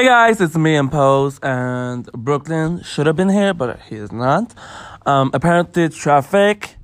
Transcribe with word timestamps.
Hey 0.00 0.06
guys, 0.06 0.40
it's 0.40 0.56
me 0.56 0.76
and 0.76 0.90
Pose, 0.90 1.38
and 1.42 2.10
Brooklyn 2.12 2.82
should 2.82 3.06
have 3.06 3.16
been 3.16 3.28
here, 3.28 3.52
but 3.52 3.78
he 3.80 3.96
is 3.96 4.10
not. 4.10 4.54
Um, 5.04 5.30
apparently, 5.34 5.90
traffic. 5.90 6.76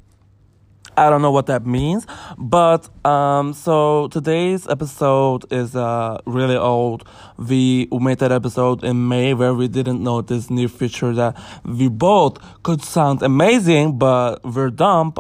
I 0.99 1.09
don't 1.09 1.23
know 1.23 1.31
what 1.31 1.47
that 1.47 1.65
means, 1.65 2.07
but 2.37 2.91
um, 3.07 3.55
so 3.55 4.09
today's 4.09 4.69
episode 4.69 5.51
is 5.51 5.75
uh 5.75 6.19
really 6.27 6.59
old. 6.59 7.09
We 7.39 7.89
made 7.91 8.19
that 8.19 8.33
episode 8.33 8.85
in 8.85 9.09
May 9.09 9.33
where 9.33 9.55
we 9.55 9.67
didn't 9.67 10.03
know 10.03 10.21
this 10.21 10.51
new 10.51 10.69
feature 10.69 11.15
that 11.15 11.43
we 11.65 11.89
both 11.89 12.37
could 12.65 12.85
sound 12.85 13.23
amazing, 13.23 13.97
but 13.97 14.45
we're 14.45 14.69
dumb. 14.69 15.15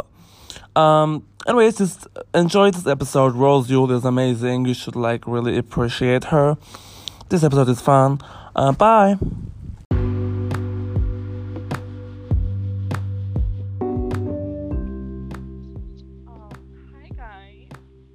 Um, 0.76 1.26
anyways, 1.46 1.78
just 1.78 2.08
enjoy 2.34 2.72
this 2.72 2.86
episode. 2.86 3.34
Rose 3.34 3.70
Yule 3.70 3.90
is 3.92 4.04
amazing. 4.04 4.66
You 4.66 4.74
should 4.74 4.96
like 4.96 5.26
really 5.26 5.56
appreciate 5.56 6.24
her. 6.24 6.58
This 7.28 7.42
episode 7.42 7.68
is 7.70 7.80
fun. 7.80 8.20
Uh, 8.54 8.70
bye. 8.70 9.16
Um, 9.90 10.12
hi 16.94 17.08
guys, 17.16 17.68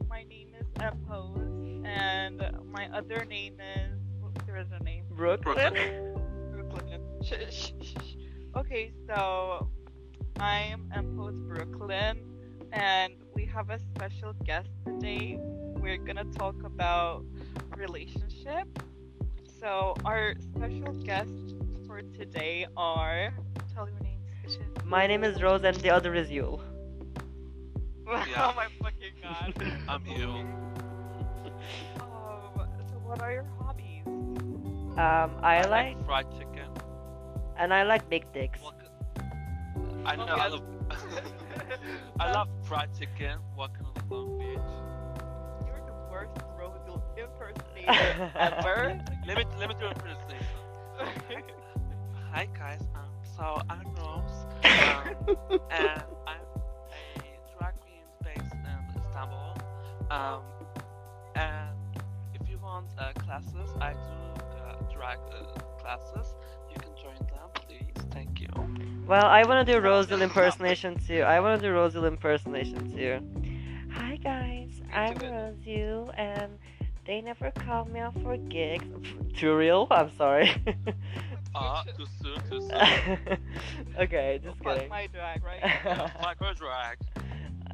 my 0.08 0.24
name 0.24 0.54
is 0.58 0.66
Epos, 0.80 1.86
and 1.86 2.42
my 2.72 2.88
other 2.94 3.26
name 3.26 3.58
is 3.60 4.00
what's 4.22 4.48
your 4.48 4.64
name? 4.82 5.04
Brooklyn. 5.10 5.74
Brooklyn. 6.54 7.02
Shh, 7.22 7.34
shh, 7.50 7.74
shh, 7.82 7.94
shh. 8.02 8.16
Okay, 8.56 8.94
so 9.08 9.68
I'm 10.40 10.90
Epos 10.96 11.36
Brooklyn, 11.50 12.24
and 12.72 13.16
we 13.36 13.46
have 13.48 13.72
a 13.72 13.80
special 13.94 14.32
guest 14.46 14.70
today. 14.86 15.38
We're 15.76 15.98
gonna 15.98 16.24
talk 16.24 16.64
about 16.64 17.26
relationship. 17.76 18.70
So 19.62 19.94
our 20.06 20.34
special 20.56 20.92
guests 21.04 21.54
for 21.86 22.02
today 22.02 22.66
are 22.76 23.32
tell 23.72 23.88
your 23.88 24.00
names, 24.00 24.26
bitches. 24.44 24.84
My 24.86 25.06
name 25.06 25.24
is 25.24 25.40
Rose 25.40 25.64
and 25.64 25.78
the 25.78 25.92
other 25.92 26.16
is 26.16 26.32
Yule. 26.32 26.64
oh 28.08 28.54
my 28.56 28.66
fucking 28.82 29.14
god. 29.22 29.54
I'm 29.88 30.04
you. 30.08 30.30
Um, 32.00 32.58
so 32.90 32.96
what 33.06 33.22
are 33.22 33.32
your 33.32 33.46
hobbies? 33.60 34.02
Um, 34.98 35.30
I 35.44 35.64
like 35.70 36.04
fried 36.08 36.26
chicken. 36.32 36.68
and 37.56 37.72
I 37.72 37.84
like 37.84 38.10
big 38.10 38.34
dicks. 38.34 38.60
Walk- 38.64 38.82
I 40.08 40.16
know. 40.16 40.24
Okay. 40.24 40.32
I 40.42 40.48
love. 40.48 40.64
I 42.20 42.32
love 42.32 42.48
fried 42.64 42.90
chicken. 42.98 43.38
Walking 43.56 43.86
on 43.86 43.94
the 43.94 44.16
Long 44.16 44.40
Beach. 44.40 44.58
You're 45.68 45.86
the 45.86 45.94
worst 46.12 46.32
Rosal 46.34 46.51
impersonator 46.51 46.51
ever. 47.88 49.00
Let 49.28 49.38
me 49.38 49.46
let 49.60 49.70
me 49.70 49.76
do 49.80 49.86
a 49.86 49.94
presentation. 49.94 50.58
Hi 52.32 52.48
guys. 52.58 52.82
Um. 52.96 53.10
So 53.38 53.62
I'm 53.70 53.88
Rose. 53.96 54.46
Um, 55.42 55.60
and 55.72 56.04
I'm 56.28 56.46
a 57.18 57.58
drag 57.58 57.74
queen 57.82 58.06
based 58.24 58.54
in 58.54 59.02
Istanbul. 59.02 59.56
Um. 60.10 60.42
And 61.36 61.70
if 62.34 62.50
you 62.50 62.58
want 62.60 62.88
uh, 62.98 63.12
classes, 63.14 63.70
I 63.80 63.94
do 63.94 64.00
uh, 64.58 64.94
drag 64.94 65.20
uh, 65.20 65.60
classes. 65.80 66.34
You 66.70 66.80
can 66.80 66.92
join 67.02 67.18
them, 67.28 67.50
please. 67.54 68.06
Thank 68.12 68.40
you. 68.40 68.48
Well, 69.08 69.26
I 69.26 69.44
wanna 69.44 69.66
do 69.66 69.80
Rosal 69.80 70.22
impersonation 70.22 70.98
too. 71.00 71.22
I 71.22 71.40
wanna 71.40 71.60
do 71.62 71.72
Rosal 71.72 72.06
impersonation 72.06 72.92
too. 72.92 73.20
Hi 73.94 74.16
guys, 74.18 74.82
I'm. 74.94 75.16
Rosal 75.18 76.12
and 76.18 76.58
they 77.06 77.22
never 77.22 77.52
call 77.52 77.86
me 77.86 78.00
out 78.00 78.14
for 78.22 78.38
gigs. 78.38 78.86
Too 79.36 79.56
real? 79.56 79.88
I'm 79.92 80.12
sorry. 80.18 80.52
Uh, 81.56 81.84
too 81.98 82.06
soon, 82.22 82.42
too 82.50 82.62
soon. 82.62 83.38
okay, 84.00 84.40
just 84.44 84.58
Fuck 84.64 84.76
kidding. 84.76 84.90
my 84.90 85.08
drag, 85.08 85.44
right? 85.44 85.60
Yeah, 85.86 86.10
my 86.22 86.34
girl 86.36 86.54
drag. 86.54 86.98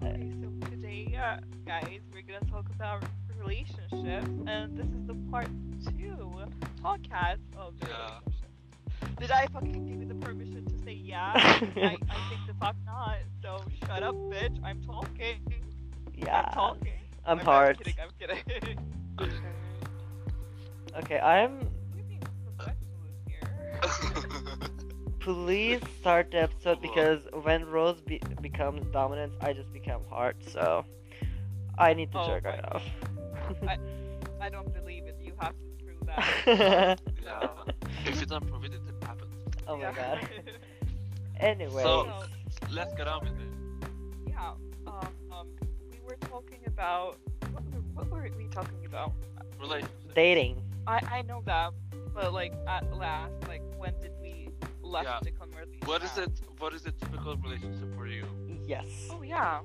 okay, 0.04 0.32
so 0.42 0.70
today, 0.70 1.16
uh, 1.22 1.38
guys, 1.66 2.00
we're 2.14 2.22
gonna 2.22 2.50
talk 2.52 2.66
about 2.76 3.04
relationships, 3.38 4.30
and 4.48 4.78
this 4.78 4.88
is 4.88 5.06
the 5.08 5.16
part 5.30 5.48
two 5.98 6.42
podcast 6.84 7.40
of 7.58 7.78
the 7.80 7.88
Yeah. 7.88 8.20
relationship. 8.26 9.20
Did 9.20 9.32
I 9.32 9.48
fucking 9.48 9.88
give 9.88 10.00
you 10.00 10.06
the 10.08 10.16
permission 10.16 10.66
to 10.66 10.84
say 10.84 10.94
yeah? 10.94 11.34
I, 11.36 11.98
I 12.10 12.30
think 12.30 12.42
the 12.48 12.54
fuck 12.60 12.76
not. 12.86 13.18
So 13.42 13.62
shut 13.86 14.04
up, 14.04 14.16
bitch. 14.16 14.58
I'm 14.64 14.82
talking. 14.84 15.38
yeah. 16.16 16.42
I'm 16.48 16.54
talking. 16.54 16.94
I'm 17.28 17.40
I'm 17.40 17.46
hard. 17.46 17.78
kidding. 17.78 17.96
I'm 18.02 18.10
kidding. 18.20 18.80
okay. 19.20 19.32
Okay, 20.98 21.20
I'm 21.20 21.60
You're 21.96 22.06
being 22.08 22.24
professional 22.58 23.04
here. 23.28 24.70
please 25.20 25.80
start 26.00 26.32
the 26.32 26.42
episode 26.42 26.82
because 26.82 27.20
when 27.44 27.66
Rose 27.66 28.02
be- 28.02 28.20
becomes 28.42 28.84
dominant, 28.92 29.34
I 29.42 29.54
just 29.54 29.72
become 29.72 30.02
hard. 30.10 30.38
So 30.48 30.86
I 31.78 31.94
need 31.94 32.12
to 32.14 32.18
Oh 32.20 32.26
jerk 32.28 32.46
right 32.46 32.66
off. 32.74 32.82
I 34.42 34.50
don't 34.50 34.74
believe 34.74 35.06
it. 35.06 35.18
You 35.22 35.34
have 35.40 35.54
to 35.54 35.84
prove 35.86 36.06
that. 36.08 37.00
Yeah. 37.24 37.50
If 38.06 38.20
you 38.22 38.26
don't 38.26 38.48
prove 38.48 38.64
it, 38.64 38.74
it 38.74 38.84
didn't 38.86 39.04
happen. 39.04 39.28
oh 39.68 39.78
my 39.78 39.92
god. 39.92 40.28
Anyway, 41.40 41.84
So- 41.84 42.12
Let's 42.72 42.94
get 42.96 43.08
on 43.08 43.20
with 43.24 43.40
it. 43.40 43.90
yeah. 44.30 44.50
Um, 44.50 44.64
we 44.86 44.92
were 44.92 45.02
talking 46.38 46.60
about 46.68 47.18
what 47.52 47.64
were, 47.74 47.82
what 47.96 48.10
were 48.12 48.30
we 48.38 48.48
talking 48.50 48.86
about? 48.86 49.14
Relationship. 49.60 50.14
dating. 50.14 50.62
I 50.86 50.98
I 51.18 51.22
know 51.24 51.42
that, 51.46 51.74
but 52.14 52.32
like 52.32 52.54
at 52.68 52.84
last, 52.96 53.34
like 53.48 53.64
when 53.82 53.94
did 54.04 54.14
we 54.22 54.50
left 54.84 55.06
Yeah. 55.10 55.20
the 55.24 55.32
conversation? 55.32 55.82
What 55.86 56.04
is 56.04 56.16
it? 56.18 56.32
What 56.60 56.74
is 56.76 56.86
a 56.86 56.92
typical 56.92 57.36
relationship 57.38 57.90
for 57.98 58.06
you? 58.06 58.26
Yes. 58.68 58.86
Oh 59.10 59.24
yeah. 59.24 59.62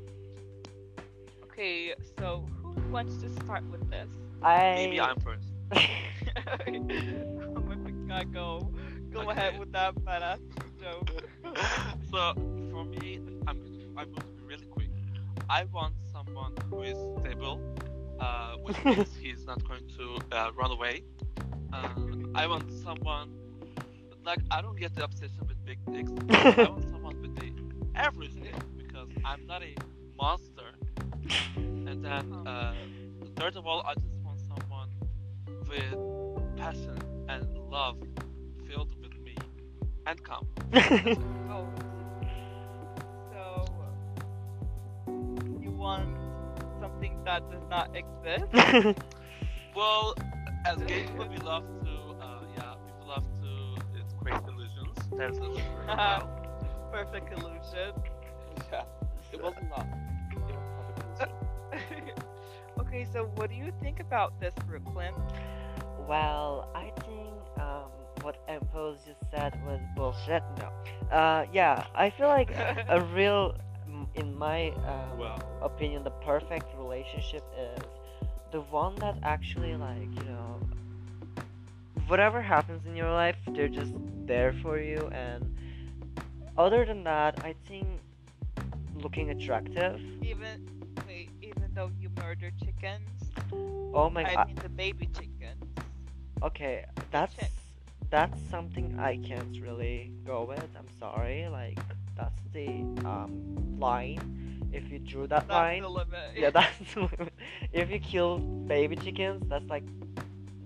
Okay, 1.45 1.93
so 2.19 2.47
who 2.63 2.81
wants 2.91 3.17
to 3.23 3.29
start 3.45 3.65
with 3.71 3.85
this? 3.91 4.09
I. 4.43 4.73
Maybe 4.81 4.99
I'm 4.99 5.19
first. 5.21 5.49
oh 7.57 7.63
my 7.85 7.91
god, 8.09 8.33
go 8.33 8.73
go 9.13 9.29
ahead 9.29 9.59
with 9.61 9.71
that 9.73 9.95
badass 10.07 10.41
joke. 10.81 11.09
so 12.11 12.21
for 12.73 12.85
me, 12.87 13.21
I'm 13.47 13.59
I'm 13.99 14.09
going 14.15 14.25
to 14.29 14.33
be 14.41 14.45
really 14.53 14.69
quick. 14.77 14.89
I 15.51 15.65
want 15.65 15.93
someone 16.25 16.55
who 16.71 16.83
is 16.83 16.99
stable, 17.21 17.61
uh, 18.21 18.55
which 18.63 18.83
means 18.85 19.09
he's 19.21 19.45
not 19.47 19.67
going 19.67 19.87
to 19.97 20.19
uh, 20.33 20.51
run 20.57 20.71
away. 20.71 21.03
Uh, 21.73 21.89
I 22.35 22.47
want 22.47 22.71
someone 22.73 23.35
like 24.25 24.39
I 24.51 24.63
don't 24.63 24.79
get 24.79 24.95
the 24.95 25.05
obsession 25.05 25.47
with 25.49 25.65
big 25.65 25.79
dicks. 25.93 26.11
I 26.31 26.69
want 26.69 26.89
someone 26.91 27.21
with 27.21 27.35
the 27.37 27.53
average 27.95 28.31
everything 28.37 28.61
because 28.77 29.09
I'm 29.25 29.47
not 29.47 29.63
a 29.63 29.75
monster. 30.17 30.71
And 31.57 32.05
then 32.05 32.33
uh, 32.47 32.75
third 33.37 33.57
of 33.57 33.67
all, 33.67 33.83
I 33.83 33.95
just 33.95 34.19
want 34.25 34.41
someone 34.41 34.91
with 35.69 36.57
passion 36.57 36.99
and 37.29 37.47
love 37.71 37.97
filled 38.69 38.95
with 39.01 39.19
me 39.21 39.37
and 40.07 40.23
come. 40.23 40.47
you 45.83 45.89
want 45.89 46.17
something 46.81 47.19
that 47.25 47.43
does 47.51 47.63
not 47.69 47.91
exist? 47.97 48.99
Well, 49.75 50.15
as 50.67 50.83
gay 50.85 51.05
people, 51.05 51.29
we 51.29 51.39
love 51.39 51.65
to, 51.85 52.17
uh, 52.23 52.41
yeah, 52.57 52.75
people 52.87 53.09
love 53.09 53.25
to 53.43 53.99
it's 53.99 54.13
create 54.15 54.43
illusions. 54.47 55.09
There's 55.17 55.39
illusion. 55.39 55.65
Perfect 56.93 57.33
illusion. 57.33 57.95
Yeah, 58.71 58.85
it 59.33 59.43
wasn't 59.43 59.71
love. 59.71 59.87
It 60.31 60.41
was 60.41 60.65
perfect 60.77 61.21
illusion. 61.21 62.15
okay, 62.81 63.07
so 63.13 63.25
what 63.35 63.51
do 63.51 63.57
you 63.57 63.73
think 63.81 64.01
about 64.01 64.41
this, 64.41 64.55
Brooklyn? 64.67 65.15
well, 66.09 66.69
I 66.75 66.93
think 67.07 67.35
um, 67.61 67.91
what 68.23 68.37
Impose 68.49 68.99
just 69.07 69.21
said 69.31 69.59
was 69.65 69.81
bullshit. 69.97 70.43
No. 70.59 70.71
Uh, 71.17 71.47
yeah, 71.53 71.87
I 71.95 72.11
feel 72.11 72.29
like 72.29 72.51
a, 72.51 72.85
a 72.89 73.01
real, 73.01 73.57
m- 74.03 74.09
in 74.15 74.39
my 74.39 74.71
um, 74.87 75.19
Well. 75.19 75.43
opinion, 75.63 76.05
the 76.05 76.11
perfect 76.25 76.75
relationship 76.77 77.45
is 77.59 77.85
the 78.53 78.61
one 78.63 78.95
that 79.01 79.19
actually, 79.23 79.77
like, 79.77 80.15
you 80.25 80.25
know, 80.31 80.61
whatever 82.09 82.43
happens 82.43 82.87
in 82.87 82.97
your 82.97 83.11
life, 83.11 83.37
they're 83.55 83.69
just 83.69 83.95
there 84.27 84.53
for 84.63 84.79
you. 84.79 85.09
And 85.13 85.45
other 86.59 86.85
than 86.85 87.05
that, 87.05 87.39
I 87.45 87.55
think 87.69 87.87
looking 88.95 89.31
attractive. 89.31 90.01
Even 90.23 90.61
wait, 91.07 91.31
even 91.43 91.75
though 91.75 91.91
you 91.99 92.11
murder 92.11 92.51
chickens, 92.63 93.33
Oh 93.95 94.11
my 94.11 94.25
god 94.25 94.33
I 94.33 94.37
god. 94.37 94.47
mean 94.47 94.57
the 94.63 94.69
baby 94.69 95.07
chickens. 95.07 95.65
Okay, 96.43 96.85
that's 97.11 97.37
that's 98.11 98.41
something 98.51 98.95
I 98.99 99.17
can't 99.17 99.59
really 99.61 100.13
go 100.25 100.45
with. 100.45 100.69
I'm 100.77 100.89
sorry. 100.99 101.49
Like 101.49 101.79
that's 102.17 102.41
the 102.53 102.67
um 103.05 103.79
line. 103.79 104.21
If 104.73 104.91
you 104.91 104.99
drew 104.99 105.27
that 105.27 105.49
That's 105.49 105.51
line, 105.51 105.83
the 105.83 105.89
limit. 105.91 106.31
yeah, 106.37 106.51
that's 106.59 106.95
the 106.95 107.01
limit. 107.01 107.35
if 107.73 107.91
you 107.91 107.99
kill 108.01 108.39
baby 108.39 108.97
chickens, 108.97 109.45
that's 109.49 109.69
like 109.69 109.85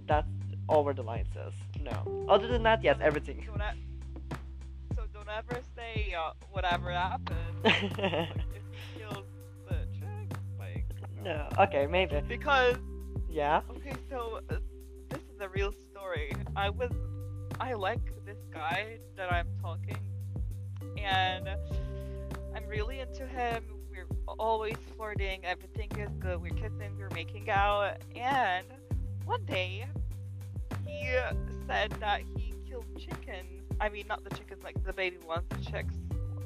that's 0.06 0.28
over 0.68 0.92
the 0.92 1.02
line, 1.02 1.26
sis. 1.34 1.54
No. 1.82 2.26
Other 2.28 2.46
than 2.48 2.62
that, 2.64 2.82
yes, 2.84 2.98
everything. 3.00 3.42
Don't 3.46 3.60
e- 3.60 4.36
so 4.94 5.02
don't 5.12 5.28
ever 5.28 5.60
say 5.76 6.14
uh, 6.14 6.32
whatever 6.50 6.90
happened. 6.92 7.38
like, 7.64 7.96
kills 8.96 9.26
the 9.68 9.76
chick, 9.98 10.38
like 10.58 10.84
no. 11.24 11.48
Okay, 11.58 11.86
maybe. 11.86 12.20
because 12.28 12.76
Yeah. 13.28 13.62
okay, 13.70 13.94
so 14.10 14.40
uh, 14.50 14.56
this 15.08 15.20
is 15.34 15.40
a 15.40 15.48
real 15.48 15.72
story. 15.90 16.32
I 16.54 16.70
was 16.70 16.92
I 17.60 17.72
like 17.74 18.00
this 18.24 18.38
guy 18.52 18.98
that 19.16 19.32
I'm 19.32 19.48
talking, 19.60 19.98
and 20.98 21.48
I'm 22.54 22.66
really 22.68 23.00
into 23.00 23.26
him. 23.26 23.64
We're 23.90 24.06
always 24.38 24.76
flirting. 24.96 25.44
Everything 25.44 25.90
is 25.98 26.10
good. 26.18 26.40
We're 26.40 26.50
kissing. 26.54 26.96
We're 26.98 27.10
making 27.10 27.48
out. 27.50 27.96
And 28.14 28.66
one 29.24 29.44
day, 29.44 29.86
he 30.86 31.08
said 31.66 31.92
that 32.00 32.22
he 32.36 32.54
killed 32.68 32.86
chickens. 32.98 33.62
I 33.80 33.88
mean, 33.88 34.06
not 34.08 34.24
the 34.24 34.30
chickens, 34.30 34.62
like 34.62 34.82
the 34.84 34.92
baby 34.92 35.18
ones, 35.26 35.44
the 35.50 35.70
chicks. 35.70 35.94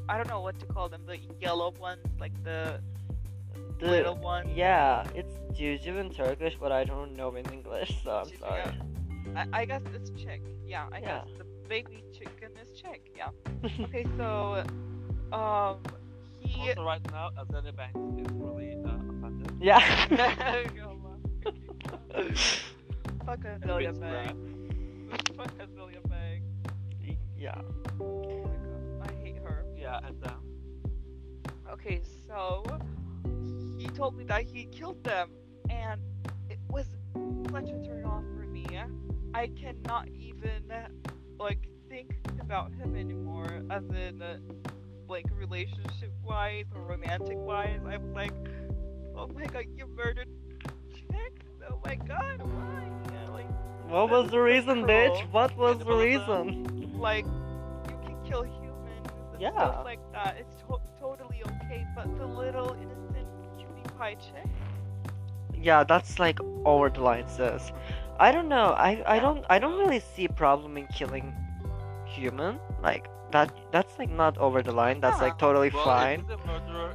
I 0.08 0.16
don't 0.16 0.28
know 0.28 0.40
what 0.40 0.58
to 0.60 0.66
call 0.66 0.88
them. 0.88 1.02
The 1.06 1.18
yellow 1.40 1.72
ones, 1.80 2.04
like 2.18 2.32
the 2.44 2.80
The 3.78 3.86
little 3.86 4.16
ones. 4.16 4.48
yeah, 4.54 5.04
it's 5.14 5.34
juju 5.56 5.96
in 5.98 6.10
Turkish, 6.10 6.56
but 6.60 6.72
I 6.72 6.84
don't 6.84 7.16
know 7.16 7.34
in 7.36 7.46
English, 7.52 7.92
so 8.02 8.10
I'm 8.10 8.24
Juju, 8.26 8.38
sorry. 8.38 8.62
I, 9.36 9.46
I 9.52 9.64
guess 9.64 9.82
it's 9.94 10.10
chick. 10.20 10.42
Yeah, 10.66 10.86
I 10.92 10.98
Yeah. 10.98 11.20
guess 11.24 11.28
the 11.38 11.44
baby 11.70 12.02
chicken 12.12 12.50
is 12.60 12.72
chick. 12.72 13.12
Yeah. 13.16 13.28
Okay, 13.84 14.04
so 14.18 14.64
um, 15.32 15.78
he. 16.40 16.70
Also, 16.70 16.84
right 16.84 17.00
now, 17.12 17.30
Azealia 17.38 17.74
Banks 17.76 18.00
is 18.18 18.26
really 18.32 18.76
uh, 18.84 18.88
offended. 18.88 19.52
yeah. 19.60 19.78
Fuck 23.24 23.44
and 23.44 23.62
Azealia 23.62 23.86
bits 23.86 23.98
Banks. 24.00 25.36
Fuck 25.36 25.52
Azealia 25.58 26.02
Banks. 26.08 26.50
yeah. 27.38 27.60
Oh 28.00 28.44
my 28.44 28.56
god, 28.56 29.08
I 29.08 29.24
hate 29.24 29.36
her. 29.36 29.64
Yeah, 29.78 30.00
and 30.04 30.26
um, 30.26 30.42
Okay, 31.72 32.02
so 32.26 32.64
he 33.78 33.86
told 33.86 34.16
me 34.16 34.24
that 34.24 34.42
he 34.42 34.64
killed 34.72 35.04
them, 35.04 35.30
and 35.70 36.00
it 36.48 36.58
was 36.68 36.86
such 37.52 37.70
a 37.70 37.78
turn 37.86 38.04
off 38.04 38.24
for 38.34 38.44
me. 38.46 38.66
I 39.32 39.46
cannot 39.46 40.08
even 40.08 40.64
like 40.68 40.90
think 42.04 42.40
about 42.40 42.72
him 42.74 42.96
anymore, 42.96 43.62
as 43.70 43.84
in 43.90 44.22
uh, 44.22 44.38
like 45.08 45.26
relationship 45.32 46.12
wise 46.24 46.66
or 46.74 46.82
romantic 46.82 47.36
wise. 47.38 47.80
I'm 47.88 48.12
like, 48.14 48.32
oh 49.16 49.28
my 49.28 49.46
god, 49.46 49.64
you 49.76 49.86
murdered 49.86 50.28
chick! 50.94 51.32
Oh 51.70 51.80
my 51.84 51.94
god, 51.96 52.40
why? 52.42 53.12
Yeah, 53.12 53.28
like, 53.30 53.46
What 53.88 54.10
was 54.10 54.30
the 54.30 54.40
reason, 54.40 54.84
bitch? 54.84 55.20
What 55.32 55.56
was 55.56 55.78
the 55.78 55.84
Cannibalism. 55.84 56.46
reason? 56.48 56.98
like 56.98 57.24
you 57.88 57.96
can 58.04 58.16
kill 58.26 58.42
humans 58.42 59.08
and 59.32 59.40
Yeah. 59.40 59.50
stuff 59.52 59.84
like 59.84 60.00
that. 60.12 60.36
It's 60.38 60.54
to- 60.68 60.80
totally 61.00 61.42
okay, 61.46 61.86
but 61.96 62.06
the 62.18 62.26
little 62.26 62.76
innocent 62.82 63.26
cutie 63.56 63.88
pie 63.98 64.14
chick. 64.16 64.46
Yeah, 65.54 65.84
that's 65.84 66.18
like 66.18 66.38
over 66.64 66.88
the 66.90 67.00
line, 67.02 67.28
sis. 67.28 67.72
I 68.18 68.32
don't 68.32 68.48
know. 68.48 68.74
I 68.76 69.02
I 69.06 69.18
don't 69.18 69.44
I 69.48 69.58
don't 69.58 69.78
really 69.78 70.00
see 70.00 70.26
a 70.26 70.32
problem 70.32 70.76
in 70.76 70.86
killing 70.88 71.34
human. 72.10 72.58
Like 72.82 73.08
that 73.32 73.50
that's 73.72 73.98
like 73.98 74.10
not 74.10 74.36
over 74.38 74.62
the 74.62 74.72
line. 74.72 75.00
That's 75.00 75.20
like 75.20 75.38
totally 75.38 75.70
well, 75.70 75.84
fine. 75.84 76.20
if 76.20 76.26
he's 76.26 76.30
a 76.30 76.36
murderer, 76.46 76.94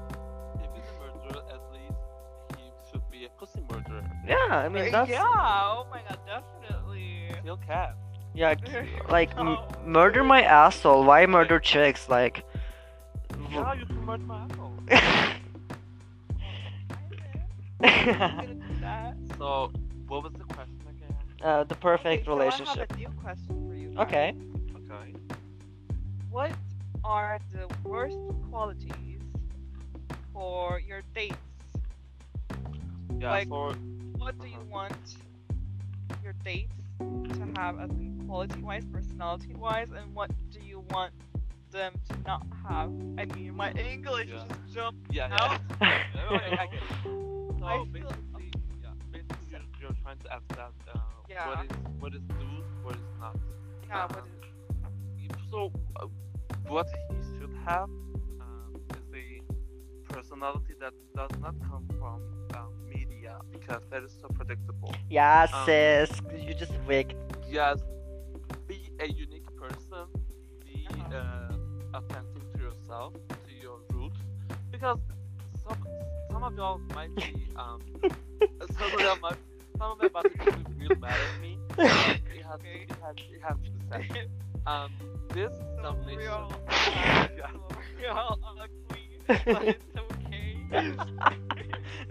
if 0.63 0.69
he's 0.75 0.89
a 0.89 0.93
murderer, 0.99 1.41
at 1.49 1.61
least 1.73 1.99
he 2.57 2.63
should 2.91 3.09
be 3.09 3.25
a 3.25 3.29
pussy 3.29 3.61
murderer. 3.71 4.03
Yeah, 4.27 4.35
I 4.49 4.69
mean 4.69 4.91
that's 4.91 5.09
yeah. 5.09 5.23
Oh 5.23 5.87
my 5.91 6.01
god, 6.07 6.19
definitely. 6.25 7.29
Kill 7.43 7.57
cat 7.57 7.95
yeah, 8.35 8.53
like 9.09 9.35
m- 9.37 9.57
murder 9.85 10.23
my 10.23 10.43
asshole. 10.43 11.03
Why 11.05 11.25
murder 11.25 11.59
chicks? 11.59 12.07
Like 12.09 12.43
Yeah, 13.51 13.73
you 13.73 13.85
can 13.85 14.05
murder 14.05 14.23
my 14.23 14.43
asshole. 14.43 14.73
I'm 17.79 17.79
gonna 17.79 18.55
do 18.55 18.61
that. 18.81 19.15
So, 19.37 19.71
what 20.07 20.23
was 20.23 20.33
the 20.33 20.43
question 20.53 20.81
again? 20.89 21.15
uh, 21.41 21.63
the 21.63 21.75
perfect 21.75 22.07
Okay, 22.07 22.23
so 22.25 22.35
relationship. 22.35 22.91
I 23.97 24.33
What 26.35 26.51
are 27.05 27.39
the 27.53 27.65
worst 27.87 28.17
qualities 28.51 29.21
for 30.33 30.81
your 30.85 31.01
dates? 31.15 31.37
Yeah, 33.17 33.31
Like- 33.31 33.47
for 33.47 33.71
What 34.17 34.37
do 34.41 34.45
you 34.47 34.59
want 34.69 35.15
your 36.21 36.33
dates 36.43 36.73
to 36.99 37.53
have 37.55 37.79
as 37.79 37.89
in 37.91 38.21
quality 38.27 38.61
wise, 38.61 38.83
personality 38.83 39.53
wise, 39.53 39.87
and 39.91 40.13
what 40.13 40.29
do 40.51 40.59
you 40.59 40.81
want 40.89 41.13
them 41.71 41.93
to 42.09 42.17
not 42.27 42.45
have? 42.67 42.91
I 43.17 43.23
mean, 43.33 43.55
my 43.55 43.71
English 43.71 44.27
Yeah. 44.27 44.43
just 44.45 44.73
jumped 44.73 45.15
yeah, 45.15 45.29
yeah. 45.29 45.41
out. 45.41 45.61
I 45.79 46.67
get 46.67 46.73
it. 46.73 46.81
So 47.03 47.63
I 47.63 47.77
feel- 47.77 48.11
basically, 48.11 48.51
yeah, 48.83 48.91
basically 49.09 49.47
you're, 49.51 49.61
you're 49.79 49.97
trying 50.03 50.19
to 50.19 50.33
ask 50.33 50.47
that 50.49 50.73
uh, 50.93 50.99
Yeah. 51.29 51.47
what 51.47 51.63
is 51.63 51.71
what 52.01 52.13
is 52.13 52.21
do, 52.27 52.47
what 52.83 52.95
is 52.95 53.07
not. 53.21 53.37
Yeah, 53.87 54.07
what 54.07 54.25
is 54.27 54.54
So, 55.55 55.71
uh, 56.01 56.07
what 56.67 56.87
he 57.09 57.21
should 57.37 57.53
have 57.65 57.89
um, 58.41 58.75
is 58.91 59.07
a 59.15 59.41
personality 60.13 60.73
that 60.81 60.93
does 61.15 61.37
not 61.41 61.55
come 61.67 61.87
from 61.97 62.21
um, 62.53 62.73
media 62.89 63.39
because 63.51 63.83
that 63.91 64.03
is 64.03 64.17
so 64.21 64.29
predictable. 64.29 64.99
yeah, 65.09 65.45
Um, 65.53 65.85
sis. 65.85 66.21
You 66.37 66.53
just 66.53 66.73
wicked. 66.87 67.17
Yes, 67.45 67.81
be 68.67 68.91
a 68.99 69.07
unique 69.07 69.47
person. 69.55 70.07
Be 70.65 71.07
uh, 71.13 71.55
authentic 71.93 72.43
to 72.53 72.61
yourself, 72.61 73.13
to 73.45 73.53
your 73.53 73.79
roots, 73.89 74.21
because 74.71 74.99
some 75.63 75.79
some 76.31 76.43
of 76.43 76.55
y'all 76.55 76.79
might 76.93 77.15
be 77.21 77.49
um 77.55 77.81
some 78.77 78.93
of 78.93 79.01
y'all 79.01 79.17
might 79.21 79.37
some 79.77 79.91
of 79.91 79.99
them 79.99 80.11
might 80.13 80.31
be 80.33 80.65
real 80.77 80.95
mad 80.95 81.21
at 81.21 81.33
me. 81.37 81.59
but 81.93 82.17
It 82.31 82.43
has 82.43 82.59
Okay. 82.59 82.87
it 82.87 82.97
has 83.01 83.15
it 83.29 83.41
has 83.43 83.57
to 83.65 83.71
be 83.71 83.79
said. 83.89 84.05
Um, 84.65 84.91
this 85.31 85.53
so 85.75 85.81
domination. 85.81 86.17
real? 86.17 86.61
Yeah. 87.37 87.51
So 87.53 87.83
real 87.97 88.37
ugly, 88.43 89.21
but 89.49 89.63
it's 89.63 89.85
okay. 89.97 90.59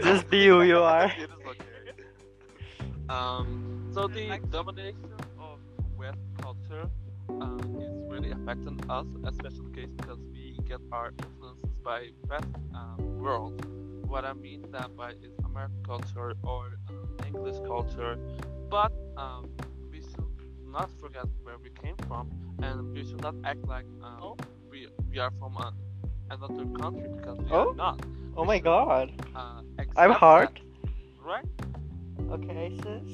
Just 0.01 0.29
be 0.29 0.47
who 0.47 0.63
you 0.63 0.79
are. 0.79 1.13
It 1.17 1.31
is 1.31 1.31
okay. 1.47 1.93
Um, 3.09 3.59
so 3.93 4.07
the 4.07 4.39
domination 4.51 5.13
of 5.39 5.61
West 5.97 6.21
culture 6.41 6.91
um, 7.41 7.77
is 7.79 7.93
really 8.09 8.31
affecting 8.31 8.79
us, 8.89 9.07
especially 9.25 9.71
case 9.73 9.91
because 9.97 10.19
we 10.33 10.61
get 10.65 10.81
our 10.93 11.11
influences 11.19 11.75
by 11.83 12.11
West 12.29 12.49
um, 12.75 13.09
world. 13.19 13.55
What 14.07 14.25
I 14.25 14.33
mean 14.33 14.71
that 14.73 14.95
by 14.97 15.11
is 15.13 15.33
American 15.45 15.83
culture 15.85 16.35
or 16.43 16.79
um, 16.89 17.09
English 17.27 17.57
culture, 17.67 18.17
but 18.71 18.93
um, 19.17 19.45
we 19.57 19.63
should 19.63 19.74
not 20.75 20.91
forget 21.01 21.27
where 21.45 21.59
we 21.63 21.71
came 21.83 21.97
from, 22.09 22.31
and 22.63 22.93
we 22.93 23.07
should 23.07 23.23
not 23.23 23.35
act 23.45 23.63
like 23.75 23.87
um, 24.03 24.19
Oh. 24.27 24.37
we 24.71 24.89
we 25.11 25.19
are 25.25 25.31
from 25.39 25.57
another 26.31 26.67
country 26.81 27.09
because 27.17 27.39
we 27.39 27.51
Oh? 27.51 27.71
are 27.71 27.75
not. 27.85 27.99
Oh 28.37 28.45
my 28.45 28.59
god. 28.59 29.07
Uh, 29.35 29.63
I'm 29.97 30.11
hard. 30.11 30.49
that, 30.51 31.25
right? 31.33 31.49
Okay, 32.35 32.67
sis. 32.83 33.11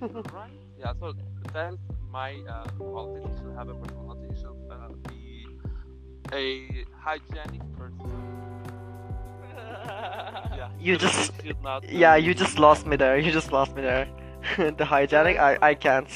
right? 0.38 0.52
Yeah, 0.78 0.92
so 1.00 1.14
that's 1.54 1.76
my 2.10 2.30
uh, 2.48 2.64
quality. 2.78 3.20
You 3.24 3.32
should 3.38 3.54
have 3.56 3.68
a 3.68 3.74
personality. 3.82 4.26
You 4.30 4.36
should 4.42 4.60
uh, 4.70 4.88
be 5.08 5.22
a 6.42 6.44
hygienic 7.06 7.62
person. 7.78 8.10
Yeah. 10.56 10.68
You 10.80 10.96
just- 10.96 11.32
not. 11.62 11.88
yeah, 11.90 12.16
you 12.16 12.34
just 12.34 12.58
lost 12.58 12.86
me 12.86 12.96
there. 12.96 13.16
You 13.18 13.32
just 13.32 13.52
lost 13.52 13.74
me 13.76 13.82
there. 13.82 14.06
the 14.78 14.84
hygienic, 14.84 15.38
I, 15.38 15.58
I 15.70 15.74
can't. 15.74 16.08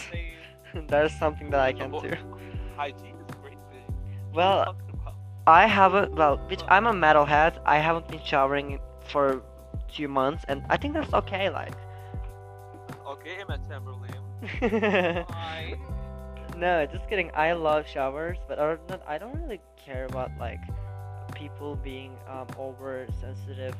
There's 0.88 1.12
something 1.18 1.50
that 1.50 1.60
I 1.60 1.72
can't 1.72 1.92
do. 1.92 2.14
Hygiene 2.76 3.16
is 3.16 3.28
a 3.28 3.40
great 3.40 3.58
thing. 3.70 3.94
Well, 4.32 4.76
I 5.46 5.66
haven't. 5.66 6.14
Well, 6.14 6.38
bitch, 6.38 6.64
I'm 6.68 6.86
a 6.86 6.92
metalhead. 6.92 7.58
I 7.64 7.78
haven't 7.78 8.08
been 8.08 8.22
showering 8.24 8.80
for 9.06 9.42
two 9.92 10.08
months, 10.08 10.44
and 10.48 10.64
I 10.68 10.76
think 10.76 10.94
that's 10.94 11.12
okay. 11.12 11.50
Like, 11.50 11.74
okay, 13.06 13.36
Emma 13.40 13.58
Chamberlain. 13.68 14.10
No, 16.56 16.86
just 16.86 17.08
kidding. 17.08 17.30
I 17.34 17.52
love 17.52 17.86
showers, 17.88 18.38
but 18.46 18.58
than 18.58 18.78
that, 18.86 19.02
I 19.08 19.18
don't 19.18 19.34
really 19.42 19.60
care 19.84 20.06
about 20.06 20.30
like 20.38 20.60
people 21.34 21.76
being 21.76 22.16
um 22.28 22.46
oversensitive 22.58 23.74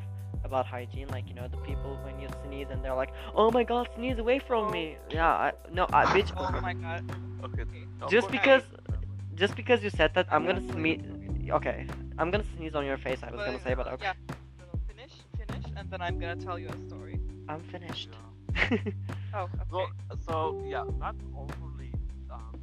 about 0.44 0.66
hygiene. 0.66 1.08
Like, 1.08 1.28
you 1.28 1.34
know, 1.34 1.48
the 1.48 1.58
people 1.58 1.98
when 2.04 2.18
you 2.18 2.28
sneeze 2.44 2.68
and 2.70 2.84
they're 2.84 2.94
like, 2.94 3.12
"Oh 3.34 3.50
my 3.50 3.64
God, 3.64 3.88
sneeze 3.94 4.18
away 4.18 4.38
from 4.38 4.70
me." 4.70 4.96
Yeah, 5.10 5.28
I 5.28 5.52
no, 5.72 5.86
I 5.92 6.04
bitch. 6.14 6.32
Oh 6.36 6.50
my 6.60 6.74
god. 6.74 7.04
Okay. 7.44 7.62
Okay. 7.62 7.84
Just 8.08 8.30
because, 8.30 8.62
just 9.34 9.54
because 9.56 9.82
you 9.82 9.90
said 9.90 10.12
that, 10.14 10.26
I'm 10.30 10.46
gonna 10.46 10.62
sneeze. 10.72 11.00
Okay, 11.50 11.86
I'm 12.18 12.30
gonna 12.30 12.44
sneeze 12.56 12.74
on 12.74 12.84
your 12.84 12.96
face. 12.98 13.22
I 13.22 13.30
was 13.30 13.42
gonna 13.44 13.60
say, 13.60 13.74
but 13.74 13.86
okay. 13.94 14.06
Yeah. 14.06 14.14
No, 14.58 14.64
no, 14.72 14.80
finish, 14.88 15.12
finish, 15.36 15.64
and 15.76 15.90
then 15.90 16.00
I'm 16.00 16.18
gonna 16.18 16.36
tell 16.36 16.58
you 16.58 16.68
a 16.68 16.78
story. 16.88 17.20
I'm 17.48 17.60
finished. 17.60 18.10
Yeah. 18.12 18.78
Oh, 19.36 19.42
okay. 19.44 19.56
So, 19.68 19.86
so 20.26 20.62
yeah, 20.64 20.84
not 20.98 21.16
overly 21.36 21.92
um, 22.30 22.54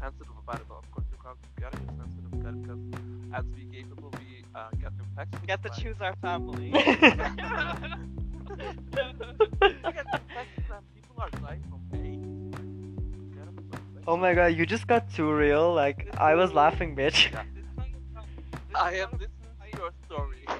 sensitive 0.00 0.30
about 0.46 0.60
it, 0.60 0.66
but 0.68 0.78
of 0.78 0.90
course 0.92 1.06
you 1.10 1.18
can't 1.22 1.38
get 1.58 1.74
it 1.74 1.80
sensitive 1.98 2.32
about 2.32 2.54
it 2.54 2.62
because 2.62 2.80
as 3.34 3.44
we 3.54 3.64
gay 3.64 3.82
people, 3.82 4.10
we 4.16 4.27
uh, 4.58 4.68
get 4.80 4.92
infections. 4.98 5.40
we 5.42 5.46
get 5.46 5.62
to 5.66 5.70
choose 5.80 5.96
our 6.00 6.14
family. 6.20 6.70
we 6.72 6.80
get 6.80 6.98
infections 10.14 10.68
and 10.74 10.84
people 10.94 11.16
are 11.18 11.30
dying 11.30 11.62
from 11.70 11.80
AIDS. 11.94 12.56
Get 13.34 13.48
it? 13.48 13.54
Like, 13.72 14.04
oh 14.08 14.16
my 14.16 14.34
god, 14.34 14.46
you 14.56 14.66
just 14.66 14.86
got 14.86 15.10
too 15.12 15.30
real. 15.32 15.72
Like 15.74 16.08
I 16.18 16.34
was 16.34 16.52
laughing, 16.52 16.96
bitch. 16.96 17.30
Yeah. 17.32 17.44
This 17.54 17.64
song 17.76 17.90
is 17.94 18.02
about- 18.12 18.26
this 18.52 18.80
I 18.80 18.92
am 18.94 19.10
listening 19.12 19.54
to 19.72 19.78
your 19.78 19.90
story. 20.06 20.44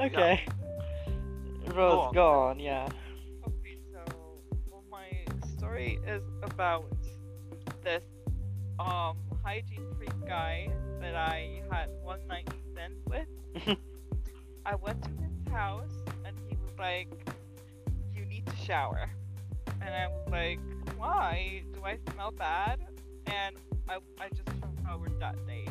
Okay. 0.00 0.44
Go 1.68 1.74
Rose, 1.76 2.06
on. 2.08 2.14
go 2.14 2.26
on. 2.48 2.58
Yeah. 2.58 2.88
Okay, 3.46 3.76
so 3.92 4.00
well, 4.68 4.82
my 4.90 5.06
story 5.56 5.98
is 6.08 6.22
about 6.42 6.86
this 7.84 8.02
um 8.82 9.16
hygiene 9.44 9.86
freak 9.96 10.12
guy 10.26 10.68
that 11.00 11.14
I 11.14 11.62
had 11.70 11.88
one 12.02 12.26
night 12.26 12.48
stand 12.72 12.94
with. 13.06 13.28
I 14.66 14.74
went 14.74 15.02
to 15.02 15.10
his 15.10 15.52
house 15.52 15.92
and 16.24 16.36
he 16.48 16.56
was 16.56 16.72
like, 16.78 17.08
"You 18.14 18.24
need 18.24 18.46
to 18.46 18.56
shower," 18.56 19.10
and 19.80 19.90
I 19.94 20.08
was 20.08 20.26
like, 20.30 20.58
"Why? 20.96 21.62
Do 21.72 21.84
I 21.84 21.98
smell 22.12 22.32
bad?" 22.32 22.80
And 23.26 23.56
I 23.88 23.98
I 24.20 24.28
just 24.30 24.50
showered 24.84 25.18
that 25.20 25.36
day. 25.46 25.66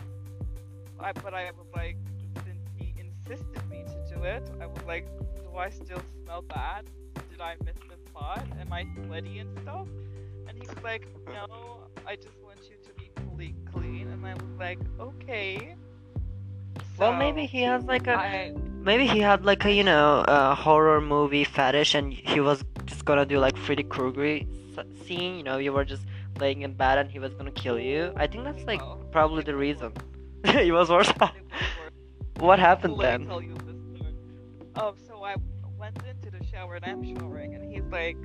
I 1.00 1.12
but 1.13 1.34
I 1.34 1.51
was 1.51 1.68
like, 1.75 1.98
since 2.46 2.63
he 2.77 2.94
insisted 2.98 3.63
me 3.70 3.84
to 3.84 4.15
do 4.15 4.24
it, 4.24 4.44
I 4.62 4.68
was 4.68 4.84
like, 4.86 5.06
"Do 5.44 5.58
I 5.58 5.70
still 5.70 6.01
smell 6.24 6.44
bad? 6.44 6.86
Did 7.30 7.41
I 7.41 7.56
miss 7.65 7.75
the 7.89 7.98
spot? 8.10 8.46
Am 8.60 8.72
I 8.72 8.86
sweaty 9.06 9.39
and 9.39 9.50
stuff?" 9.60 9.88
And 10.48 10.58
he 10.58 10.68
was 10.68 10.84
like, 10.84 11.08
"No, 11.27 11.88
I 12.06 12.15
just 12.15 12.38
want 13.41 13.55
you 13.55 13.57
to 13.57 13.63
be 13.63 13.71
fully 13.71 13.89
clean." 13.89 14.07
And 14.07 14.25
I 14.25 14.33
was 14.33 14.60
like, 14.60 14.79
"Okay." 15.00 15.75
Well, 16.98 17.13
maybe 17.13 17.45
he 17.45 17.62
has 17.63 17.83
like 17.86 18.07
a 18.07 18.15
I 18.15 18.53
maybe 18.83 19.07
he 19.07 19.19
had 19.19 19.45
like 19.45 19.65
a 19.65 19.71
you 19.71 19.83
know 19.83 20.24
a 20.27 20.55
horror 20.55 21.01
movie 21.01 21.43
fetish, 21.43 21.95
and 21.95 22.13
he 22.13 22.39
was 22.39 22.63
just 22.86 23.05
gonna 23.05 23.25
do 23.25 23.39
like 23.39 23.57
Freddy 23.57 23.83
Krueger 23.83 24.41
scene. 25.05 25.38
You 25.38 25.43
know, 25.43 25.57
you 25.57 25.74
were 25.74 25.86
just 25.86 26.03
laying 26.39 26.62
in 26.62 26.74
bed 26.74 26.98
and 26.98 27.10
he 27.10 27.19
was 27.19 27.33
gonna 27.33 27.51
kill 27.51 27.79
you. 27.79 28.13
I 28.15 28.27
think 28.27 28.43
that's 28.43 28.63
like 28.65 28.81
probably 29.12 29.43
the 29.43 29.55
reason. 29.55 29.93
it 30.43 30.71
was 30.71 30.89
worse. 30.89 31.10
It 31.10 31.19
was 31.19 31.31
worse. 31.31 31.91
what 32.39 32.60
happened 32.60 33.00
then? 33.00 33.21
me 33.21 33.27
tell 33.27 33.41
you 33.41 33.55
this. 33.55 33.75
Um, 34.75 34.95
so 35.07 35.24
I 35.24 35.36
went 35.77 35.98
into 36.07 36.31
the 36.31 36.43
shower 36.45 36.75
and 36.75 36.86
I'm 36.86 37.03
showering, 37.03 37.55
and 37.55 37.71
he's 37.71 37.83
like, 37.91 38.17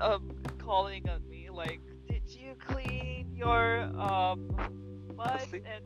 um, 0.00 0.30
calling 0.58 1.08
on 1.08 1.28
me 1.28 1.50
like, 1.50 1.80
"Did 2.08 2.22
you 2.28 2.54
clean 2.66 3.09
your 3.40 3.82
um 3.98 4.48
butt 5.16 5.48
and 5.52 5.82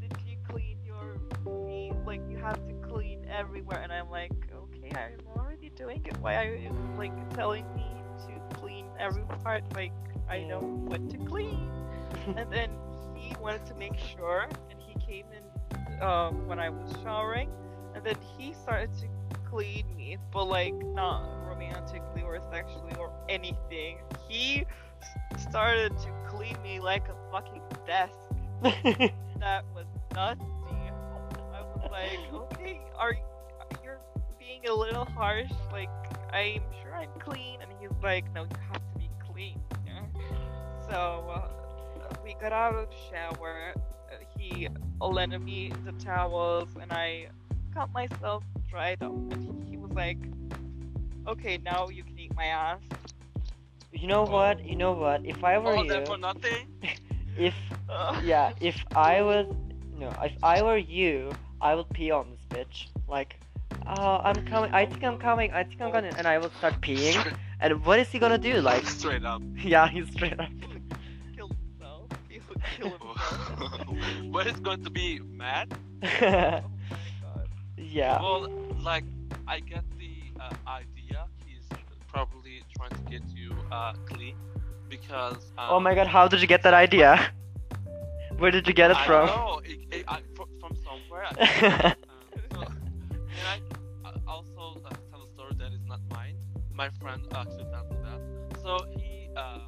did 0.00 0.12
you 0.26 0.36
clean 0.48 0.78
your 0.84 1.18
feet? 1.44 1.94
Like 2.04 2.20
you 2.28 2.36
have 2.38 2.60
to 2.66 2.74
clean 2.88 3.24
everywhere." 3.30 3.80
And 3.82 3.92
I'm 3.92 4.10
like, 4.10 4.32
"Okay, 4.52 4.90
I'm 4.94 5.20
already 5.36 5.70
doing 5.70 6.02
it. 6.04 6.18
Why 6.18 6.44
are 6.44 6.54
you 6.56 6.72
like 6.98 7.14
telling 7.34 7.64
me 7.74 7.86
to 8.26 8.56
clean 8.58 8.86
every 8.98 9.24
part? 9.44 9.62
Like 9.74 9.92
I 10.28 10.42
know 10.44 10.60
what 10.60 11.08
to 11.10 11.18
clean." 11.18 11.70
and 12.36 12.50
then 12.52 12.70
he 13.14 13.34
wanted 13.40 13.64
to 13.66 13.74
make 13.74 13.96
sure, 13.98 14.48
and 14.70 14.80
he 14.80 14.94
came 15.06 15.26
in 15.32 16.02
um, 16.02 16.46
when 16.48 16.58
I 16.58 16.70
was 16.70 16.90
showering, 17.02 17.50
and 17.94 18.04
then 18.04 18.16
he 18.36 18.52
started 18.52 18.90
to 19.00 19.06
clean 19.48 19.84
me, 19.96 20.18
but 20.32 20.44
like 20.44 20.74
not 20.74 21.22
romantically 21.46 22.22
or 22.22 22.40
sexually 22.52 22.94
or 22.98 23.12
anything. 23.28 23.98
He 24.28 24.66
started 25.38 25.96
to 25.98 26.08
clean 26.28 26.56
me 26.62 26.80
like 26.80 27.08
a 27.08 27.14
fucking 27.32 27.62
desk. 27.86 28.18
That 29.38 29.64
was 29.74 29.84
nutty. 30.14 30.40
I 30.40 31.60
was 31.60 31.90
like, 31.90 32.32
okay, 32.32 32.80
are 32.96 33.12
you, 33.12 33.20
you're 33.84 34.00
being 34.38 34.66
a 34.66 34.74
little 34.74 35.04
harsh? 35.04 35.50
Like, 35.70 35.90
I'm 36.32 36.62
sure 36.82 36.94
I'm 36.94 37.10
clean, 37.20 37.60
and 37.60 37.70
he's 37.78 37.90
like, 38.02 38.24
no, 38.34 38.44
you 38.44 38.56
have 38.72 38.80
to 38.80 38.98
be 38.98 39.10
clean. 39.30 39.60
Yeah. 39.86 40.02
So 40.88 41.30
uh, 41.30 42.14
we 42.24 42.34
got 42.40 42.52
out 42.52 42.74
of 42.74 42.88
the 42.88 42.96
shower. 43.10 43.74
He 44.38 44.68
lended 45.00 45.42
me 45.42 45.72
the 45.84 45.92
towels, 45.92 46.70
and 46.80 46.92
I 46.92 47.28
got 47.74 47.92
myself 47.92 48.42
dried 48.68 49.02
up. 49.02 49.12
And 49.12 49.64
he 49.68 49.76
was 49.76 49.90
like, 49.92 50.18
okay, 51.28 51.58
now 51.58 51.88
you 51.88 52.02
can 52.04 52.18
eat 52.18 52.34
my 52.34 52.46
ass. 52.46 52.80
You 53.96 54.06
know 54.06 54.24
what? 54.24 54.64
You 54.64 54.76
know 54.76 54.92
what? 54.92 55.24
If 55.24 55.42
I 55.42 55.58
were 55.58 55.76
All 55.76 55.84
you, 55.84 56.04
for 56.06 56.18
nothing? 56.18 56.68
if 57.38 57.54
yeah, 58.24 58.52
if 58.60 58.76
I 58.94 59.22
was 59.22 59.46
no, 59.98 60.12
if 60.22 60.32
I 60.42 60.62
were 60.62 60.76
you, 60.76 61.32
I 61.60 61.74
would 61.74 61.88
pee 61.90 62.10
on 62.10 62.30
this 62.30 62.44
bitch. 62.50 62.86
Like, 63.08 63.36
oh, 63.86 64.20
I'm 64.22 64.46
coming. 64.46 64.72
I 64.72 64.84
think 64.86 65.02
I'm 65.04 65.18
coming. 65.18 65.52
I 65.52 65.64
think 65.64 65.80
I'm 65.80 65.92
gonna, 65.92 66.12
and 66.18 66.26
I 66.26 66.38
will 66.38 66.50
start 66.58 66.80
peeing. 66.80 67.36
And 67.60 67.84
what 67.86 67.98
is 67.98 68.08
he 68.08 68.18
gonna 68.18 68.38
do? 68.38 68.60
Like, 68.60 68.86
Straight 68.86 69.24
up. 69.24 69.42
yeah, 69.56 69.88
he's 69.88 70.10
straight 70.12 70.38
up. 70.38 70.50
kill 71.34 71.48
himself. 71.48 72.10
He 72.28 72.40
would 72.48 72.62
kill 72.76 72.90
himself. 72.90 73.86
what 74.30 74.46
is 74.46 74.60
going 74.60 74.84
to 74.84 74.90
be 74.90 75.20
mad? 75.20 75.72
oh 76.02 76.08
my 76.08 76.62
god. 77.22 77.48
yeah. 77.78 78.20
Well, 78.20 78.50
like, 78.82 79.04
I 79.48 79.60
get 79.60 79.84
the 79.98 80.12
uh, 80.38 80.50
idea. 80.66 80.95
Trying 82.76 82.90
to 82.90 83.02
get 83.10 83.22
you 83.34 83.52
uh, 83.72 83.92
clean 84.06 84.36
because. 84.88 85.52
Um, 85.58 85.66
Oh 85.70 85.80
my 85.80 85.94
god, 85.94 86.06
how 86.06 86.28
did 86.28 86.40
you 86.40 86.46
get 86.46 86.62
that 86.62 86.74
idea? 86.74 87.32
Where 88.38 88.50
did 88.50 88.66
you 88.66 88.74
get 88.74 88.90
it 88.90 88.96
I 88.98 89.06
from? 89.06 89.26
know. 89.26 89.60
It, 89.64 89.78
it, 89.90 90.04
I, 90.08 90.20
from, 90.34 90.48
from 90.60 90.76
somewhere. 90.76 91.24
I 91.24 91.30
um, 92.08 92.32
so, 92.52 92.60
and 92.60 93.46
I 93.46 93.60
uh, 94.06 94.12
also 94.26 94.80
uh, 94.84 94.90
tell 95.10 95.22
a 95.22 95.28
story 95.28 95.52
that 95.58 95.72
is 95.72 95.84
not 95.86 96.00
mine. 96.12 96.36
My 96.72 96.90
friend 97.00 97.22
actually 97.34 97.64
told 97.72 97.90
me 97.90 97.96
that. 98.04 98.20
So 98.62 98.84
he 98.96 99.28
uh, 99.36 99.60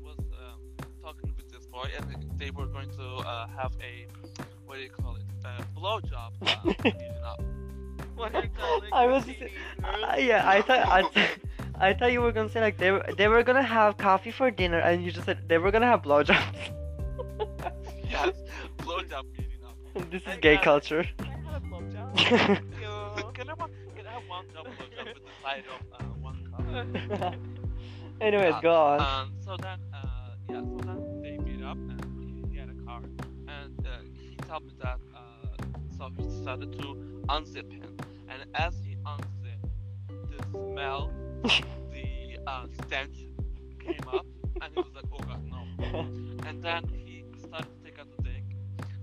was 0.00 0.18
um, 0.18 0.60
talking 1.02 1.34
with 1.36 1.50
this 1.50 1.66
boy, 1.66 1.88
and 1.98 2.16
they 2.38 2.50
were 2.50 2.66
going 2.66 2.90
to 2.92 3.04
uh, 3.26 3.46
have 3.58 3.72
a 3.82 4.06
what 4.66 4.76
do 4.76 4.82
you 4.82 4.90
call 4.90 5.16
it? 5.16 5.22
A 5.44 5.62
blowjob. 5.78 6.32
Uh, 6.46 6.72
meeting. 6.84 7.12
What 8.14 8.34
are 8.34 8.42
you 8.42 8.48
calling 8.48 8.90
I 8.92 9.06
was-? 9.06 9.28
Uh, 9.82 10.16
yeah, 10.18 10.48
I 10.48 10.62
thought 10.62 10.88
I, 10.88 11.02
th- 11.02 11.38
I 11.80 11.92
thought 11.92 12.12
you 12.12 12.20
were 12.20 12.32
gonna 12.32 12.48
say 12.48 12.60
like 12.60 12.78
they 12.78 12.90
were 12.92 13.04
they 13.16 13.28
were 13.28 13.42
gonna 13.42 13.62
have 13.62 13.96
coffee 13.98 14.30
for 14.30 14.50
dinner, 14.50 14.78
and 14.78 15.04
you 15.04 15.10
just 15.10 15.26
said 15.26 15.48
they 15.48 15.58
were 15.58 15.70
gonna 15.70 15.86
have 15.86 16.02
blowjobs. 16.02 16.54
yes, 18.10 18.34
blowjob 18.78 19.24
meeting 19.32 19.60
up. 19.66 20.10
this 20.10 20.22
is 20.22 20.28
And, 20.28 20.40
gay 20.42 20.56
uh, 20.56 20.62
culture. 20.62 21.04
Can 21.18 21.26
I 21.26 21.52
have 21.52 21.62
a 21.62 21.66
blowjob? 21.66 22.16
Can 23.34 23.50
I, 23.50 23.54
can 23.96 24.06
I 24.06 24.12
have 24.12 24.22
one 24.28 24.46
job 24.52 24.66
blowjob 24.66 25.14
with 25.14 25.24
the 25.24 25.30
side 25.42 25.64
of 25.74 25.80
uh, 26.00 26.04
one 26.20 26.38
cup? 27.18 27.34
Anyways, 28.20 28.54
Uh, 28.54 28.60
go 28.60 28.72
on. 28.74 29.00
Um, 29.00 29.32
so 29.44 29.56
then, 29.56 29.78
uh, 29.92 29.98
yeah, 30.48 30.62
so 30.62 30.76
then 30.86 31.20
they 31.22 31.36
meet 31.38 31.62
up 31.64 31.76
and 31.76 32.00
he, 32.22 32.52
he 32.52 32.56
had 32.58 32.70
a 32.70 32.84
car, 32.86 33.02
and 33.48 33.86
uh, 33.86 33.90
he 34.12 34.36
told 34.48 34.64
me 34.64 34.72
that. 34.82 34.98
Uh, 35.14 35.20
so 35.96 36.10
he 36.16 36.28
started 36.42 36.72
to 36.80 36.88
unzip 37.28 37.70
him, 37.72 37.96
and 38.28 38.44
as 38.54 38.74
he 38.84 38.96
unzipped, 39.04 39.66
the 40.30 40.70
smell, 40.72 41.10
the 41.44 42.38
uh, 42.46 42.66
stench 42.84 43.16
came 43.80 43.98
up, 44.12 44.26
and 44.62 44.72
he 44.74 44.80
was 44.80 44.92
like, 44.94 45.04
"Oh 45.12 45.18
God, 45.18 45.42
no!" 45.44 46.00
And 46.48 46.62
then 46.62 46.84
he 47.04 47.24
started 47.38 47.68
to 47.76 47.84
take 47.84 47.98
out 47.98 48.06
the 48.16 48.22
dick, 48.22 48.44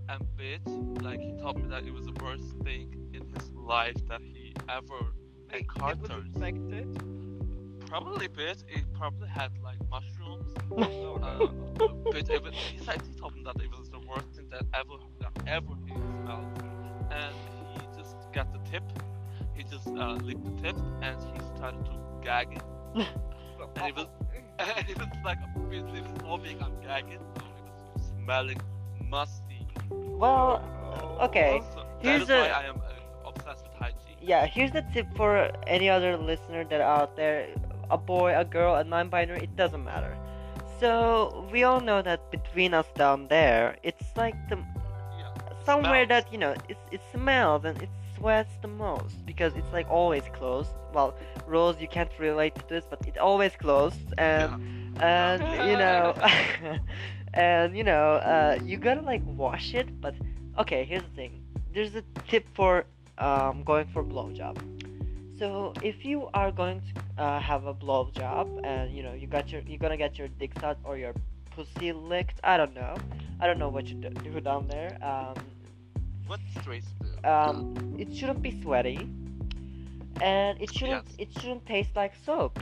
and 0.09 0.21
bitch, 0.37 1.01
like 1.03 1.19
he 1.19 1.33
told 1.41 1.57
me 1.61 1.67
that 1.69 1.85
it 1.85 1.93
was 1.93 2.05
the 2.05 2.13
worst 2.23 2.43
thing 2.63 2.93
in 3.13 3.21
his 3.33 3.51
life 3.53 3.95
that 4.07 4.21
he 4.21 4.53
ever 4.69 4.99
Wait, 5.53 5.65
it 5.91 5.99
was 6.01 6.09
infected? 6.33 6.87
Probably 7.87 8.29
bitch. 8.29 8.63
It 8.69 8.85
probably 8.93 9.27
had 9.27 9.51
like 9.63 9.77
mushrooms. 9.89 10.53
No, 10.71 11.15
Uh, 11.21 11.37
no. 11.77 11.87
but 12.05 12.29
it 12.29 12.41
was, 12.41 12.53
he 12.53 12.77
said 12.85 13.01
he 13.01 13.19
told 13.19 13.35
me 13.35 13.43
that 13.43 13.57
it 13.61 13.69
was 13.77 13.89
the 13.89 13.99
worst 13.99 14.27
thing 14.35 14.47
that 14.49 14.63
ever 14.73 14.95
that 15.19 15.31
ever 15.47 15.73
he 15.85 15.91
smelled, 15.93 16.63
and 17.11 17.35
he 17.73 17.81
just 18.01 18.15
got 18.31 18.47
the 18.53 18.59
tip. 18.71 18.83
He 19.53 19.63
just 19.63 19.87
uh, 19.89 20.13
licked 20.23 20.43
the 20.45 20.61
tip, 20.61 20.77
and 21.01 21.17
he 21.33 21.39
started 21.57 21.83
to 21.85 21.91
gag 22.21 22.47
it, 22.57 22.63
and 23.75 23.87
it 23.89 23.95
was 23.95 24.07
and 24.59 24.89
it 24.89 24.97
was 24.97 25.07
like 25.25 25.39
a 25.55 25.59
bit, 25.59 25.83
it 25.95 26.03
was 26.03 26.21
so 26.21 26.37
big, 26.37 26.61
I'm 26.61 26.79
gagging, 26.81 27.13
it 27.13 27.43
was 27.95 28.03
smelling 28.15 28.61
musty. 29.09 29.67
well, 29.89 30.63
okay. 31.21 31.61
So 31.73 31.77
that 31.77 31.87
Here's 32.01 32.23
is 32.23 32.29
a- 32.29 32.33
why 32.41 32.47
I 32.49 32.63
am 32.65 32.77
uh, 32.77 33.29
obsessed 33.29 33.63
with 33.63 33.73
hygiene. 33.79 34.17
Yeah, 34.21 34.45
here's 34.45 34.71
the 34.71 34.83
tip 34.93 35.07
for 35.15 35.51
any 35.67 35.89
other 35.89 36.15
listener 36.17 36.63
that 36.65 36.79
are 36.81 37.01
out 37.01 37.15
there, 37.15 37.47
a 37.89 37.97
boy, 37.97 38.37
a 38.37 38.45
girl, 38.45 38.75
a 38.75 38.83
non-binary, 38.83 39.41
it 39.43 39.55
doesn't 39.55 39.83
matter. 39.83 40.15
So 40.79 41.47
we 41.51 41.63
all 41.63 41.79
know 41.79 42.01
that 42.01 42.29
between 42.31 42.73
us 42.73 42.87
down 42.95 43.27
there, 43.27 43.77
it's 43.83 44.15
like 44.15 44.35
the 44.49 44.57
Yeah. 44.57 45.33
somewhere 45.65 46.05
Smells. 46.05 46.23
that 46.23 46.31
you 46.33 46.37
know 46.39 46.53
it's 46.69 46.85
it 46.91 47.01
smells 47.11 47.65
and 47.65 47.81
it's 47.81 48.00
sweats 48.21 48.53
the 48.61 48.67
most 48.67 49.25
because 49.25 49.53
it's 49.55 49.73
like 49.73 49.89
always 49.89 50.23
closed. 50.33 50.71
Well, 50.93 51.15
Rose, 51.47 51.77
you 51.79 51.87
can't 51.87 52.11
relate 52.19 52.53
to 52.55 52.63
this, 52.69 52.85
but 52.89 52.99
it 53.07 53.17
always 53.17 53.53
closed, 53.55 54.05
and 54.17 54.49
and 55.01 55.41
you 55.69 55.77
know, 55.83 56.13
and 57.33 57.75
you 57.75 57.83
know, 57.83 58.07
uh, 58.33 58.59
you 58.63 58.77
gotta 58.77 59.01
like 59.01 59.23
wash 59.25 59.73
it. 59.73 59.87
But 59.99 60.13
okay, 60.59 60.85
here's 60.85 61.03
the 61.03 61.15
thing. 61.15 61.43
There's 61.73 61.95
a 61.95 62.03
tip 62.27 62.45
for 62.53 62.85
um, 63.17 63.63
going 63.63 63.87
for 63.93 64.03
blowjob. 64.03 64.55
So 65.39 65.73
if 65.81 66.05
you 66.05 66.29
are 66.35 66.51
going 66.51 66.81
to 66.81 67.23
uh, 67.23 67.39
have 67.39 67.65
a 67.65 67.73
blowjob 67.73 68.61
and 68.63 68.95
you 68.95 69.01
know 69.01 69.13
you 69.13 69.25
got 69.25 69.51
your 69.51 69.61
you're 69.65 69.79
gonna 69.79 69.97
get 69.97 70.19
your 70.19 70.27
dick 70.39 70.51
sucked 70.59 70.81
or 70.85 70.95
your 70.97 71.13
pussy 71.55 71.91
licked, 71.91 72.39
I 72.43 72.57
don't 72.57 72.75
know, 72.75 72.95
I 73.39 73.47
don't 73.47 73.57
know 73.57 73.69
what 73.69 73.87
you 73.87 73.95
do, 73.95 74.09
do 74.09 74.39
down 74.39 74.67
there. 74.67 74.91
Um, 75.01 75.35
What 76.31 76.39
straight 76.61 76.85
do? 77.01 77.29
um, 77.29 77.95
it 77.99 78.15
shouldn't 78.15 78.41
be 78.41 78.51
sweaty, 78.61 79.09
and 80.21 80.61
it 80.61 80.71
shouldn't 80.71 81.05
Yes. 81.07 81.15
it 81.17 81.33
shouldn't 81.33 81.65
taste 81.65 81.95
like 81.95 82.13
soap. 82.25 82.59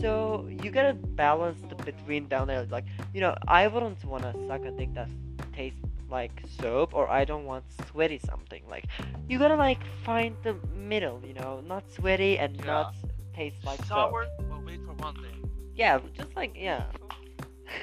So 0.00 0.48
you 0.50 0.70
gotta 0.70 0.94
balance 0.94 1.60
the 1.68 1.76
between 1.76 2.26
down 2.28 2.48
there. 2.48 2.64
Like 2.64 2.84
you 3.14 3.20
know, 3.20 3.34
I 3.46 3.68
wouldn't 3.68 4.04
wanna 4.04 4.34
suck 4.48 4.64
a 4.64 4.72
dick 4.72 4.94
that 4.94 5.08
tastes 5.52 5.78
like 6.10 6.32
soap, 6.60 6.94
or 6.94 7.08
I 7.08 7.24
don't 7.24 7.44
want 7.44 7.64
sweaty 7.90 8.18
something. 8.18 8.62
Like 8.68 8.86
you 9.28 9.38
gotta 9.38 9.56
like 9.56 9.82
find 10.04 10.36
the 10.42 10.54
middle. 10.74 11.22
You 11.24 11.34
know, 11.34 11.60
not 11.60 11.90
sweaty 11.92 12.38
and 12.38 12.56
Yeah. 12.58 12.66
not 12.66 12.94
taste 13.34 13.64
like 13.64 13.84
Sour, 13.84 14.24
soap. 14.26 14.48
but 14.50 14.64
wait 14.66 14.80
for 14.84 14.92
one 14.94 15.14
day. 15.14 15.36
Yeah, 15.76 16.00
just 16.14 16.34
like 16.36 16.52
yeah. 16.56 16.84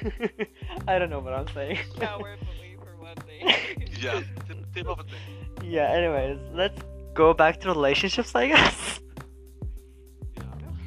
I 0.88 0.98
don't 0.98 1.10
know 1.10 1.20
what 1.20 1.32
I'm 1.32 1.48
saying. 1.54 1.78
Shower, 1.98 2.36
but 2.40 2.54
wait 2.60 2.78
for 2.84 2.96
one 3.00 3.16
day. 3.26 3.86
Yeah, 4.02 4.20
tip, 4.74 4.86
tip 4.86 4.86
of 4.88 4.98
the 4.98 5.04
day. 5.04 5.68
yeah. 5.68 5.90
Anyways, 5.90 6.38
let's 6.52 6.80
go 7.14 7.34
back 7.34 7.60
to 7.60 7.68
relationships, 7.68 8.34
I 8.34 8.48
guess. 8.48 9.00
Yeah. 10.36 10.42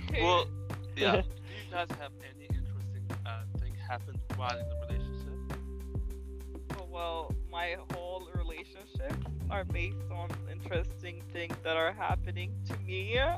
Okay. 0.10 0.22
Well, 0.24 0.46
yeah. 0.96 1.22
Do 1.22 1.27
you 1.27 1.72
guys 1.72 1.88
have 2.00 2.12
any 2.36 2.46
interesting 2.46 3.06
uh, 3.25 3.44
thing 3.60 3.74
happen 3.88 4.20
while 4.36 4.58
in 4.58 4.68
the 4.70 4.75
relationship? 4.88 5.60
Oh, 6.80 6.88
well, 6.89 7.36
my 7.51 7.75
whole 7.94 8.27
relationships 8.36 9.25
are 9.50 9.63
based 9.65 10.10
on 10.12 10.30
interesting 10.51 11.22
things 11.32 11.56
that 11.63 11.77
are 11.77 11.92
happening 11.94 12.54
to 12.68 12.77
me. 12.77 13.20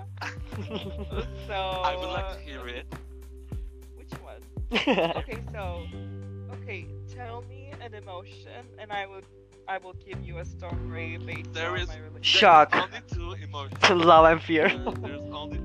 So 1.47 1.53
I 1.53 1.95
would 1.95 2.09
like 2.09 2.33
to 2.33 2.39
hear 2.43 2.67
it. 2.67 2.87
Which 3.95 4.11
one? 4.21 4.41
Okay, 5.17 5.39
so 5.51 5.83
okay, 6.53 6.87
tell 7.13 7.43
me 7.43 7.71
an 7.79 7.93
emotion, 7.93 8.65
and 8.79 8.91
I 8.91 9.05
will 9.05 9.21
I 9.67 9.77
will 9.79 9.93
give 9.93 10.21
you 10.23 10.37
a 10.39 10.45
story 10.45 11.17
based 11.17 11.53
There 11.53 11.71
on 11.71 11.79
is- 11.79 11.87
my 11.87 11.97
relationship. 11.97 12.23
Shock. 12.23 12.71
There's 12.71 12.83
only 12.83 13.01
two 13.39 13.43
emotions. 13.43 14.05
Love 14.05 14.25
and 14.31 14.41
fear. 14.41 14.65
Uh, 14.67 14.91
there's 14.91 15.31
only 15.31 15.59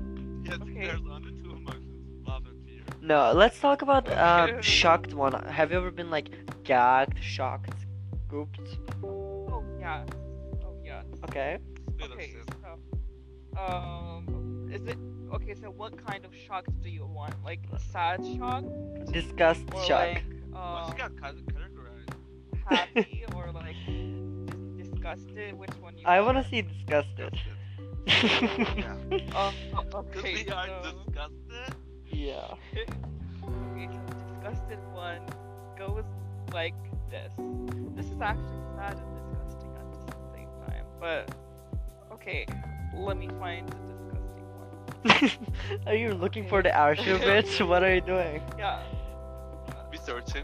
yes, 0.45 0.55
Okay. 0.61 0.85
there's 0.87 1.01
only 1.09 1.31
two 1.41 1.51
emotions: 1.51 2.27
love 2.27 2.45
and 2.45 2.65
fear. 2.65 2.81
No, 3.01 3.31
let's 3.33 3.59
talk 3.59 3.81
about 3.81 4.09
uh, 4.09 4.47
Okay. 4.49 4.61
shocked 4.61 5.13
one. 5.13 5.33
Have 5.45 5.71
you 5.71 5.77
ever 5.77 5.91
been 5.91 6.09
like 6.09 6.29
gagged, 6.63 7.17
shocked, 7.23 7.85
gooped? 8.29 8.77
Oh 9.03 9.63
yeah. 9.79 10.03
Oh 10.65 10.75
yeah. 10.83 11.03
Okay. 11.25 11.57
Okay, 12.01 12.35
so 12.61 13.59
um, 13.61 14.67
is 14.71 14.83
it 14.85 14.97
okay? 15.33 15.53
So 15.55 15.69
what 15.69 15.93
kind 16.05 16.25
of 16.25 16.35
shock 16.35 16.65
do 16.81 16.89
you 16.89 17.05
want? 17.05 17.35
Like 17.43 17.61
sad 17.91 18.19
shock, 18.37 18.63
Disgust 19.11 19.63
or 19.73 19.83
shock. 19.85 19.99
like 20.15 20.23
Well, 20.51 20.91
she 20.91 20.97
got 20.97 21.11
cate- 21.21 21.45
categorized. 21.47 22.13
happy, 22.65 23.23
or 23.35 23.51
like 23.51 23.75
dis- 23.85 23.92
disgusted? 25.03 25.57
Which 25.57 25.69
one 25.81 25.97
you? 25.97 26.03
I 26.05 26.21
want? 26.21 26.35
wanna 26.37 26.49
see 26.49 26.61
disgusted. 26.61 27.39
Yeah. 28.05 28.95
Um, 29.35 29.53
okay, 29.93 30.43
we 30.45 30.49
are 30.49 30.67
so, 30.67 30.91
disgusted. 30.91 31.75
yeah. 32.11 32.55
okay, 33.43 33.89
disgusted 34.41 34.79
one 34.93 35.21
goes 35.77 36.03
like 36.53 36.75
this. 37.09 37.33
This 37.95 38.05
is 38.07 38.21
actually 38.21 38.63
sad 38.77 38.97
and 38.97 39.29
disgusting 39.29 39.71
at 39.75 39.91
the 39.91 40.13
same 40.33 40.49
time. 40.67 40.85
But 40.99 41.31
okay, 42.13 42.45
let 42.95 43.17
me 43.17 43.29
find 43.39 43.67
the 43.69 43.77
disgusting 43.93 45.31
one. 45.71 45.87
are 45.87 45.95
you 45.95 46.13
looking 46.13 46.47
for 46.47 46.61
the 46.61 46.69
Arshu 46.69 47.19
bitch? 47.19 47.65
What 47.65 47.83
are 47.83 47.93
you 47.93 48.01
doing? 48.01 48.41
Yeah. 48.57 48.81
Researching. 49.91 50.43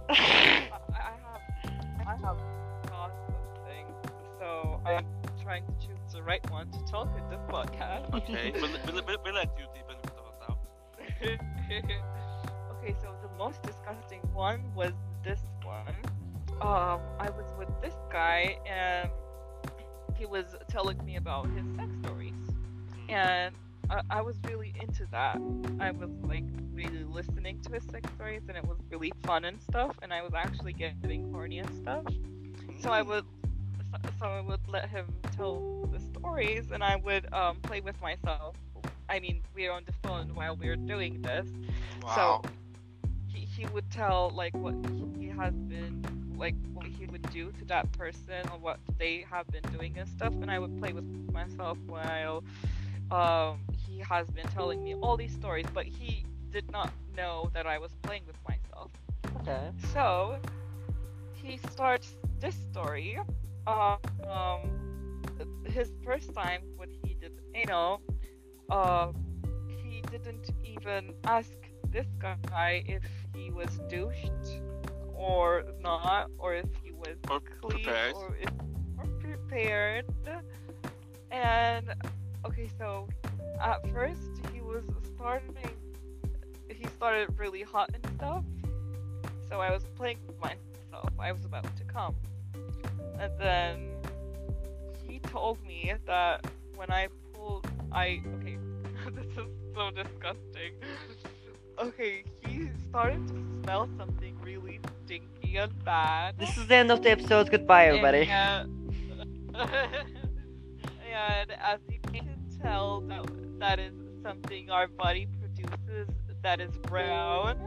I'm 4.97 5.06
trying 5.41 5.65
to 5.65 5.88
choose 5.88 6.13
the 6.13 6.23
right 6.23 6.49
one 6.52 6.71
to 6.71 6.80
talk 6.86 7.10
in 7.17 7.30
this 7.30 7.41
podcast. 7.49 8.13
Okay, 8.13 8.52
we'll, 8.56 8.69
we'll, 8.86 9.04
we'll, 9.06 9.17
we'll 9.23 9.34
let 9.34 9.49
you 9.58 9.65
deepen 9.73 9.95
your 10.04 10.13
thoughts 10.15 10.43
out. 10.49 10.60
okay, 12.78 12.95
so 13.02 13.13
the 13.21 13.38
most 13.38 13.62
disgusting 13.63 14.21
one 14.34 14.62
was 14.75 14.93
this 15.23 15.41
one. 15.63 15.95
Um, 16.62 16.99
I 17.19 17.30
was 17.30 17.54
with 17.58 17.69
this 17.82 17.95
guy 18.12 18.58
and 18.69 19.10
he 20.17 20.25
was 20.25 20.56
telling 20.67 21.04
me 21.06 21.15
about 21.15 21.47
his 21.52 21.65
sex 21.78 21.89
stories, 22.04 22.34
and 23.08 23.56
I, 23.89 24.02
I 24.10 24.21
was 24.21 24.36
really 24.45 24.73
into 24.82 25.08
that. 25.12 25.39
I 25.80 25.91
was 25.91 26.10
like 26.23 26.43
really 26.73 27.06
listening 27.06 27.62
to 27.62 27.73
his 27.73 27.84
sex 27.86 28.10
stories, 28.15 28.41
and 28.49 28.58
it 28.58 28.65
was 28.65 28.78
really 28.89 29.13
fun 29.23 29.45
and 29.45 29.62
stuff. 29.62 29.95
And 30.02 30.13
I 30.13 30.21
was 30.21 30.34
actually 30.36 30.73
getting 30.73 31.32
horny 31.32 31.60
and 31.60 31.73
stuff. 31.75 32.04
So 32.82 32.89
I 32.89 33.02
would, 33.02 33.25
so- 33.91 34.12
so 34.19 34.25
I 34.28 34.41
would 34.41 34.67
let 34.67 34.89
him 34.89 35.08
tell 35.32 35.63
the 35.91 35.99
stories, 35.99 36.71
and 36.71 36.84
I 36.84 36.95
would 36.95 37.32
um, 37.34 37.58
play 37.62 37.82
with 37.82 37.99
myself. 38.02 38.56
I 39.10 39.19
mean, 39.19 39.41
we 39.56 39.67
were 39.67 39.73
on 39.73 39.84
the 39.86 39.93
phone 40.04 40.34
while 40.36 40.56
we 40.56 40.69
were 40.69 40.75
doing 40.75 41.21
this. 41.21 41.47
Wow. 42.02 42.41
So 42.43 42.52
he, 43.28 43.39
he 43.45 43.65
would 43.67 43.89
tell 43.91 44.32
like 44.34 44.56
what 44.58 44.75
he 45.17 45.28
has 45.28 45.54
been 45.56 46.04
like 46.36 46.56
what 46.73 46.86
he 46.88 47.06
would 47.08 47.30
do 47.32 47.52
to 47.54 47.65
that 47.65 47.91
person 47.91 48.47
or 48.52 48.58
what 48.60 48.80
they 48.97 49.25
have 49.30 49.47
been 49.47 49.63
doing 49.71 49.97
and 49.97 50.08
stuff, 50.08 50.34
and 50.41 50.49
I 50.52 50.60
would 50.60 50.78
play 50.78 50.93
with 50.93 51.06
myself 51.32 51.78
while 51.88 52.43
um, 53.12 53.62
he 53.86 53.99
has 53.99 54.30
been 54.30 54.47
telling 54.47 54.84
me 54.84 54.95
all 54.95 55.17
these 55.17 55.34
stories, 55.34 55.65
but 55.73 55.86
he 55.86 56.25
did 56.52 56.71
not 56.71 56.91
know 57.15 57.49
that 57.54 57.65
I 57.67 57.78
was 57.80 57.91
playing 58.04 58.23
with 58.25 58.38
myself. 58.47 58.91
Okay. 59.41 59.71
So 59.93 60.39
he 61.34 61.58
starts 61.58 62.15
this 62.39 62.56
story. 62.56 63.19
Uh, 63.69 63.97
um, 64.27 64.62
his 65.65 65.91
first 66.03 66.34
time 66.34 66.62
when 66.77 66.89
he 67.03 67.13
did 67.13 67.34
anal, 67.53 68.01
uh, 68.71 69.12
he 69.67 70.01
didn't 70.10 70.49
even 70.65 71.13
ask 71.25 71.53
this 71.91 72.08
guy 72.19 72.84
if 72.88 73.03
he 73.36 73.51
was 73.51 73.69
douched 73.89 74.62
or 75.13 75.63
not, 75.82 76.32
or 76.39 76.55
if 76.55 76.65
he 76.84 76.91
was 76.91 77.17
Or 77.29 77.39
clean, 77.62 77.84
prepared. 77.86 78.13
or 78.15 78.36
if 78.41 78.49
or 78.97 79.05
prepared. 79.19 80.05
And 81.32 81.93
okay, 82.45 82.69
so 82.77 83.08
at 83.62 83.86
first 83.93 84.32
he 84.51 84.62
was 84.62 84.84
starting. 85.15 85.75
He 86.69 86.88
started 86.88 87.38
really 87.38 87.62
hot 87.62 87.91
and 87.93 88.03
stuff. 88.15 88.43
So 89.47 89.62
I 89.62 89.71
was 89.71 89.84
playing 89.95 90.17
with 90.25 90.39
myself. 90.39 91.13
I 91.19 91.32
was 91.32 91.45
about 91.45 91.65
to 91.77 91.84
come, 91.84 92.15
and 93.19 93.32
then 93.38 93.89
he 95.08 95.19
told 95.19 95.62
me 95.65 95.93
that 96.05 96.45
when 96.75 96.89
I 96.91 97.10
pulled, 97.34 97.67
I 97.91 98.21
okay, 98.38 98.58
this 99.13 99.25
is 99.25 99.49
so 99.75 99.91
disgusting. 99.91 100.73
Okay, 101.77 102.23
he 102.45 102.69
started 102.89 103.27
to 103.27 103.34
smell 103.63 103.89
something 103.97 104.38
really 104.41 104.79
stinky 105.05 105.58
and 105.58 105.84
bad. 105.84 106.38
This 106.38 106.58
is 106.58 106.67
the 106.67 106.75
end 106.75 106.91
of 106.91 107.01
the 107.03 107.12
episode. 107.12 107.49
Goodbye, 107.49 107.88
everybody. 107.88 108.27
And, 108.29 108.93
and 109.55 111.51
as 111.51 111.79
you 111.89 111.99
can 112.12 112.27
tell, 112.62 113.01
that, 113.01 113.25
that 113.60 113.79
is 113.79 113.93
something 114.23 114.69
our 114.69 114.88
body 114.88 115.27
produces 115.39 116.10
that 116.41 116.60
is 116.62 116.71
brown, 116.84 117.58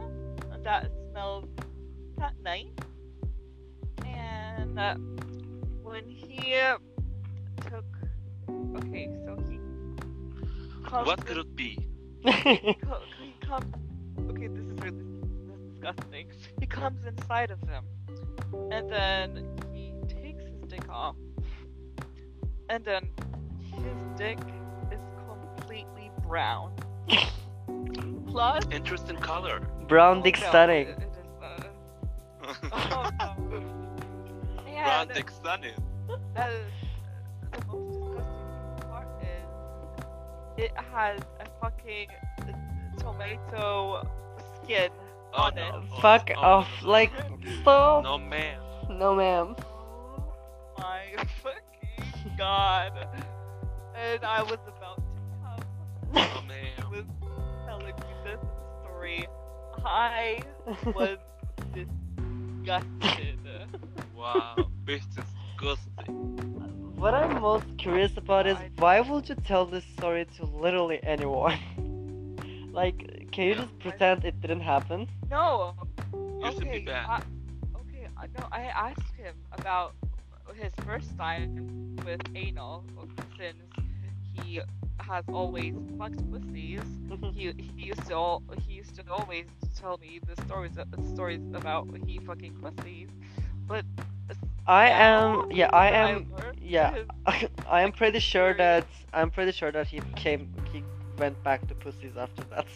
and 0.51 0.63
that 0.65 0.91
smells 1.11 1.45
not 2.17 2.33
nice. 2.43 2.67
And 4.05 4.79
uh, 4.79 4.95
when 5.93 6.09
he 6.09 6.55
took, 7.69 7.85
okay, 8.77 9.07
so 9.25 9.37
he 9.47 9.59
What 10.89 11.23
could 11.23 11.37
it 11.37 11.55
be? 11.55 11.77
he 12.25 12.55
he 12.55 12.73
comes. 13.41 13.75
Okay, 14.31 14.47
this 14.47 14.65
is 14.65 14.79
really 14.79 15.03
disgusting. 15.69 16.31
He 16.59 16.65
comes 16.65 17.05
inside 17.05 17.51
of 17.51 17.59
him, 17.69 17.83
and 18.71 18.89
then 18.89 19.47
he 19.71 19.93
takes 20.07 20.43
his 20.45 20.61
dick 20.67 20.89
off, 20.89 21.15
and 22.69 22.83
then 22.83 23.07
his 23.61 23.97
dick 24.17 24.39
is 24.91 25.01
completely 25.27 26.09
brown. 26.27 26.73
Plus, 28.27 28.63
Interesting 28.71 29.17
color. 29.17 29.59
Brown 29.87 30.17
oh 30.17 30.23
dick 30.23 30.39
no, 30.41 30.49
stunning. 30.49 30.87
it- 30.87 30.97
it 30.97 31.09
is, 31.21 31.43
uh, 31.43 32.53
oh 32.73 33.09
no. 33.19 33.62
Brown 34.83 35.01
And 35.07 35.13
dick 35.13 35.29
stunning. 35.31 35.73
uh, 36.09 36.47
the 37.51 37.65
most 37.67 38.15
disgusting 38.15 38.89
part 38.89 39.07
is 39.21 40.63
it 40.65 40.71
has 40.91 41.19
a 41.39 41.45
fucking 41.61 42.07
tomato 42.97 44.07
skin 44.63 44.89
Oh, 45.35 45.43
on 45.43 45.55
no. 45.55 45.61
it. 45.63 45.73
Oh, 45.73 46.01
Fuck 46.01 46.29
oh, 46.37 46.41
off! 46.41 46.67
no, 46.81 46.85
no, 46.87 46.91
Like, 46.91 47.11
no. 47.29 47.51
stop! 47.61 48.03
No, 48.03 48.17
ma'am. 48.19 48.61
No, 48.89 49.15
ma'am. 49.15 49.55
Oh 49.57 50.33
my 50.77 51.05
fucking 51.41 52.35
god. 52.37 52.91
And 53.95 54.23
I 54.23 54.43
was 54.43 54.59
about 54.67 54.97
to 54.97 55.03
come. 55.41 55.65
No, 56.13 56.21
I 56.21 56.45
ma'am. 56.47 56.91
was 56.91 57.05
telling 57.65 57.87
you 57.87 58.23
this 58.23 58.39
story. 58.83 59.27
I 59.85 60.41
was 60.85 61.17
disgusted. 61.73 63.39
Wow. 64.23 64.55
Bitch 64.85 65.05
disgusting. 65.15 66.15
What 66.95 67.13
I'm 67.13 67.41
most 67.41 67.65
curious 67.77 68.17
about 68.17 68.47
is 68.47 68.57
why 68.77 69.01
would 69.01 69.29
you 69.29 69.35
tell 69.35 69.65
this 69.65 69.85
story 69.97 70.25
to 70.37 70.45
literally 70.45 70.99
anyone? 71.03 71.59
like, 72.73 73.29
can 73.31 73.45
you 73.45 73.53
Yeah. 73.53 73.61
just 73.63 73.79
pretend 73.79 74.25
it 74.25 74.39
didn't 74.41 74.61
happen? 74.61 75.09
No. 75.29 75.75
You 76.41 76.51
should 76.51 76.67
okay. 76.67 76.79
be 76.79 76.85
banned. 76.85 77.11
I, 77.11 77.21
okay. 77.81 78.07
No, 78.39 78.47
I 78.51 78.63
asked 78.65 79.11
him 79.15 79.35
about 79.51 79.95
his 80.55 80.73
first 80.85 81.17
time 81.17 81.97
with 82.05 82.21
anal 82.35 82.85
since 83.37 83.57
he 84.33 84.61
has 84.99 85.25
always 85.33 85.75
fucked 85.97 86.23
pussies. 86.31 86.81
Mm-hmm. 87.09 87.31
he 87.31 87.53
he 87.75 87.83
used 87.87 88.07
to 88.07 88.13
al- 88.13 88.43
he 88.65 88.73
used 88.73 88.95
to 88.95 89.03
always 89.11 89.47
tell 89.79 89.97
me 89.97 90.19
the 90.25 90.35
stories 90.45 90.75
the 90.75 91.03
stories 91.13 91.41
about 91.53 91.87
he 92.05 92.19
fucking 92.19 92.55
pussies. 92.61 93.09
But 93.67 93.85
I 94.67 94.89
am. 94.89 95.51
Yeah, 95.51 95.69
I 95.73 95.89
am. 95.91 96.33
Yeah, 96.61 96.95
I 97.65 97.81
am 97.81 97.91
pretty 98.01 98.19
sure 98.19 98.53
that 98.55 98.85
I'm 99.13 99.29
pretty 99.29 99.51
sure 99.51 99.71
that 99.71 99.87
he 99.87 99.99
came. 100.15 100.53
He 100.71 100.83
went 101.17 101.41
back 101.43 101.67
to 101.67 101.75
pussies 101.75 102.15
after 102.17 102.43
that. 102.45 102.67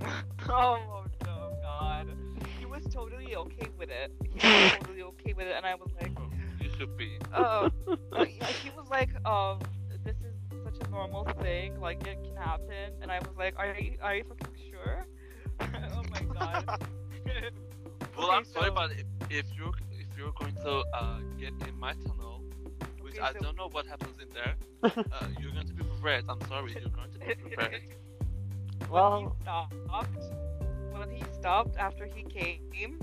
oh 0.48 1.04
no 1.24 1.52
god, 1.62 2.08
he 2.58 2.66
was 2.66 2.84
totally 2.92 3.36
okay 3.36 3.68
with 3.78 3.88
it. 3.90 4.12
He 4.34 4.46
was 4.48 4.72
totally 4.72 5.02
okay 5.02 5.32
with 5.32 5.46
it, 5.46 5.54
and 5.56 5.64
I 5.64 5.74
was 5.74 5.90
like, 6.00 6.12
Oh, 6.18 6.28
You 6.60 6.70
should 6.76 6.96
be. 6.96 7.18
uh, 7.32 7.70
uh, 8.12 8.24
he 8.24 8.70
was 8.76 8.88
like, 8.90 9.10
um, 9.26 9.60
this 10.04 10.16
is 10.16 10.34
such 10.64 10.86
a 10.86 10.90
normal 10.90 11.24
thing, 11.40 11.80
like 11.80 12.06
it 12.06 12.18
can 12.24 12.36
happen, 12.36 12.92
and 13.00 13.10
I 13.10 13.18
was 13.20 13.36
like, 13.38 13.54
are 13.58 13.74
you 13.78 13.96
are 14.02 14.14
you 14.16 14.24
fucking 14.24 14.54
sure? 14.70 15.06
oh 15.60 16.02
my 16.10 16.20
god. 16.34 16.64
Well, 18.16 18.28
Okay, 18.28 18.36
I'm 18.36 18.44
sorry, 18.44 18.68
so- 18.68 18.74
but 18.74 18.90
if, 18.92 19.06
if 19.30 19.46
you're 19.56 19.72
if 19.92 19.95
you're 20.16 20.32
going 20.32 20.54
to 20.56 20.82
uh, 20.94 21.18
get 21.38 21.52
in 21.68 21.78
my 21.78 21.92
tunnel, 22.06 22.42
which 23.00 23.14
Okay, 23.14 23.20
I 23.22 23.32
so- 23.32 23.40
don't 23.40 23.56
know 23.56 23.68
what 23.70 23.86
happens 23.86 24.16
in 24.20 24.28
there, 24.34 24.54
uh, 24.84 25.26
you're 25.40 25.52
going 25.52 25.66
to 25.66 25.74
be 25.74 25.84
prepared. 25.84 26.24
I'm 26.28 26.40
sorry, 26.48 26.72
you're 26.80 26.90
going 26.90 27.12
to 27.12 27.18
be 27.18 27.34
prepared. 27.42 27.82
when 28.80 28.90
well, 28.90 29.20
he 29.20 29.42
stopped, 29.42 29.74
when 30.92 31.10
he 31.10 31.24
stopped 31.38 31.76
after 31.78 32.06
he 32.06 32.22
came 32.24 32.98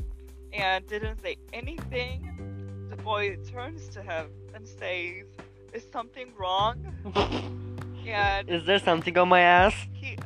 and 0.53 0.85
didn't 0.87 1.21
say 1.21 1.37
anything, 1.51 2.87
the 2.89 2.95
boy 2.97 3.37
turns 3.51 3.87
to 3.89 4.01
him 4.01 4.27
and 4.53 4.67
says, 4.67 5.25
"Is 5.73 5.85
something 5.91 6.31
wrong?" 6.37 6.77
And 8.05 8.49
is 8.49 8.65
there 8.65 8.79
something 8.79 9.17
on 9.17 9.29
my 9.29 9.39
ass? 9.39 9.73
he 9.93 10.17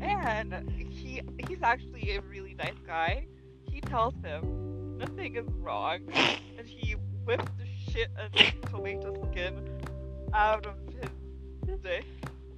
and 0.00 0.54
he 0.90 1.20
he's 1.46 1.62
actually 1.62 2.12
a 2.16 2.20
really 2.22 2.54
nice 2.54 2.78
guy. 2.86 3.26
He 3.88 3.92
tells 3.92 4.14
him 4.22 4.98
nothing 4.98 5.36
is 5.36 5.46
wrong, 5.60 6.00
and 6.58 6.68
he 6.68 6.94
whipped 7.24 7.50
the 7.56 7.64
shit 7.90 8.10
of 8.18 8.30
tomato 8.70 9.14
skin 9.30 9.80
out 10.34 10.66
of 10.66 10.74
his 10.92 11.80
dick 11.80 12.04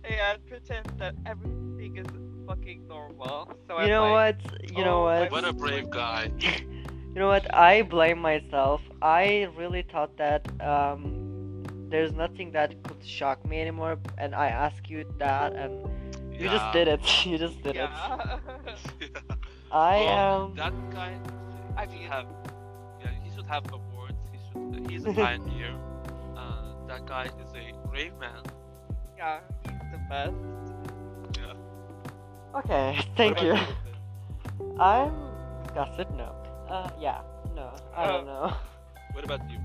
and 0.02 0.44
pretends 0.48 0.90
that 0.98 1.14
everything 1.26 1.98
is 1.98 2.06
fucking 2.48 2.88
normal. 2.88 3.48
So 3.68 3.76
You 3.76 3.84
I'm 3.84 3.88
know 3.90 4.10
like, 4.10 4.42
what? 4.42 4.70
You 4.76 4.84
know 4.84 5.02
oh 5.02 5.04
my 5.04 5.20
what? 5.20 5.30
What 5.30 5.44
a 5.44 5.52
brave 5.52 5.88
guy. 5.88 6.32
You 6.40 7.14
know 7.14 7.28
what? 7.28 7.54
I 7.54 7.82
blame 7.82 8.18
myself. 8.18 8.80
I 9.00 9.46
really 9.56 9.82
thought 9.82 10.16
that 10.16 10.48
um, 10.60 11.62
there's 11.90 12.12
nothing 12.12 12.50
that 12.52 12.82
could 12.82 13.06
shock 13.06 13.46
me 13.48 13.60
anymore, 13.60 13.98
and 14.18 14.34
I 14.34 14.48
asked 14.48 14.90
you 14.90 15.04
that, 15.18 15.52
and 15.52 15.88
you 16.32 16.48
just 16.48 16.72
did 16.72 16.88
it. 16.88 17.00
you 17.24 17.38
just 17.38 17.62
did 17.62 17.76
it. 17.76 17.88
Yeah. 17.88 18.38
I 19.72 20.00
Well, 20.04 20.44
am. 20.46 20.54
That 20.56 20.90
guy. 20.90 21.18
I 21.76 21.86
he 21.86 21.92
should 21.92 22.00
mean- 22.00 22.10
have. 22.10 22.26
Yeah, 23.00 23.10
he 23.24 23.30
should 23.34 23.46
have 23.46 23.64
awards. 23.72 24.18
He 24.32 24.38
should. 24.52 24.90
He's 24.90 25.04
a 25.06 25.12
pioneer. 25.24 25.74
Uh, 26.36 26.86
that 26.88 27.06
guy 27.06 27.24
is 27.26 27.54
a 27.54 27.88
brave 27.88 28.12
man. 28.18 28.42
yeah, 29.16 29.40
he's 29.64 29.78
the 29.92 29.98
best. 30.08 30.34
Yeah. 31.38 32.58
Okay, 32.58 32.98
thank 33.16 33.38
about 33.40 33.44
you. 33.46 34.74
I'm 34.80 35.12
disgusted. 35.64 36.08
No. 36.16 36.34
Uh, 36.68 36.90
yeah. 37.00 37.20
No. 37.54 37.70
I 37.96 38.06
don't 38.06 38.28
Oh. 38.28 38.46
know. 38.48 38.54
What 39.12 39.24
about 39.24 39.40
you? 39.50 39.58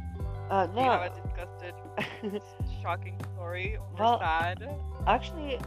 Uh, 0.50 0.68
Do 0.68 0.78
you 0.80 0.86
have 0.86 1.02
no. 1.02 1.08
a 1.08 1.10
disgusted, 1.10 2.42
shocking 2.82 3.18
story 3.34 3.78
or 3.78 3.86
Well- 3.98 4.20
sad? 4.20 4.68
Actually, 5.08 5.60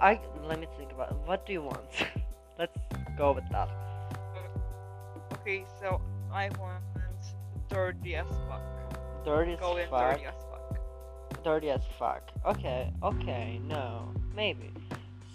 I 0.00 0.20
let 0.44 0.58
me 0.60 0.66
think 0.78 0.92
about 0.92 1.10
it. 1.10 1.16
What 1.26 1.44
do 1.46 1.52
you 1.52 1.62
want? 1.62 2.06
Let's 2.58 2.76
go 3.16 3.32
with 3.32 3.48
that. 3.50 3.68
Okay, 5.34 5.64
so 5.80 6.00
I 6.32 6.48
want 6.58 6.82
dirty 7.68 8.16
as 8.16 8.26
fuck. 8.48 8.62
Dirty 9.24 9.52
as 9.52 9.60
Go 9.60 9.76
in 9.76 9.88
fuck. 9.88 10.12
dirty 10.14 10.24
as 10.26 10.34
fuck. 10.50 11.44
dirty 11.44 11.70
as 11.70 11.80
fuck. 11.98 12.30
Okay, 12.46 12.92
okay, 13.02 13.60
no, 13.64 14.10
maybe. 14.34 14.72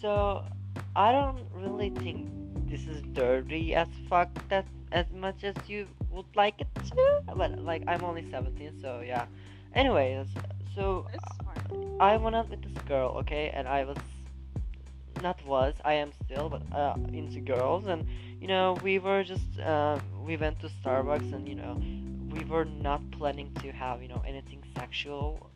So, 0.01 0.43
I 0.95 1.11
don't 1.11 1.45
really 1.53 1.89
think 1.91 2.27
this 2.69 2.87
is 2.87 3.01
dirty 3.13 3.75
as 3.75 3.87
fuck 4.09 4.29
that 4.49 4.65
as 4.91 5.05
much 5.13 5.43
as 5.43 5.55
you 5.67 5.87
would 6.09 6.25
like 6.35 6.59
it 6.59 6.67
to. 6.89 7.21
But 7.35 7.59
like, 7.59 7.83
I'm 7.87 8.03
only 8.03 8.29
17, 8.31 8.79
so 8.81 9.01
yeah. 9.05 9.25
Anyways, 9.75 10.27
so 10.75 11.07
I 11.99 12.17
went 12.17 12.35
out 12.35 12.49
with 12.49 12.61
this 12.61 12.83
girl, 12.87 13.11
okay, 13.19 13.51
and 13.53 13.67
I 13.67 13.85
was 13.85 13.97
not 15.21 15.43
was 15.45 15.73
I 15.85 15.93
am 15.93 16.11
still, 16.25 16.49
but 16.49 16.63
uh, 16.75 16.95
into 17.13 17.39
girls, 17.39 17.87
and 17.87 18.05
you 18.39 18.47
know 18.47 18.77
we 18.83 18.99
were 18.99 19.23
just 19.23 19.59
uh, 19.59 19.99
we 20.25 20.37
went 20.37 20.59
to 20.61 20.69
Starbucks, 20.83 21.33
and 21.33 21.47
you 21.47 21.55
know 21.55 21.81
we 22.31 22.43
were 22.45 22.65
not 22.65 23.01
planning 23.11 23.51
to 23.61 23.71
have 23.71 24.01
you 24.01 24.07
know 24.07 24.23
anything 24.27 24.63
sexual, 24.77 25.49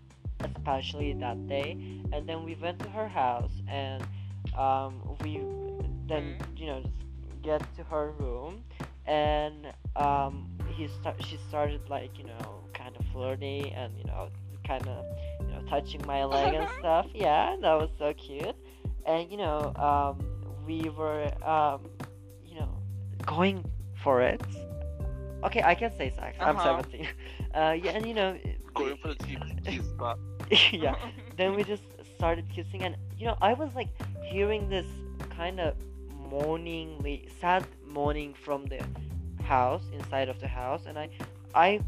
especially 0.44 1.14
that 1.14 1.48
day, 1.48 1.78
and 2.12 2.28
then 2.28 2.44
we 2.44 2.56
went 2.56 2.80
to 2.80 2.90
her 2.90 3.08
house, 3.08 3.52
and 3.68 4.04
um, 4.58 5.02
we 5.22 5.42
then 6.08 6.38
you 6.58 6.68
know 6.68 6.82
just 6.82 6.94
get 7.42 7.62
to 7.76 7.84
her 7.84 8.12
room, 8.20 8.64
and 9.06 9.68
um, 9.96 10.50
he 10.70 10.88
start 10.88 11.24
she 11.24 11.38
started 11.48 11.82
like 11.90 12.18
you 12.18 12.26
know 12.26 12.64
kind 12.74 12.96
of 12.98 13.06
flirty 13.12 13.72
and 13.76 13.98
you 13.98 14.04
know 14.06 14.30
kind 14.68 14.88
of 14.88 15.06
you 15.42 15.48
know 15.48 15.62
touching 15.70 16.02
my 16.06 16.24
leg 16.24 16.54
and 16.54 16.68
stuff. 16.80 17.08
Yeah, 17.14 17.56
that 17.62 17.74
was 17.74 17.90
so 17.98 18.14
cute. 18.14 18.56
And 19.06 19.30
you 19.32 19.38
know, 19.38 19.72
um, 19.76 20.26
we 20.66 20.90
were 20.90 21.32
um, 21.44 21.82
you 22.46 22.60
know 22.60 22.70
going 23.26 23.64
for 24.04 24.22
it. 24.22 24.42
Okay, 25.44 25.62
I 25.64 25.76
can 25.76 25.96
say 25.96 26.10
sex. 26.10 26.38
I'm 26.40 26.56
Uh-huh. 26.58 26.82
17. 26.82 27.08
Uh, 27.56 27.72
yeah, 27.72 27.92
and 27.92 28.06
you 28.06 28.14
know, 28.14 28.38
Going 28.74 28.98
for 28.98 29.08
the 29.08 29.16
team 29.16 29.40
kiss, 29.64 29.86
but 29.98 30.20
yeah. 30.74 30.96
Then 31.38 31.56
we 31.56 31.64
just 31.64 31.84
started 32.18 32.50
kissing, 32.50 32.84
and 32.84 32.98
you 33.18 33.26
know, 33.28 33.38
I 33.42 33.54
was 33.54 33.74
like 33.76 33.88
hearing 34.22 34.68
this 34.68 34.86
kind 35.30 35.62
of 35.62 35.74
moaningly, 36.30 37.30
sad 37.40 37.66
moaning 37.86 38.34
from 38.34 38.66
the 38.66 38.82
house 39.42 39.84
inside 39.94 40.28
of 40.28 40.38
the 40.42 40.50
house, 40.50 40.86
and 40.86 41.00
I, 41.00 41.08
I 41.54 41.80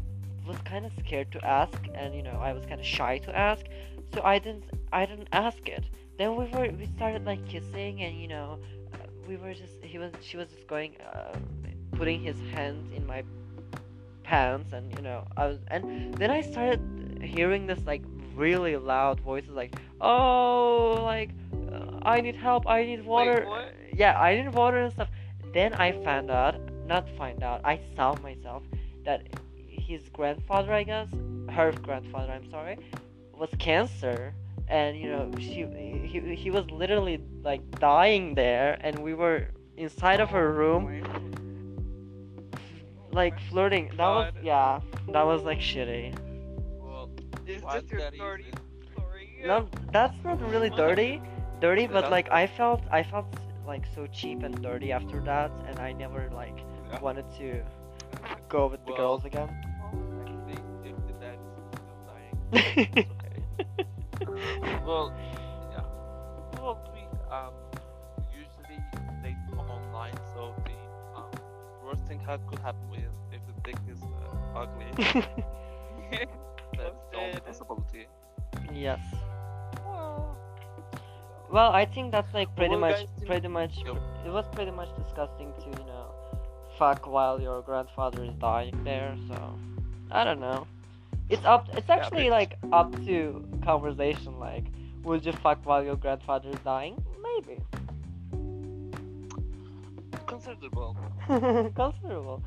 was 0.46 0.56
kind 0.64 0.86
of 0.86 0.92
scared 1.00 1.30
to 1.32 1.44
ask, 1.44 1.76
and 1.94 2.14
you 2.14 2.22
know, 2.22 2.38
I 2.40 2.54
was 2.54 2.64
kind 2.64 2.80
of 2.80 2.86
shy 2.86 3.18
to 3.18 3.36
ask, 3.36 3.66
so 4.14 4.22
I 4.24 4.38
didn't, 4.38 4.64
I 4.90 5.04
didn't 5.04 5.28
ask 5.32 5.68
it. 5.68 5.84
Then 6.18 6.36
we 6.36 6.46
were, 6.46 6.68
we 6.78 6.86
started 6.96 7.24
like 7.24 7.46
kissing, 7.46 8.02
and 8.02 8.20
you 8.20 8.28
know, 8.28 8.58
uh, 8.92 8.98
we 9.26 9.36
were 9.36 9.54
just, 9.54 9.74
he 9.82 9.98
was, 9.98 10.12
she 10.20 10.36
was 10.36 10.48
just 10.48 10.66
going, 10.66 10.96
uh, 11.00 11.36
putting 11.92 12.20
his 12.20 12.36
hands 12.52 12.92
in 12.94 13.06
my 13.06 13.22
pants, 14.24 14.72
and 14.72 14.92
you 14.96 15.02
know, 15.02 15.26
I 15.36 15.46
was, 15.46 15.58
and 15.68 16.14
then 16.14 16.30
I 16.30 16.40
started 16.40 16.80
hearing 17.22 17.66
this 17.66 17.80
like 17.86 18.02
really 18.38 18.76
loud 18.76 19.18
voices 19.20 19.50
like 19.50 19.74
oh 20.00 21.00
like 21.02 21.30
uh, 21.72 21.98
i 22.02 22.20
need 22.20 22.36
help 22.36 22.66
i 22.68 22.84
need 22.84 23.04
water. 23.04 23.44
what? 23.46 23.74
yeah 23.92 24.18
i 24.18 24.34
need 24.40 24.54
water 24.54 24.78
and 24.78 24.92
stuff. 24.92 25.08
Then 25.52 25.74
i 25.74 25.92
found 26.04 26.30
out 26.30 26.54
not 26.86 27.08
find 27.16 27.42
out 27.42 27.60
i 27.64 27.80
saw 27.96 28.14
myself 28.22 28.62
that 29.04 29.26
his 29.66 30.08
grandfather 30.10 30.72
i 30.72 30.84
guess 30.84 31.08
her 31.50 31.72
grandfather 31.82 32.32
i'm 32.32 32.48
sorry 32.50 32.78
was 33.36 33.50
cancer 33.58 34.34
and 34.68 34.96
you 34.98 35.08
know 35.10 35.30
she 35.38 35.66
he, 36.06 36.34
he 36.34 36.50
was 36.50 36.70
literally 36.70 37.20
like 37.42 37.60
dying 37.80 38.34
there 38.34 38.76
and 38.80 38.98
we 38.98 39.14
were 39.14 39.48
inside 39.76 40.20
of 40.20 40.28
her 40.30 40.52
room 40.52 41.02
like 43.12 43.38
flirting 43.48 43.90
that 43.96 44.08
was 44.08 44.32
yeah 44.42 44.80
that 45.12 45.24
was 45.24 45.42
like 45.42 45.58
shitty 45.60 46.14
well, 46.82 47.10
Is 47.46 47.62
this 47.62 47.90
your 47.90 48.10
dirty 48.10 48.50
story? 48.92 49.42
no, 49.44 49.68
that's 49.92 50.16
not 50.24 50.40
really 50.50 50.68
dirty, 50.70 51.22
dirty, 51.60 51.86
but 51.86 52.10
like 52.10 52.30
I 52.30 52.46
felt, 52.46 52.82
I 52.90 53.02
felt 53.02 53.26
like 53.66 53.84
so 53.94 54.06
cheap 54.08 54.42
and 54.42 54.60
dirty 54.62 54.90
after 54.92 55.20
that, 55.22 55.50
and 55.66 55.78
I 55.78 55.92
never 55.92 56.28
like 56.34 56.58
Yeah. 56.90 57.00
wanted 57.00 57.24
to 57.38 57.62
go 58.48 58.66
with 58.66 58.84
the 58.84 58.92
Well, 58.92 59.18
girls 59.18 59.24
again. 59.24 59.48
well, 64.84 65.12
yeah. 65.70 65.82
Well, 66.60 66.78
we 66.92 67.02
um 67.30 67.54
usually 68.30 68.80
date 69.22 69.36
online, 69.68 70.16
so 70.34 70.54
the 70.64 70.76
um, 71.18 71.30
worst 71.84 72.04
thing 72.06 72.20
that 72.26 72.46
could 72.46 72.58
happen 72.60 72.88
is 72.94 73.14
if 73.32 73.40
the 73.46 73.54
dick 73.64 73.78
is 73.88 74.00
uh, 74.02 74.58
ugly. 74.58 74.92
That's 76.76 77.02
the 77.10 77.16
only 77.16 77.40
Posted. 77.40 77.44
possibility. 77.44 78.06
yes. 78.72 79.00
Well, 79.84 80.36
Well, 81.50 81.70
I 81.72 81.84
think 81.86 82.12
that's 82.12 82.32
like 82.34 82.54
pretty 82.56 82.76
Well, 82.76 82.80
much, 82.80 83.06
guys, 83.06 83.08
pretty 83.26 83.48
much. 83.48 83.84
Yep. 83.84 83.96
It 84.26 84.30
was 84.30 84.46
pretty 84.48 84.70
much 84.70 84.94
disgusting 84.96 85.52
to 85.60 85.66
you 85.70 85.84
know, 85.86 86.14
fuck 86.78 87.06
while 87.06 87.40
your 87.40 87.62
grandfather 87.62 88.24
is 88.24 88.34
dying 88.36 88.82
there. 88.84 89.16
So, 89.28 89.58
I 90.10 90.24
don't 90.24 90.40
know. 90.40 90.66
It's 91.28 91.44
up. 91.44 91.68
It's 91.76 91.90
actually 91.90 92.24
bitch. 92.24 92.30
like 92.30 92.58
up 92.72 92.92
to 93.04 93.46
conversation. 93.62 94.38
Like, 94.38 94.64
would 95.02 95.24
you 95.26 95.32
fuck 95.32 95.64
while 95.64 95.84
your 95.84 95.96
grandfather 95.96 96.48
is 96.50 96.58
dying? 96.64 97.02
Maybe. 97.22 97.60
Considerable. 100.26 100.96
Considerable. 101.26 102.42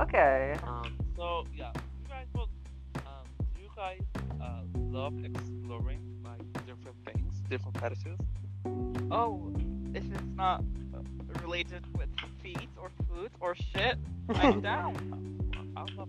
Okay. 0.00 0.56
Um, 0.64 0.96
so 1.16 1.46
yeah, 1.56 1.72
you 2.02 2.08
guys 2.08 2.26
will. 2.34 2.48
Um, 2.96 3.26
do 3.54 3.62
you 3.62 3.70
guys 3.76 4.00
uh, 4.40 4.62
love 4.76 5.14
exploring 5.24 6.00
like 6.24 6.66
different 6.66 6.96
things, 7.04 7.34
different 7.48 7.78
fetishes? 7.80 8.18
oh, 9.10 9.52
if 9.94 10.04
it's 10.04 10.22
not 10.34 10.62
uh, 10.94 10.98
related 11.42 11.84
with 11.96 12.08
feet 12.42 12.68
or 12.76 12.90
food 13.08 13.30
or 13.40 13.54
shit, 13.54 13.98
I'm 14.34 14.60
down. 14.60 14.96
I 15.76 15.84
love 15.96 16.08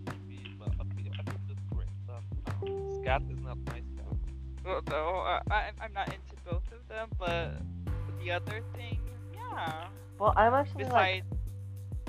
scat 3.00 3.22
is 3.30 3.38
not 3.40 3.58
my 3.66 3.80
scat. 3.80 4.16
Well, 4.64 4.80
no, 4.88 5.18
uh, 5.18 5.40
I, 5.50 5.70
I'm 5.80 5.92
not 5.92 6.08
into 6.08 6.36
both 6.44 6.62
of 6.72 6.86
them, 6.88 7.08
but 7.18 7.54
the 8.22 8.30
other 8.30 8.62
thing, 8.74 8.98
yeah. 9.34 9.88
Well, 10.18 10.32
I'm 10.36 10.54
actually 10.54 10.84
like, 10.84 11.24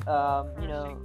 um, 0.07 0.51
you 0.61 0.67
know, 0.67 0.97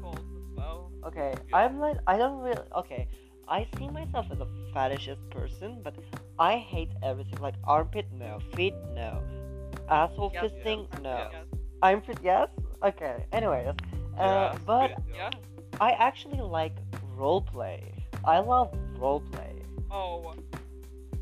well. 0.56 0.90
okay. 1.06 1.34
Yeah. 1.48 1.56
I'm 1.56 1.78
like, 1.80 1.96
I 2.06 2.18
don't 2.18 2.40
really. 2.40 2.60
Okay, 2.76 3.08
I 3.48 3.66
see 3.78 3.88
myself 3.88 4.26
as 4.30 4.40
a 4.40 4.46
fetishist 4.74 5.30
person, 5.30 5.80
but 5.82 5.94
I 6.38 6.58
hate 6.58 6.90
everything. 7.02 7.38
Like 7.40 7.54
armpit, 7.64 8.06
no. 8.12 8.38
Feet, 8.54 8.74
no. 8.94 9.22
Asshole 9.88 10.30
Yes, 10.34 10.44
fisting, 10.44 10.86
yes, 10.92 11.02
no. 11.02 11.28
yes. 11.32 11.44
I'm 11.82 12.02
fit. 12.02 12.18
Yes. 12.22 12.48
Okay. 12.84 13.24
Anyways, 13.32 13.68
uh, 13.68 13.74
Yeah, 14.18 14.58
but 14.66 14.90
Yeah. 15.14 15.30
I 15.80 15.92
actually 15.92 16.40
like 16.40 16.76
role 17.16 17.40
play. 17.40 17.94
I 18.24 18.40
love 18.40 18.74
role 18.98 19.20
play. 19.32 19.52
Oh. 19.90 20.34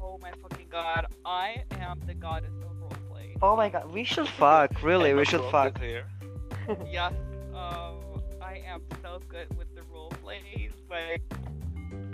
Oh 0.00 0.18
my 0.20 0.30
fucking 0.42 0.66
god. 0.70 1.06
I 1.24 1.62
am 1.72 2.00
the 2.06 2.14
goddess 2.14 2.52
of 2.62 2.76
roleplay. 2.82 3.36
Oh 3.42 3.56
my 3.56 3.68
god, 3.68 3.92
we 3.92 4.04
should 4.04 4.28
fuck. 4.28 4.82
Really, 4.82 5.14
we 5.14 5.24
should 5.24 5.42
fuck. 5.50 5.78
Here. 5.78 6.06
Yes. 6.90 7.12
Um, 7.54 8.00
I 8.42 8.60
am 8.66 8.82
so 9.00 9.20
good 9.28 9.46
with 9.56 9.72
the 9.76 9.82
roleplays. 9.82 10.72
Like, 10.90 11.22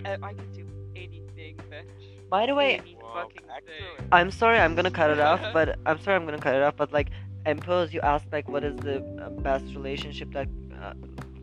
I, 0.05 0.13
I 0.21 0.33
can 0.33 0.51
do 0.51 0.65
anything, 0.95 1.57
bitch. 1.71 2.29
By 2.29 2.45
the 2.45 2.53
way, 2.53 2.77
Any 2.77 2.95
Wow, 3.01 3.13
fucking 3.23 3.41
excellent. 3.55 3.97
thing. 3.97 4.07
I'm 4.11 4.29
sorry, 4.29 4.59
I'm 4.59 4.75
gonna 4.75 4.91
cut 4.91 5.09
it 5.09 5.19
off, 5.19 5.41
but 5.53 5.79
I'm 5.87 5.99
sorry, 6.01 6.17
I'm 6.17 6.25
gonna 6.25 6.37
cut 6.37 6.53
it 6.53 6.61
off. 6.61 6.75
But 6.77 6.93
like, 6.93 7.09
impose, 7.47 7.93
you 7.93 8.01
asked 8.01 8.27
like, 8.31 8.47
what 8.47 8.63
is 8.63 8.75
the 8.77 8.97
uh, 9.23 9.29
best 9.41 9.65
relationship 9.73 10.31
that, 10.33 10.47
uh, 10.79 10.93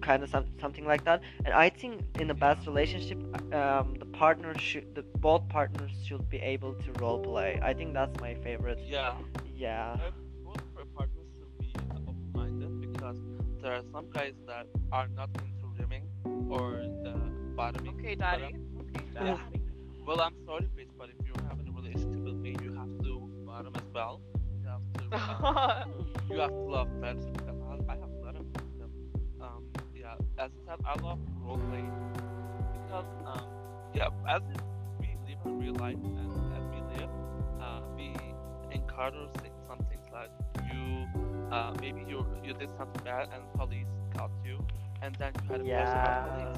kind 0.01 0.23
of 0.23 0.31
some, 0.31 0.47
something 0.61 0.85
like 0.87 1.05
that. 1.05 1.21
And 1.45 1.55
I 1.55 1.69
think 1.71 2.03
in 2.19 2.29
the 2.29 2.35
best 2.35 2.67
relationship, 2.67 3.19
um, 3.55 3.95
the 3.99 4.07
partner 4.13 4.57
should, 4.59 4.95
the 4.95 5.03
both 5.19 5.49
partners 5.49 5.91
should 6.05 6.29
be 6.29 6.39
able 6.39 6.75
to 6.75 6.93
role 7.01 7.21
play. 7.21 7.59
I 7.63 7.73
think 7.75 7.95
that's 7.95 8.19
my 8.21 8.35
favorite. 8.35 8.79
Yeah. 8.87 9.15
Yeah. 9.57 9.97
Uh, 10.01 10.11
both 10.45 10.63
partners 10.97 11.27
should 11.39 11.59
be 11.59 11.73
open-minded 11.97 12.81
because 12.81 13.19
there 13.63 13.73
are 13.75 13.83
some 13.93 14.11
guys 14.11 14.35
that 14.47 14.67
are 14.93 15.09
not 15.09 15.31
into 15.37 15.67
rimming 15.79 16.05
or 16.51 16.73
the 17.05 17.15
bottoming. 17.57 17.95
Okay, 17.99 18.15
daddy. 18.15 18.45
Okay, 18.81 19.05
Yeah. 19.15 19.25
daddy. 19.37 19.63
Well, 20.07 20.21
I'm 20.23 20.35
sorry, 20.47 20.69
bitch, 20.77 20.89
but 20.99 21.09
if 21.11 21.27
you're 21.27 21.47
having 21.49 21.69
a 21.69 21.73
relationship 21.73 22.21
with 22.25 22.35
me, 22.37 22.57
you 22.63 22.73
have 22.75 22.89
to 23.05 23.31
bottom 23.47 23.73
as 23.77 23.83
well. 23.95 24.21
You 24.61 24.67
have 24.69 24.83
to. 24.95 25.47
Um, 25.47 26.07
you 26.31 26.39
have 26.39 26.51
to 26.51 26.57
love 26.57 26.89
friendship 26.99 27.37
as 30.41 30.51
I 30.51 30.71
said, 30.71 30.81
I 30.87 30.95
love 31.03 31.19
role 31.45 31.59
playing 31.69 31.93
because 32.73 33.05
um, 33.27 33.47
yeah, 33.95 34.09
as 34.29 34.43
we 35.01 35.09
live 35.29 35.39
in 35.45 35.59
real 35.59 35.75
life 35.75 35.97
and 36.03 36.19
as 36.57 36.65
we 36.73 36.81
live, 36.97 37.11
uh, 37.61 37.81
we 37.97 38.15
encounter 38.71 39.27
some 39.69 39.79
things 39.91 40.07
like 40.13 40.31
you, 40.73 41.07
uh, 41.53 41.75
maybe 41.81 42.05
you 42.09 42.25
you 42.43 42.55
did 42.55 42.71
something 42.79 43.03
bad 43.05 43.29
and 43.35 43.43
police 43.55 43.87
caught 44.17 44.31
you, 44.45 44.65
and 45.03 45.15
then 45.17 45.33
you 45.45 45.51
had 45.51 45.61
a 45.61 45.65
Yeah. 45.65 46.57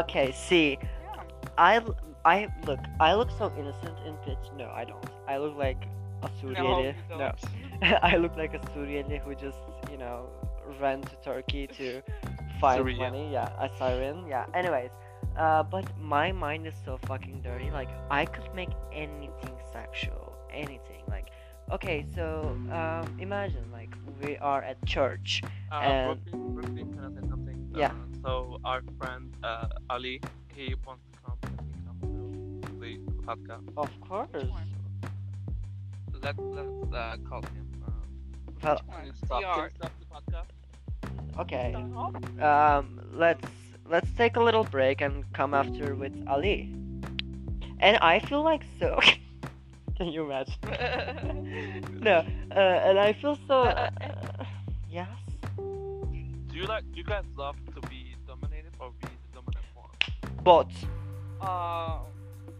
Okay, 0.00 0.32
see, 0.32 0.78
yeah. 0.82 1.22
I, 1.56 1.82
I 2.24 2.48
look, 2.66 2.80
I 3.00 3.14
look 3.14 3.30
so 3.30 3.52
innocent 3.58 3.98
in 4.06 4.14
pitch. 4.18 4.50
No, 4.56 4.70
I 4.70 4.84
don't. 4.84 5.04
I 5.26 5.38
look 5.38 5.56
like 5.56 5.82
a 6.22 6.30
No, 6.44 6.54
Suriyeli. 6.54 6.94
you 7.10 7.16
No. 7.16 7.32
I 8.02 8.16
look 8.16 8.36
like 8.36 8.54
a 8.54 8.58
Suriyeli 8.58 9.20
who 9.22 9.34
just, 9.34 9.58
you 9.90 9.96
know, 9.96 10.28
ran 10.80 11.00
to 11.02 11.16
Turkey 11.22 11.66
to 11.68 12.02
find 12.60 12.78
Syria. 12.80 12.96
money. 12.98 13.32
Yeah, 13.32 13.48
a 13.64 13.68
siren. 13.78 14.26
Yeah. 14.28 14.46
Anyways, 14.54 14.90
uh, 15.36 15.62
but 15.62 15.84
my 16.00 16.32
mind 16.32 16.66
is 16.66 16.74
so 16.84 16.98
fucking 17.06 17.42
dirty. 17.42 17.70
Like 17.70 17.88
I 18.10 18.24
could 18.24 18.52
make 18.54 18.70
anything 18.92 19.56
sexual, 19.72 20.34
anything. 20.52 21.02
Like, 21.08 21.30
okay, 21.72 22.04
so 22.14 22.56
um, 22.72 23.16
imagine 23.20 23.64
like 23.72 23.94
we 24.22 24.36
are 24.38 24.62
at 24.62 24.76
church. 24.86 25.42
Uh, 25.72 25.74
And- 25.76 26.24
Brooklyn, 26.24 26.54
Brooklyn, 26.54 26.86
can 26.94 27.04
I 27.04 27.20
say 27.20 27.28
something? 27.28 27.70
Yeah. 27.74 27.92
Uh, 27.92 28.20
so 28.22 28.58
our 28.64 28.82
friend 28.98 29.32
uh, 29.42 29.68
Ali, 29.90 30.20
he 30.54 30.74
wants 30.86 31.04
to 31.12 31.18
come. 31.24 31.38
Can 31.42 31.56
he 31.72 31.78
come 31.86 31.98
to 32.62 32.80
the 32.80 32.92
podcast? 33.26 33.66
Of 33.76 33.90
course. 34.00 34.28
Let 36.22 36.36
let's 36.38 36.92
uh, 36.92 37.16
call 37.28 37.42
him. 37.54 37.66
Uh, 37.86 37.90
Well, 38.64 38.78
stop? 39.14 39.70
Stop 39.76 39.92
the 40.02 40.06
podcast? 40.10 40.50
Okay. 41.38 41.74
Um, 42.40 43.00
let's 43.12 43.46
let's 43.88 44.10
take 44.16 44.36
a 44.36 44.42
little 44.42 44.64
break 44.64 45.00
and 45.00 45.24
come 45.32 45.54
after 45.54 45.94
with 45.94 46.12
Ali. 46.28 46.72
And 47.80 47.96
I 47.98 48.18
feel 48.20 48.42
like 48.42 48.62
so. 48.80 48.98
Can 49.96 50.08
you 50.08 50.24
imagine? 50.24 50.54
no, 52.00 52.24
uh, 52.54 52.58
and 52.58 52.98
I 52.98 53.12
feel 53.14 53.36
so. 53.46 53.62
Uh, 53.64 53.90
yes. 54.90 55.08
Do 55.56 56.56
you 56.56 56.66
like? 56.66 56.84
Do 56.92 56.98
you 56.98 57.04
guys 57.04 57.24
love 57.36 57.56
to 57.74 57.80
be 57.88 58.14
dominated 58.26 58.72
or 58.80 58.90
be 59.00 59.08
the 59.08 59.40
dominant 59.40 59.64
one? 59.74 60.42
Both. 60.44 60.84
Um. 61.40 62.06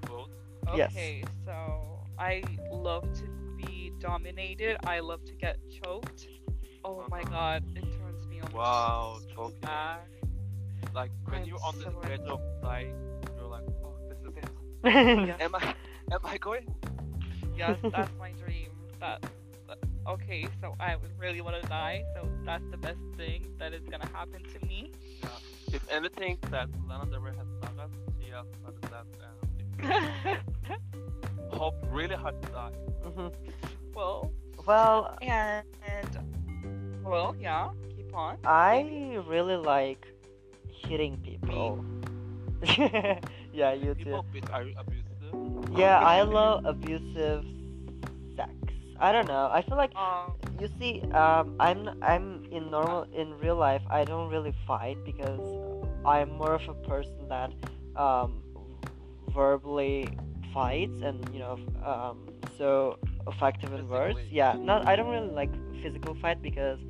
Both. 0.07 0.31
Yes. 0.75 0.91
Okay, 0.93 1.23
so 1.45 2.01
I 2.19 2.43
love 2.71 3.05
to 3.15 3.25
be 3.57 3.93
dominated. 4.01 4.77
I 4.85 5.01
love 5.01 5.25
to 5.27 5.33
get 5.35 5.59
choked. 5.83 6.29
Oh 6.85 7.05
my 7.11 7.21
Uh-huh. 7.23 7.31
god, 7.31 7.65
it 7.77 7.83
turns 7.83 7.95
me 7.95 7.98
on. 8.43 8.53
Wow, 8.53 9.19
so 9.21 9.35
choking. 9.35 9.59
bad. 9.63 10.01
Like 10.95 11.11
when 11.25 11.43
I'm 11.43 11.47
you're 11.47 11.59
on 11.65 11.79
the 11.79 11.85
so 11.85 12.01
edge 12.11 12.21
of 12.29 12.41
dying, 12.63 12.95
you're 13.37 13.47
like, 13.49 13.65
oh, 13.85 13.95
this 14.09 14.19
is 14.19 14.37
it. 14.37 14.49
yeah. 15.29 15.37
Am 15.41 15.55
I? 15.55 15.75
Am 16.13 16.21
I 16.25 16.39
going? 16.39 16.67
Yes, 17.57 17.79
that's 17.93 18.13
my 18.19 18.33
dream. 18.45 18.71
That, 19.01 19.23
that- 19.67 19.79
okay, 20.07 20.47
so 20.61 20.75
I 20.81 20.97
would 20.97 21.11
really 21.19 21.41
want 21.41 21.61
to 21.63 21.69
die. 21.69 22.05
So 22.15 22.29
that's 22.45 22.65
the 22.71 22.77
best 22.79 22.99
thing 23.17 23.47
that 23.59 23.73
is 23.75 23.83
gonna 23.91 24.09
happen 24.13 24.43
to 24.45 24.67
me. 24.67 24.93
If 25.73 25.87
anything 25.91 26.39
that 26.51 26.69
Lana 26.89 27.07
Del 27.11 27.21
Rey 27.21 27.33
has 27.37 27.47
done 27.61 27.79
us, 27.81 27.91
she 28.25 28.31
has 28.31 28.47
started 28.59 28.89
that. 28.91 29.07
Um, 30.31 30.39
hope 31.51 31.75
really 31.91 32.15
hard 32.17 32.41
to 32.43 32.49
die. 32.49 32.73
Mhm. 33.05 33.33
well, 33.95 34.33
Well, 34.67 35.19
and, 35.23 35.67
and 35.87 37.05
well, 37.05 37.35
yeah. 37.39 37.69
On. 38.19 38.37
I 38.45 39.23
really 39.29 39.55
like 39.55 40.05
hitting 40.67 41.19
people. 41.19 41.85
yeah, 43.53 43.73
you 43.73 43.95
too. 43.95 44.25
People 44.33 44.53
are 44.53 44.67
abusive. 44.77 45.79
Yeah, 45.79 45.99
I 46.01 46.23
love 46.23 46.65
abusive 46.67 47.45
sex. 48.35 48.51
I 48.99 49.13
don't 49.13 49.29
know. 49.29 49.49
I 49.53 49.63
feel 49.63 49.77
like 49.77 49.95
Um. 49.95 50.35
you 50.59 50.69
see, 50.81 51.03
um, 51.13 51.55
I'm 51.61 51.95
I'm 52.03 52.45
in 52.51 52.73
normal 52.73 53.07
in 53.15 53.39
real 53.39 53.55
life. 53.55 53.83
I 53.89 54.03
don't 54.03 54.29
really 54.31 54.55
fight 54.67 54.99
because 55.05 55.47
I'm 56.05 56.31
more 56.33 56.55
of 56.55 56.69
a 56.69 56.75
person 56.89 57.29
that 57.29 57.53
um 57.95 58.43
verbally 59.31 60.09
fights 60.53 60.99
and 61.03 61.23
you 61.33 61.39
know 61.39 61.55
um, 61.87 62.27
so 62.59 62.99
effective 63.29 63.73
in 63.73 63.87
words. 63.89 64.19
Yeah, 64.29 64.57
not 64.59 64.89
I 64.89 64.97
don't 64.97 65.11
really 65.11 65.31
like 65.31 65.55
physical 65.83 66.17
fight 66.17 66.43
because 66.43 66.81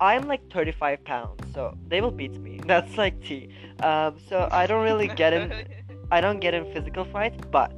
I'm 0.00 0.26
like 0.26 0.50
35 0.52 1.04
pounds, 1.04 1.54
so 1.54 1.76
they 1.88 2.00
will 2.00 2.10
beat 2.10 2.38
me. 2.40 2.60
That's 2.66 2.96
like 2.98 3.22
T. 3.22 3.48
Um, 3.80 4.16
so 4.28 4.48
I 4.50 4.66
don't 4.66 4.82
really 4.82 5.08
get 5.08 5.32
in. 5.32 5.66
I 6.10 6.20
don't 6.20 6.40
get 6.40 6.54
in 6.54 6.72
physical 6.72 7.04
fights, 7.04 7.42
but 7.50 7.72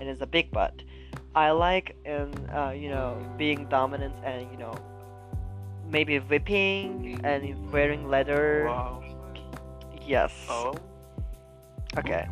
and 0.00 0.08
it's 0.08 0.22
a 0.22 0.26
big 0.26 0.50
but. 0.50 0.82
I 1.34 1.50
like 1.50 1.96
in 2.04 2.32
uh, 2.50 2.70
you 2.70 2.88
know 2.88 3.16
being 3.36 3.66
dominant 3.68 4.14
and 4.24 4.50
you 4.50 4.58
know 4.58 4.74
maybe 5.90 6.18
whipping 6.18 7.20
and 7.24 7.70
wearing 7.72 8.08
leather. 8.08 8.64
Wow. 8.66 9.04
Yes. 10.06 10.32
Oh. 10.48 10.74
Okay. 11.98 12.26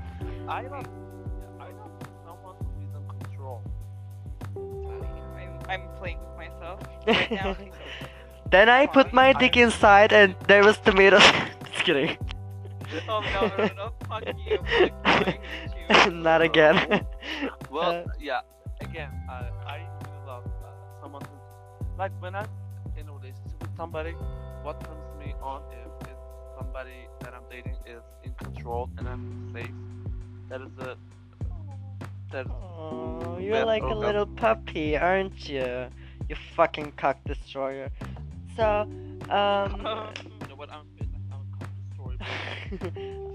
I 0.49 0.63
love. 0.63 0.87
I 1.61 1.71
love 1.71 1.91
someone 2.25 2.57
who 2.59 2.83
is 2.83 2.95
in 2.97 3.21
control. 3.21 3.63
I'm, 4.57 5.59
I'm 5.69 5.89
playing 5.99 6.19
with 6.21 6.37
myself 6.37 6.81
right 7.07 7.31
now. 7.31 7.57
then 8.51 8.69
I 8.69 8.87
put 8.87 9.13
my 9.13 9.33
dick 9.33 9.57
inside 9.57 10.13
and 10.13 10.35
there 10.49 10.65
was 10.65 10.79
tomatoes. 10.79 11.23
Just 11.73 11.85
kidding. 11.85 12.17
oh 13.09 13.21
no, 13.21 13.41
no, 13.59 13.71
no, 13.77 13.93
fuck 14.09 14.25
you. 14.47 14.59
I'm 15.89 16.23
Not 16.23 16.43
again. 16.43 17.07
Well, 17.71 18.05
Uh, 18.07 18.13
yeah. 18.21 18.41
Again, 18.81 19.11
uh, 19.31 19.51
I 19.67 19.77
really 19.79 20.27
love 20.27 20.45
uh, 20.47 21.03
someone 21.03 21.23
who, 21.23 21.37
like, 21.99 22.13
when 22.21 22.35
I'm 22.35 22.47
in 22.97 23.09
a 23.09 23.13
relationship 23.13 23.61
with 23.61 23.71
somebody, 23.77 24.13
what 24.63 24.81
turns 24.85 25.19
me 25.19 25.35
on 25.43 25.63
if 25.73 26.09
is 26.09 26.17
somebody 26.59 27.09
that 27.21 27.35
I'm 27.35 27.43
dating 27.51 27.77
is 27.87 28.03
in 28.25 28.33
control 28.35 28.89
and 28.99 29.09
I'm 29.09 29.51
safe. 29.53 29.71
That 30.49 30.61
is 30.63 30.73
a. 30.79 30.97
That 32.33 32.47
is 32.47 32.53
Oh, 32.79 33.39
you're 33.41 33.65
like 33.65 33.83
a 33.83 33.95
little 33.95 34.27
puppy, 34.27 34.97
aren't 34.97 35.49
you? 35.49 35.87
You 36.29 36.37
fucking 36.55 36.93
cock 36.97 37.19
destroyer. 37.27 37.91
So, 38.57 38.89
um, 39.29 39.77
you 40.41 40.49
know 40.49 40.57
I'm. 40.73 40.87
I'm 41.31 41.41
a 41.41 41.59
cock 41.59 41.69
story. 41.95 42.19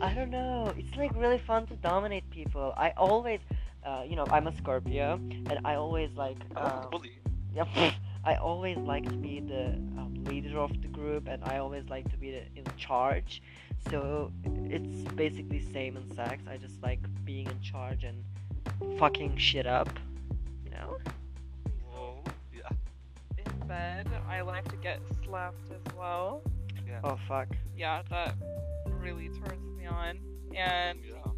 I 0.01 0.13
don't 0.13 0.31
know. 0.31 0.73
It's 0.77 0.95
like 0.97 1.11
really 1.15 1.37
fun 1.37 1.67
to 1.67 1.75
dominate 1.75 2.27
people. 2.31 2.73
I 2.75 2.91
always, 2.97 3.39
uh, 3.85 4.03
you 4.07 4.15
know, 4.15 4.25
I'm 4.31 4.47
a 4.47 4.57
Scorpio, 4.57 5.13
and 5.13 5.59
I 5.63 5.75
always 5.75 6.09
like, 6.15 6.37
I 6.55 6.61
um, 6.61 6.89
bully. 6.89 7.11
Yep. 7.55 7.67
I 8.23 8.35
always 8.35 8.77
like 8.77 9.03
to 9.09 9.15
be 9.15 9.41
the 9.41 9.73
um, 9.99 10.13
leader 10.25 10.57
of 10.57 10.69
the 10.81 10.87
group, 10.87 11.27
and 11.27 11.43
I 11.43 11.57
always 11.57 11.83
like 11.89 12.09
to 12.11 12.17
be 12.17 12.31
the, 12.31 12.43
in 12.55 12.65
charge. 12.77 13.41
So 13.89 14.31
it's 14.69 15.11
basically 15.13 15.61
same 15.73 15.97
in 15.97 16.15
sex. 16.15 16.43
I 16.49 16.57
just 16.57 16.81
like 16.81 16.99
being 17.25 17.47
in 17.47 17.59
charge 17.61 18.05
and 18.05 18.23
fucking 18.97 19.37
shit 19.37 19.67
up. 19.67 19.89
You 20.63 20.71
know? 20.71 20.97
Whoa. 23.61 23.73
Yeah. 23.75 23.99
In 23.99 24.05
bed, 24.05 24.21
I 24.29 24.41
like 24.41 24.67
to 24.69 24.75
get 24.77 24.99
slapped 25.25 25.71
as 25.71 25.93
well. 25.97 26.41
Yeah. 26.87 26.99
Oh 27.03 27.17
fuck. 27.27 27.47
Yeah, 27.75 28.01
that 28.09 28.35
really 28.85 29.29
turns 29.29 29.77
me 29.77 29.85
on. 29.87 30.19
And 30.55 30.99
Yeah. 31.03 31.31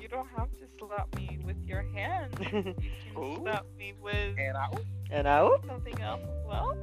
you 0.00 0.08
don't 0.08 0.28
have 0.36 0.48
to 0.58 0.66
slap 0.78 1.14
me 1.16 1.38
with 1.44 1.56
your 1.64 1.82
hand. 1.94 2.34
You 2.40 2.46
can 2.46 2.74
Oh. 3.16 3.36
slap 3.42 3.66
me 3.76 3.94
with 4.02 4.36
And 4.38 4.56
I. 4.56 4.68
and 5.10 5.24
now? 5.24 5.52
something 5.66 6.00
else 6.00 6.22
as 6.22 6.46
well. 6.46 6.76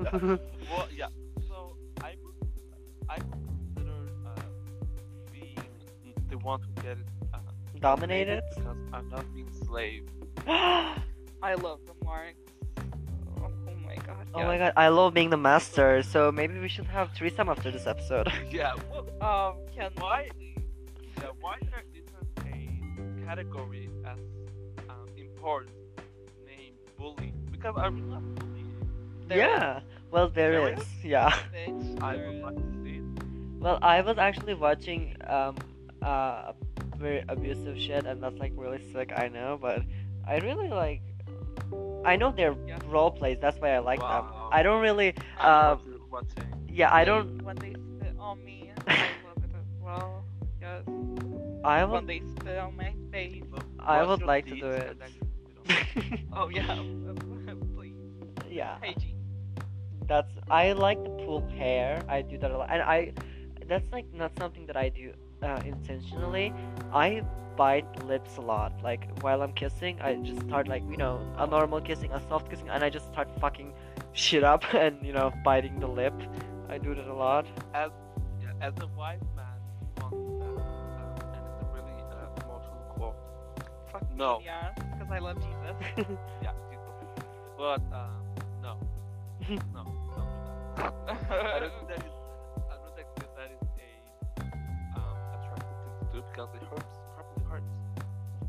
Well, 0.70 0.88
yeah. 0.92 1.08
So 1.48 1.76
I 2.02 2.14
would, 2.22 2.48
I 3.08 3.16
would 3.18 3.46
consider 3.74 3.92
uh, 4.26 4.40
being 5.32 5.58
the 6.30 6.38
one 6.38 6.60
to 6.60 6.82
get 6.82 6.96
uh, 7.32 7.38
Dominated? 7.80 8.42
because 8.56 8.76
I'm 8.92 9.08
not 9.10 9.32
being 9.34 9.50
slave. 9.64 10.08
I 10.46 11.54
love 11.60 11.80
the 11.86 12.04
marks. 12.04 12.40
Oh, 14.34 14.40
oh 14.40 14.44
my 14.44 14.44
god. 14.44 14.44
Oh 14.44 14.46
my 14.46 14.58
god, 14.58 14.72
I 14.76 14.88
love 14.88 15.14
being 15.14 15.30
the 15.30 15.36
master, 15.36 16.02
so 16.02 16.32
maybe 16.32 16.58
we 16.58 16.68
should 16.68 16.86
have 16.86 17.10
threesome 17.14 17.48
after 17.48 17.70
this 17.70 17.86
episode. 17.86 18.28
yeah. 18.50 18.74
Well, 18.90 19.06
Um, 19.20 19.56
can 19.74 19.90
why? 19.98 20.28
Yeah. 21.16 21.28
Why 21.40 21.56
there 21.70 21.84
isn't 21.92 22.46
a 22.46 23.26
category 23.26 23.88
as 24.06 24.18
um, 24.88 25.06
important 25.16 25.72
named 26.46 26.76
bully? 26.98 27.32
Because 27.50 27.74
I 27.76 27.86
really 27.88 28.02
love 28.02 28.34
bullying. 28.36 29.24
There 29.28 29.38
yeah, 29.38 29.80
well, 30.10 30.28
there 30.28 30.52
There 30.52 30.74
is. 30.74 30.84
Yeah. 31.04 31.34
I 32.00 32.16
would 32.16 32.42
like 32.42 32.56
to 32.56 32.82
see 32.82 32.96
it. 32.98 33.04
Well, 33.60 33.78
I 33.82 34.00
was 34.00 34.18
actually 34.18 34.54
watching 34.54 35.16
um 35.28 35.56
uh 36.02 36.52
very 36.96 37.22
abusive 37.28 37.78
shit, 37.78 38.06
and 38.06 38.22
that's 38.22 38.38
like 38.38 38.52
really 38.56 38.80
sick. 38.92 39.12
I 39.14 39.28
know, 39.28 39.58
but 39.60 39.82
I 40.26 40.38
really 40.38 40.68
like. 40.68 41.02
I 42.04 42.16
know 42.16 42.32
they're 42.32 42.56
Yeah. 42.66 42.78
role 42.86 43.10
plays. 43.10 43.38
That's 43.40 43.58
why 43.60 43.70
I 43.74 43.78
like 43.78 44.00
them. 44.00 44.24
I 44.50 44.62
don't 44.62 44.82
really. 44.82 45.14
I 45.38 45.46
Um, 45.46 45.78
love 45.78 45.86
you 45.86 46.06
watching. 46.10 46.48
Yeah, 46.68 46.92
I 46.92 47.04
don't. 47.04 47.42
When 47.42 47.56
they 47.56 47.74
spit 47.74 48.16
on 48.18 48.44
me, 48.44 48.70
I 48.86 49.08
love 49.24 49.38
it 49.44 49.50
as 49.60 49.66
well. 49.80 50.24
Yes. 50.60 50.84
I 51.64 51.84
When 51.84 51.90
would. 51.90 52.06
they 52.06 52.20
spit 52.38 52.58
on 52.58 52.76
my 52.76 52.94
face. 53.10 53.44
I 53.78 54.02
would 54.02 54.22
like 54.22 54.46
to 54.46 54.56
do 54.56 54.66
and 54.66 54.82
it. 54.82 54.98
then 54.98 55.10
you- 55.14 55.28
you 55.64 56.18
know. 56.30 56.36
Oh 56.40 56.48
yeah. 56.48 56.76
Please. 57.76 57.94
yeah, 58.50 58.78
Hygiene. 58.80 59.16
that's. 60.06 60.32
I 60.50 60.72
like 60.72 61.02
to 61.04 61.10
pull 61.24 61.46
hair. 61.48 62.02
I 62.08 62.22
do 62.22 62.38
that 62.38 62.50
a 62.50 62.58
lot, 62.58 62.68
and 62.70 62.82
I. 62.82 63.12
That's 63.68 63.90
like 63.92 64.06
not 64.12 64.32
something 64.38 64.66
that 64.66 64.76
I 64.76 64.88
do 64.88 65.12
uh, 65.42 65.60
intentionally. 65.64 66.52
I 66.92 67.22
bite 67.56 68.04
lips 68.06 68.36
a 68.38 68.40
lot. 68.40 68.72
Like 68.82 69.08
while 69.20 69.42
I'm 69.42 69.52
kissing, 69.52 70.00
I 70.00 70.14
just 70.16 70.40
start 70.42 70.68
like 70.68 70.82
you 70.90 70.96
know 70.96 71.20
a 71.38 71.46
normal 71.46 71.80
kissing, 71.80 72.12
a 72.12 72.20
soft 72.28 72.48
kissing, 72.50 72.68
and 72.68 72.82
I 72.84 72.90
just 72.90 73.06
start 73.12 73.28
fucking 73.40 73.72
shit 74.12 74.44
up 74.44 74.64
and 74.74 75.04
you 75.04 75.12
know 75.12 75.32
biting 75.44 75.80
the 75.80 75.88
lip. 75.88 76.14
I 76.68 76.78
do 76.78 76.94
that 76.94 77.06
a 77.06 77.14
lot. 77.14 77.46
as 77.74 77.90
yeah, 78.40 78.52
as 78.66 78.72
a 78.80 78.86
wise 78.98 79.20
man 79.36 79.44
once 80.00 80.14
said, 80.40 80.56
um, 80.56 81.36
and 81.36 81.46
it's 81.46 81.62
a 81.62 81.66
really 81.74 81.98
uh, 82.10 82.44
emotional 82.44 82.82
quote. 82.96 83.16
Fuck 83.92 84.04
No. 84.16 84.40
yeah. 84.44 84.70
Because 84.74 85.10
I 85.10 85.18
love 85.18 85.36
Jesus. 85.36 86.06
Yeah, 86.42 86.52
Jesus. 86.70 87.26
But 87.58 87.82
um, 87.92 88.22
no, 88.62 88.76
no, 89.74 89.84
no. 90.16 90.24
I 90.78 91.58
don't 91.60 91.72
think 91.74 91.88
that 91.88 92.04
because 96.32 96.48
it 96.54 96.62
hurts. 96.68 96.98
Probably 97.14 97.44
hurts. 97.50 97.72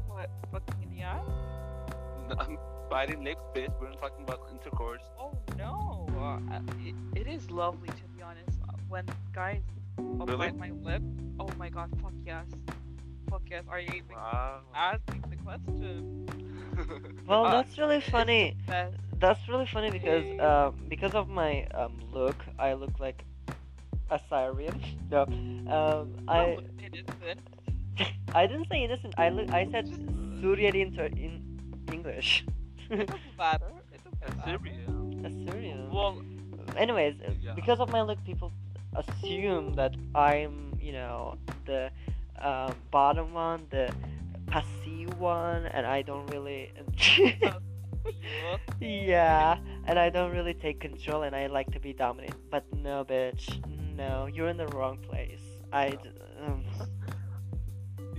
what? 0.07 0.29
Fucking 0.51 0.83
in 0.83 0.97
the 0.97 1.03
ass? 1.03 1.25
No, 2.29 2.35
I'm 2.39 2.57
biting 2.89 3.23
lips, 3.23 3.41
bitch. 3.53 3.69
We're 3.81 3.89
not 3.89 3.99
talking 3.99 4.23
about 4.23 4.39
intercourse. 4.51 5.01
Oh 5.19 5.33
no. 5.57 6.07
Uh, 6.17 6.59
it, 6.79 6.95
it 7.19 7.27
is 7.27 7.51
lovely 7.51 7.89
to 7.89 8.03
be 8.15 8.21
honest. 8.21 8.57
Uh, 8.67 8.73
When 8.87 9.05
guys 9.33 9.61
uh, 9.99 10.25
Really? 10.25 10.37
bite 10.51 10.57
my 10.57 10.71
lip, 10.71 11.01
oh 11.39 11.49
my 11.57 11.69
god, 11.69 11.89
fuck 12.01 12.13
yes. 12.25 12.45
Fuck 13.29 13.41
yes. 13.51 13.63
Are 13.67 13.79
you 13.79 13.89
even 13.89 14.15
Wow. 14.15 14.61
asking 14.73 15.23
the 15.29 15.35
question? 15.37 16.29
Well, 17.27 17.45
Uh, 17.45 17.51
that's 17.61 17.77
really 17.77 18.01
funny. 18.01 18.55
That's 19.19 19.47
really 19.47 19.65
funny 19.67 19.91
because 19.91 20.25
um, 20.39 20.75
because 20.87 21.13
of 21.13 21.27
my 21.29 21.65
um, 21.75 21.99
look, 22.13 22.35
I 22.57 22.73
look 22.73 22.99
like 22.99 23.23
a 24.09 24.19
Syrian. 24.29 24.79
No, 25.11 25.23
um, 25.69 26.13
I 26.27 26.57
it 26.79 26.93
isn't. 26.93 27.39
I 28.36 28.47
didn't 28.47 28.67
say 28.69 28.84
innocent. 28.84 29.13
I 29.17 29.29
look. 29.29 29.49
I 29.51 29.69
said 29.71 29.88
Syrian 30.41 30.75
in, 30.75 30.93
Tur- 30.95 31.06
in 31.15 31.60
English. 31.91 32.45
It 32.89 33.08
doesn't 33.08 33.38
matter. 33.38 33.71
It 33.93 34.01
doesn't 34.03 34.47
And 34.47 35.25
Assyrian. 35.25 35.91
Well, 35.91 36.21
Anyways, 36.77 37.15
uh, 37.27 37.32
Yeah. 37.41 37.53
because 37.53 37.79
of 37.79 37.89
my 37.91 38.01
look, 38.01 38.17
people 38.25 38.51
assume 38.95 39.73
that 39.73 39.93
I'm, 40.15 40.73
you 40.82 40.91
know, 40.91 41.38
the 41.65 41.91
um, 42.41 42.74
bottom 42.91 43.34
one, 43.34 43.67
the 43.70 43.93
passive 44.47 45.20
one, 45.20 45.65
and 45.67 45.86
I 45.86 46.01
don't 46.01 46.26
really. 46.32 46.72
Look, 47.41 47.61
yeah, 48.82 49.57
and 49.86 49.99
I 49.99 50.09
don't 50.09 50.32
really 50.32 50.53
take 50.53 50.80
control, 50.80 51.24
and 51.24 51.36
I 51.36 51.47
like 51.47 51.72
to 51.74 51.80
be 51.80 51.93
dominant. 51.93 52.36
But 52.49 52.63
no, 52.74 53.05
bitch, 53.05 53.45
no, 53.95 54.26
you're 54.28 54.47
in 54.49 54.57
the 54.57 54.67
wrong 54.67 54.97
place. 54.97 55.41
I. 55.72 55.91
d- 55.91 56.09
Um, 56.45 56.63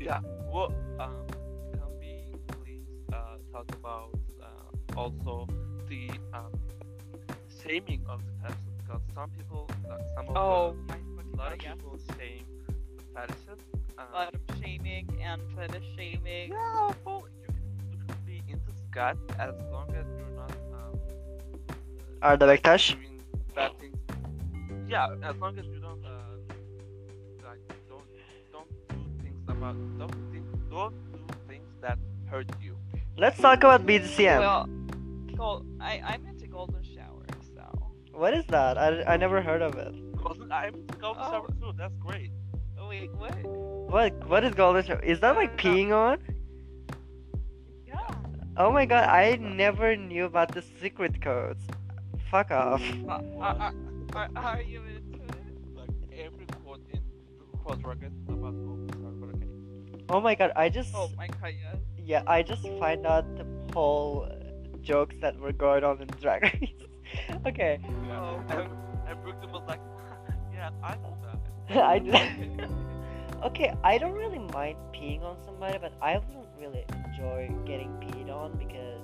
Yeah. 0.05 0.20
Well, 0.52 0.74
um, 1.00 1.28
can 1.72 1.98
we 2.00 2.36
please 2.62 2.88
uh, 3.12 3.38
talk 3.52 3.72
about 3.74 4.18
uh, 4.42 4.70
also 4.96 5.46
the 5.88 6.20
um, 6.32 6.52
shaming 7.48 8.05
of 8.09 8.24
the 8.26 8.32
fetishes? 8.42 8.72
Because 8.78 9.02
some 9.14 9.30
people, 9.30 9.74
uh, 9.90 9.98
some 10.16 10.28
of 10.30 10.38
Oh 10.38 10.76
the, 10.76 10.76
my 10.88 10.98
a 11.18 11.36
lot 11.36 11.52
of 11.52 11.61
yes. 11.62 11.76
people 11.76 11.98
shame 12.18 12.46
the 12.96 13.05
fetishes. 13.14 13.61
Um, 13.98 14.07
A 14.12 14.16
lot 14.16 14.34
of 14.34 14.40
shaming 14.61 15.09
and 15.20 15.42
fetish 15.55 15.84
shaming. 15.96 16.52
yeah, 16.52 16.90
well, 17.05 17.26
you 17.32 17.40
can, 17.44 17.57
you 17.90 17.98
can 18.07 18.16
be 18.24 18.42
into 18.48 18.72
scat 18.72 19.18
as 19.38 19.55
long 19.70 19.94
as 19.94 20.07
you're 20.16 20.30
not 20.30 20.55
um, 20.72 21.00
Arda 22.22 22.46
Bektaş. 22.46 22.96
doing 22.96 23.22
bad 23.55 23.72
things. 23.78 23.98
Yeah, 24.86 25.09
as 25.22 25.36
long 25.40 25.59
as 25.59 25.66
you 25.72 25.80
like 29.64 29.74
don't 29.74 29.98
don't 29.98 30.10
do 30.12 30.32
things 30.32 30.54
about 30.70 30.92
don't 31.12 31.48
think 31.48 31.62
don't 31.80 31.98
do 31.98 32.04
things 32.04 32.30
hurt 32.30 32.48
you? 32.60 32.76
Let's 33.16 33.38
talk 33.40 33.58
about 33.58 33.86
BDSM. 33.86 34.40
Well, 34.40 34.68
gold, 35.36 35.66
I 35.80 36.00
I'm 36.04 36.26
into 36.26 36.46
golden 36.46 36.82
shower, 36.82 37.24
so 37.54 37.62
what 38.12 38.34
is 38.34 38.44
that? 38.46 38.76
I, 38.78 39.02
I 39.14 39.16
never 39.16 39.40
heard 39.42 39.62
of 39.62 39.74
it. 39.76 39.94
Golden, 40.16 40.50
I'm 40.52 40.74
into 40.74 40.96
golden 40.98 41.22
Oh. 41.24 41.30
shower 41.30 41.48
too. 41.60 41.72
That's 41.76 41.96
great. 41.98 42.30
oh, 42.78 42.88
wait, 42.88 43.10
what? 43.14 43.34
What 43.94 44.28
what 44.28 44.44
is 44.44 44.54
golden 44.54 44.84
shower? 44.84 45.00
Is 45.00 45.20
that 45.20 45.36
like 45.36 45.52
Uh, 45.54 45.62
peeing 45.62 45.92
on? 45.92 46.18
Yeah. 47.86 47.98
Oh 48.56 48.70
my 48.72 48.86
god, 48.86 49.04
I 49.08 49.36
never 49.36 49.96
knew 49.96 50.24
about 50.24 50.52
the 50.52 50.62
secret 50.80 51.20
codes. 51.22 51.62
Fuck 52.30 52.50
off. 52.50 52.82
Uh, 53.08 53.20
are, 53.40 53.72
are, 54.16 54.28
are 54.34 54.62
you 54.62 54.80
into 54.82 55.22
it? 55.22 55.76
Like 55.76 55.90
every 56.12 56.46
quote 56.64 56.80
in 56.92 57.00
quote 57.62 57.82
record 57.84 58.12
about 58.28 58.54
Oh 60.09 60.20
my 60.20 60.34
god, 60.34 60.52
I 60.57 60.68
just 60.68 60.90
Oh 60.94 61.11
my 61.16 61.26
god, 61.26 61.55
yes. 61.62 61.76
yeah, 62.05 62.22
I 62.26 62.42
just 62.42 62.62
find 62.78 63.07
out 63.07 63.24
the 63.36 63.46
whole 63.72 64.28
uh, 64.30 64.76
jokes 64.82 65.16
that 65.20 65.38
were 65.38 65.52
going 65.52 65.82
on 65.84 66.00
in 66.02 66.09
Drag 66.20 66.42
Race. 66.42 66.70
okay, 67.46 67.78
Yeah. 68.07 68.42
And, 68.50 68.68
and 69.09 69.22
Brooklyn 69.22 69.50
was 69.52 69.62
like, 69.66 69.80
yeah, 70.52 70.70
I 70.82 70.94
know 70.96 71.16
that. 71.68 71.84
I 71.94 71.98
did. 71.98 72.68
okay, 73.44 73.72
I 73.82 73.96
don't 73.98 74.12
really 74.14 74.38
mind 74.38 74.76
peeing 74.92 75.22
on 75.22 75.36
somebody, 75.44 75.78
but 75.78 75.92
I 76.02 76.18
wouldn't 76.18 76.48
really 76.61 76.84
enjoy 77.07 77.50
getting 77.66 77.88
peed 78.02 78.30
on 78.30 78.52
because 78.59 79.00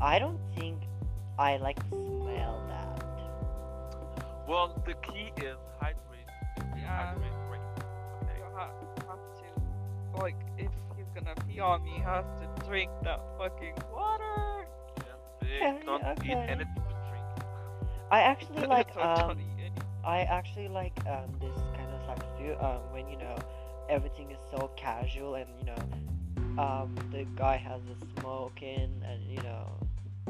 I 0.00 0.18
don't 0.18 0.40
think 0.56 0.82
I 1.38 1.56
like 1.56 1.76
to 1.90 1.96
smell 1.96 2.62
that. 2.68 3.02
Well, 4.46 4.82
the 4.86 4.94
key 4.94 5.32
is 5.38 5.56
hydrate. 5.80 6.28
Yeah. 6.76 7.14
Hydrate 7.14 7.32
great. 7.48 7.60
Like, 10.18 10.36
if 10.58 10.70
he's 10.96 11.06
gonna 11.14 11.34
pee 11.48 11.60
on 11.60 11.82
me, 11.84 11.90
he 11.96 12.00
has 12.00 12.24
to 12.40 12.66
drink 12.66 12.90
that 13.04 13.20
fucking 13.38 13.74
water. 13.92 14.66
Yeah. 15.42 15.74
Okay, 15.74 15.82
don't 15.86 16.24
eat 16.24 16.30
anything 16.30 16.66
but 16.76 17.08
drink. 17.08 17.46
I 18.10 18.20
actually 18.20 18.66
like 18.76 18.94
um 18.96 19.28
don't 19.28 19.40
eat 19.40 19.44
any- 19.60 19.72
I 20.04 20.20
actually 20.22 20.68
like 20.68 20.96
um 21.06 21.30
this 21.40 21.56
kind 21.76 21.88
of 21.90 22.00
sex 22.06 22.26
too. 22.38 22.54
Um, 22.64 22.80
when 22.92 23.08
you 23.08 23.16
know 23.18 23.36
everything 23.88 24.30
is 24.30 24.38
so 24.50 24.70
casual 24.76 25.34
and 25.36 25.48
you 25.60 25.66
know 25.66 26.62
um 26.62 26.94
the 27.12 27.24
guy 27.36 27.56
has 27.56 27.80
a 27.82 28.20
smoking 28.20 29.02
and 29.06 29.22
you 29.30 29.40
know 29.42 29.68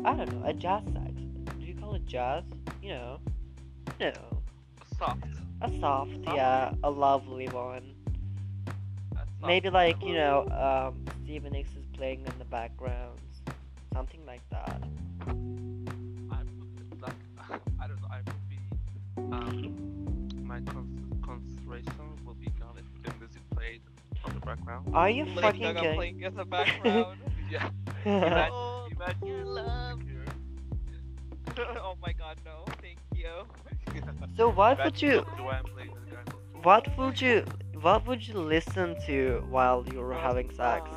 I 0.05 0.15
don't 0.17 0.33
know 0.41 0.47
a 0.47 0.53
jazz 0.53 0.83
sex. 0.93 1.13
Do 1.59 1.65
you 1.67 1.75
call 1.75 1.95
it 1.95 2.05
jazz? 2.07 2.45
You 2.83 2.91
know, 2.91 3.21
you 4.01 4.07
know 4.07 4.43
Soft. 4.99 5.25
a 5.63 5.71
soft, 5.81 6.11
Oh. 6.27 6.35
yeah, 6.35 6.75
a 6.83 6.91
lovely 6.91 7.49
one. 7.49 7.95
That's 9.43 9.49
soft. 9.49 9.49
Maybe 9.49 9.71
like 9.71 10.03
you 10.03 10.15
know 10.15 10.47
um 10.51 11.05
Steven 11.25 11.53
Nicks 11.53 11.71
is 11.71 11.85
playing 11.97 12.21
in 12.27 12.39
the 12.39 12.45
background, 12.45 13.19
something 13.93 14.25
like 14.27 14.43
that. 14.51 14.83
I 15.27 16.43
would 16.91 17.01
like 17.01 17.15
I 17.81 17.87
don't 17.89 18.01
know. 18.01 18.09
I 18.11 18.19
would 18.19 18.49
be 18.49 18.59
um 19.33 20.29
my 20.45 20.61
con- 20.61 21.21
concentration 21.25 22.25
will 22.25 22.35
be 22.35 22.51
gone 22.61 22.77
if 22.79 22.85
the 23.03 23.19
music 23.19 23.43
played 23.51 23.81
on 24.25 24.35
the 24.35 24.41
background. 24.41 24.89
Are 24.95 25.11
you 25.11 25.25
Lady 25.25 25.41
fucking 25.41 25.61
Gaga 25.61 25.81
kidding? 25.81 25.97
playing 25.97 26.23
in 26.23 26.35
the 26.37 26.45
background. 26.57 27.19
Yeah. 27.51 27.69
yeah, 28.05 28.49
oh, 28.53 28.87
Imagine 28.91 29.27
your 29.27 29.45
love. 29.45 30.01
oh 31.59 31.97
my 32.01 32.13
god, 32.13 32.39
no, 32.45 32.65
thank 32.81 32.99
you. 33.15 33.27
so 34.37 34.49
what 34.49 34.83
would 34.85 35.03
you 35.03 35.25
Joanne 35.37 35.65
playing 35.75 35.93
with 35.93 36.05
the 36.09 36.17
guy. 36.17 36.23
what 36.63 36.97
would 36.97 37.21
you 37.21 37.45
what 37.83 38.07
would 38.07 38.27
you 38.27 38.35
listen 38.39 38.97
to 39.07 39.45
while 39.51 39.85
you 39.93 40.01
were 40.01 40.15
having 40.15 40.51
sex? 40.51 40.89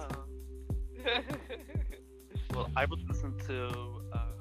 Well, 2.54 2.70
I 2.78 2.86
would 2.86 3.06
listen 3.06 3.38
to 3.48 3.68
um, 4.14 4.32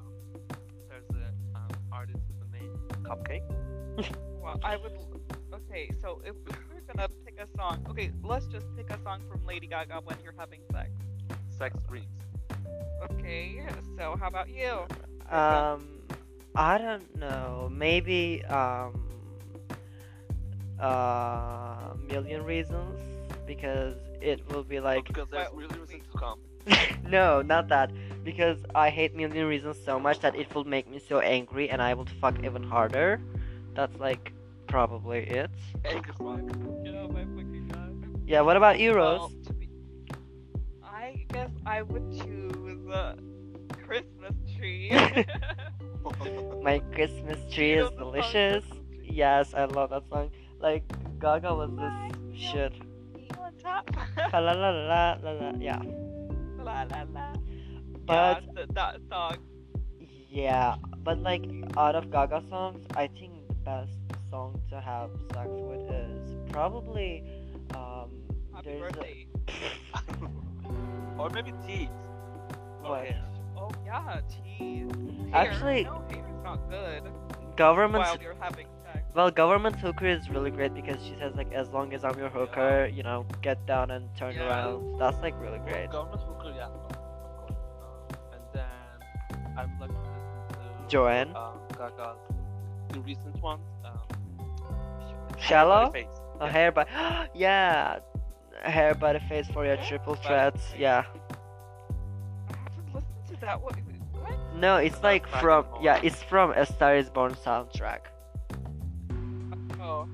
there's 0.89 1.09
an 1.09 1.33
um, 1.53 1.67
artist 1.91 2.23
with 2.29 2.39
the 2.39 2.57
name 2.57 2.79
Cupcake. 3.03 3.43
well, 4.41 4.57
I 4.63 4.77
would. 4.77 4.93
Okay, 5.53 5.89
so 6.01 6.21
if 6.25 6.33
we're 6.47 6.81
gonna 6.93 7.09
pick 7.25 7.37
a 7.41 7.47
song, 7.57 7.85
okay, 7.89 8.11
let's 8.23 8.47
just 8.47 8.67
pick 8.77 8.89
a 8.89 8.97
song 9.03 9.21
from 9.29 9.45
Lady 9.45 9.67
Gaga 9.67 9.99
when 10.05 10.17
you're 10.23 10.35
having 10.37 10.61
sex. 10.71 10.91
Sex 11.49 11.77
Dreams. 11.89 12.07
Okay, 13.11 13.61
so 13.97 14.15
how 14.17 14.27
about 14.27 14.49
you? 14.49 14.85
Um, 15.29 15.99
I 16.55 16.77
don't 16.77 17.17
know. 17.17 17.69
Maybe 17.69 18.45
um, 18.45 19.04
uh, 20.79 21.93
million 22.07 22.43
reasons 22.43 22.99
because 23.45 23.95
it 24.21 24.41
will 24.51 24.63
be 24.63 24.79
like 24.79 25.05
because 25.05 25.27
there's 25.29 25.47
well, 25.51 25.61
really 25.61 25.79
reason 25.79 26.01
to 26.01 26.17
come. 26.17 26.39
no, 27.09 27.41
not 27.41 27.67
that 27.69 27.91
because 28.23 28.57
I 28.73 28.89
hate 28.89 29.15
million 29.15 29.45
reasons 29.47 29.77
so 29.83 29.99
much 29.99 30.19
that 30.21 30.35
it 30.35 30.53
will 30.53 30.63
make 30.65 30.89
me 30.89 30.99
so 30.99 31.19
angry 31.19 31.69
and 31.69 31.81
I 31.81 31.93
will 31.93 32.07
fuck 32.19 32.43
even 32.43 32.63
harder. 32.63 33.21
That's 33.75 33.97
like 33.99 34.33
probably 34.67 35.19
it. 35.19 35.51
Angry 35.85 36.13
fuck. 36.17 36.41
Yeah, 36.83 37.07
my 37.07 37.23
fucking 37.35 37.69
god. 37.71 37.93
Yeah. 38.27 38.41
What 38.41 38.57
about 38.57 38.79
you, 38.79 38.93
Well, 38.93 39.29
Rose? 39.29 39.33
be, 39.57 39.69
I 40.83 41.25
guess 41.31 41.51
I 41.65 41.81
would 41.83 42.11
choose 42.11 42.87
uh, 42.89 43.15
Christmas 43.85 44.33
tree. 44.57 44.91
My 46.63 46.79
Christmas 46.93 47.37
tree 47.53 47.73
You 47.73 47.85
is 47.85 47.91
know 47.91 47.97
the 47.97 47.97
song 47.97 48.11
delicious. 48.13 48.63
Yes, 49.03 49.53
I 49.53 49.65
love 49.65 49.89
that 49.91 50.03
song. 50.09 50.31
Like 50.65 50.83
Gaga 51.19 51.53
was 51.53 51.69
this 51.77 52.41
shit. 52.41 52.73
La 54.33 54.39
la 54.39 54.51
la 54.51 54.69
la 54.71 55.13
la. 55.21 55.51
Yeah. 55.59 55.79
la 56.57 56.81
la 56.89 57.03
la. 57.13 57.33
But 58.07 58.15
yeah, 58.15 58.39
th- 58.55 58.69
that 58.73 58.97
song. 59.11 59.37
Yeah, 60.27 60.73
but 61.03 61.19
like 61.19 61.45
out 61.77 61.93
of 61.93 62.09
Gaga 62.09 62.41
songs, 62.49 62.83
I 62.95 63.05
think 63.05 63.47
the 63.47 63.53
best 63.53 63.91
song 64.31 64.59
to 64.71 64.81
have 64.81 65.11
sex 65.35 65.47
with 65.51 65.87
is 65.91 66.33
probably 66.49 67.23
um 67.75 68.09
Happy 68.51 68.79
there's 68.79 68.93
a- 68.97 69.27
or 71.19 71.29
maybe 71.29 71.53
Teeth. 71.67 71.89
What? 72.81 73.01
Okay. 73.01 73.17
Oh 73.55 73.69
yeah, 73.85 74.19
cheese. 74.33 74.89
Actually- 75.31 75.83
no, 75.83 76.01
not 76.43 76.67
good 76.71 77.03
government 77.55 78.03
while 78.03 78.17
you're 78.19 78.33
having. 78.39 78.65
Well 79.15 79.31
government 79.31 79.75
hooker 79.77 80.05
is 80.05 80.29
really 80.29 80.51
great 80.51 80.73
because 80.73 81.01
she 81.03 81.15
says 81.19 81.33
like 81.35 81.51
as 81.53 81.69
long 81.69 81.93
as 81.93 82.03
I'm 82.03 82.17
your 82.19 82.29
hooker, 82.29 82.89
you 82.93 83.01
know, 83.03 83.25
get 83.41 83.65
down 83.65 83.91
and 83.91 84.09
turn 84.17 84.35
Yeah. 84.35 84.47
around. 84.47 84.99
That's 84.99 85.17
like 85.21 85.33
really 85.41 85.59
great. 85.59 85.89
Government 85.89 86.21
hooker, 86.21 86.53
yeah, 86.55 86.65
of 86.67 86.97
course. 87.37 87.57
And 88.33 88.41
then 88.53 89.57
I 89.57 89.65
would 89.65 89.79
like 89.79 89.89
to 89.89 90.55
to 90.55 90.89
Joanne? 90.89 91.33
Gaga's 91.77 92.17
the 92.91 92.99
recent 93.01 93.41
ones. 93.41 93.61
Um, 93.83 93.99
Shallow? 95.39 95.91
Face. 95.91 96.07
A 96.41 96.49
hair 96.49 96.71
by 96.71 96.85
yeah, 97.33 97.99
hair 98.63 98.93
by 98.95 99.13
the 99.13 99.19
face 99.21 99.47
for 99.47 99.65
your 99.65 99.75
Hair 99.77 99.85
triple 99.87 100.15
threats. 100.15 100.73
Yeah. 100.77 101.03
I 102.49 102.53
haven't 102.57 102.93
listened 102.93 103.27
to 103.29 103.35
that. 103.41 103.61
What? 103.61 103.75
What? 104.21 104.55
No, 104.55 104.77
it's 104.77 105.01
like 105.03 105.25
from 105.27 105.65
yeah, 105.81 105.99
it's 106.03 106.21
from 106.23 106.51
A 106.51 106.65
Star 106.65 106.95
Is 106.97 107.09
Born 107.09 107.33
soundtrack. 107.35 108.01
Oh, 109.85 110.07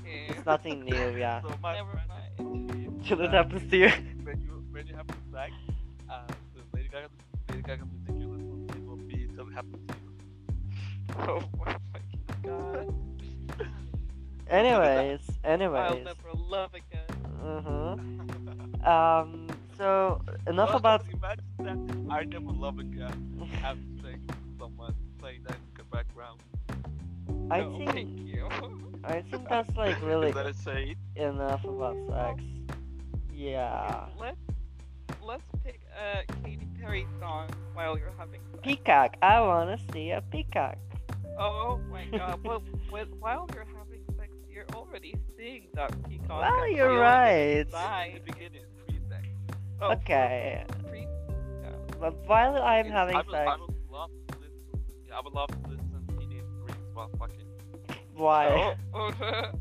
okay. 0.00 0.26
It's 0.28 0.46
nothing 0.46 0.84
new. 0.84 1.16
Yeah. 1.16 1.40
So 1.48 1.56
my 1.62 1.74
Never 1.74 1.90
friend, 1.92 2.08
mind. 2.08 3.04
Till 3.06 3.20
it 3.20 3.28
uh, 3.28 3.30
happens 3.32 3.70
to 3.70 3.76
you. 3.76 3.90
when 4.22 4.40
you 4.40 4.64
when 4.70 4.86
you 4.86 4.94
have 4.94 5.06
sex, 5.32 5.52
uh, 6.08 6.26
the 6.54 6.62
Lady 6.74 6.88
Gaga, 6.88 7.08
Lady 7.50 7.62
Gaga 7.62 7.84
music 7.86 8.14
you 8.20 8.28
listen 8.28 8.66
to 8.68 8.80
will 8.80 8.96
be 8.96 9.28
till 9.34 9.48
it 9.48 9.54
happens 9.54 9.82
to 9.88 9.94
you. 9.98 10.10
Oh 11.18 11.42
my 11.58 11.76
fucking 11.92 12.24
god. 12.42 12.86
Anyways, 14.48 15.20
I'll 15.44 15.52
anyways. 15.52 16.04
never 16.04 16.32
love 16.34 16.74
again. 16.74 17.08
Uh-huh. 17.42 17.96
Um. 18.90 19.46
So 19.76 20.20
enough 20.46 20.70
Well, 20.70 20.76
about. 20.76 21.04
Imagine 21.12 21.44
that 21.58 21.78
I 22.12 22.24
never 22.24 22.52
love 22.52 22.78
again. 22.78 23.48
Having 23.62 24.00
sex 24.02 24.18
with 24.28 24.58
someone 24.58 24.94
playing 25.18 25.42
that 25.44 25.56
in 25.56 25.74
the 25.76 25.84
background. 25.84 26.40
I 27.50 27.60
no, 27.60 27.78
think 27.78 27.92
Thank 27.92 28.20
you. 28.20 28.48
I 29.06 29.22
think 29.30 29.48
that's 29.48 29.74
like 29.76 30.00
really 30.02 30.28
Is 30.28 30.34
that 30.34 30.46
a 30.46 30.54
shade? 30.54 30.96
enough 31.16 31.64
about 31.64 31.96
sex. 32.08 32.42
Yeah. 33.32 34.06
Let's 34.18 34.36
let's 35.22 35.42
pick 35.64 35.80
a 35.98 36.24
Katy 36.42 36.66
Perry 36.80 37.06
song 37.20 37.48
while 37.74 37.98
you're 37.98 38.12
having 38.18 38.40
sex. 38.52 38.60
Peacock. 38.62 39.16
I 39.22 39.40
wanna 39.40 39.78
see 39.92 40.10
a 40.10 40.22
peacock. 40.30 40.76
Oh 41.38 41.80
my 41.90 42.04
god. 42.06 42.40
well, 42.44 42.62
with, 42.92 43.08
while 43.18 43.48
you're 43.54 43.66
having 43.76 44.02
sex, 44.16 44.32
you're 44.48 44.66
already 44.74 45.14
seeing 45.36 45.66
that 45.74 45.90
peacock. 46.08 46.28
Well, 46.42 46.62
and 46.62 46.76
you're 46.76 46.98
right. 46.98 47.30
it 47.32 47.60
In 47.60 47.66
inside. 47.66 48.12
the 48.24 48.32
beginning, 48.32 48.62
pre-sex. 48.86 49.26
Oh, 49.80 49.92
Okay. 49.92 50.64
Pre- 50.88 51.08
But 52.00 52.14
while 52.26 52.54
I'm 52.62 52.86
It's- 52.86 52.92
having 52.92 53.16
I 53.16 53.18
would, 53.18 53.30
sex, 53.30 53.48
I 53.50 53.56
would 53.60 53.74
love 53.90 54.10
to 54.28 54.38
listen. 54.38 54.84
Yeah, 55.08 55.18
I 55.18 55.20
would 55.24 55.32
love 55.34 55.48
to 55.48 55.68
listen 55.68 55.90
to 56.08 56.16
Teenage 56.18 56.44
Dreams 56.64 56.88
while 56.94 57.10
fucking. 57.18 57.40
Why? 58.16 58.76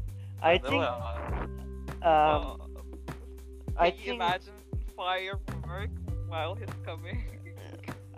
I 0.42 0.58
think 0.58 0.84
uh, 0.84 1.46
um 2.04 2.58
I 3.78 3.92
can 3.92 4.00
you 4.00 4.06
think 4.06 4.16
imagine 4.16 4.54
firework 4.96 5.90
while 6.28 6.56
he's 6.56 6.68
coming. 6.86 7.24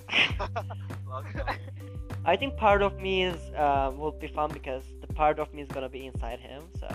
I 2.26 2.36
think 2.36 2.58
part 2.58 2.82
of 2.82 3.00
me 3.00 3.24
is 3.24 3.40
uh, 3.56 3.92
will 3.96 4.12
be 4.12 4.28
fun 4.28 4.52
because 4.52 4.84
the 5.02 5.08
part 5.14 5.40
of 5.40 5.54
me 5.54 5.62
is 5.62 5.68
gonna 5.70 5.90
be 5.90 6.06
inside 6.08 6.40
him, 6.40 6.64
so 6.80 6.88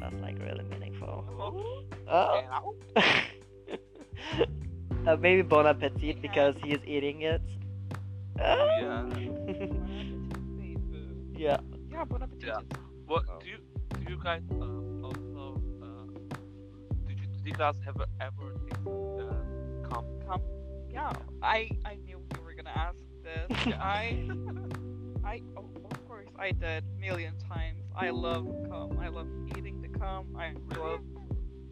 that's 0.00 0.14
like 0.20 0.38
really 0.38 0.64
meaningful. 0.64 1.24
Oh. 2.08 2.74
uh, 5.06 5.16
maybe 5.16 5.42
Bon 5.42 5.66
Appetit 5.66 6.22
because 6.22 6.54
he 6.62 6.72
is 6.72 6.80
eating 6.86 7.22
it. 7.22 7.42
Yeah. 8.38 9.06
yeah. 11.36 11.58
Yeah, 11.96 12.04
bon 12.04 12.22
appetit. 12.22 12.44
Yeah. 12.48 12.60
What 13.06 13.24
Oh. 13.28 13.38
do 13.40 13.48
you 13.48 13.58
do 13.96 14.12
you 14.12 14.18
guys 14.22 14.42
um, 14.50 15.02
also 15.04 15.60
uh, 15.82 16.06
did 17.08 17.18
you, 17.20 17.26
did 17.26 17.46
you 17.46 17.52
guys 17.54 17.76
have 17.84 17.96
ever 18.20 18.52
tasted 18.68 18.86
uh, 18.86 19.88
cum? 19.88 20.04
Come. 20.28 20.42
Yeah, 20.92 21.12
I 21.42 21.70
I 21.84 21.94
knew 22.04 22.18
you 22.34 22.40
were 22.44 22.54
gonna 22.54 22.74
ask 22.76 22.98
this. 23.22 23.48
I 23.80 24.28
I 25.24 25.40
oh, 25.56 25.64
of 25.90 26.06
course 26.06 26.28
I 26.38 26.50
did 26.52 26.84
million 27.00 27.34
times. 27.48 27.80
I 27.96 28.10
love 28.10 28.44
cum. 28.68 28.98
I 29.00 29.08
love 29.08 29.28
eating 29.56 29.80
the 29.80 29.88
cum. 29.98 30.36
I 30.38 30.52
love 30.78 31.00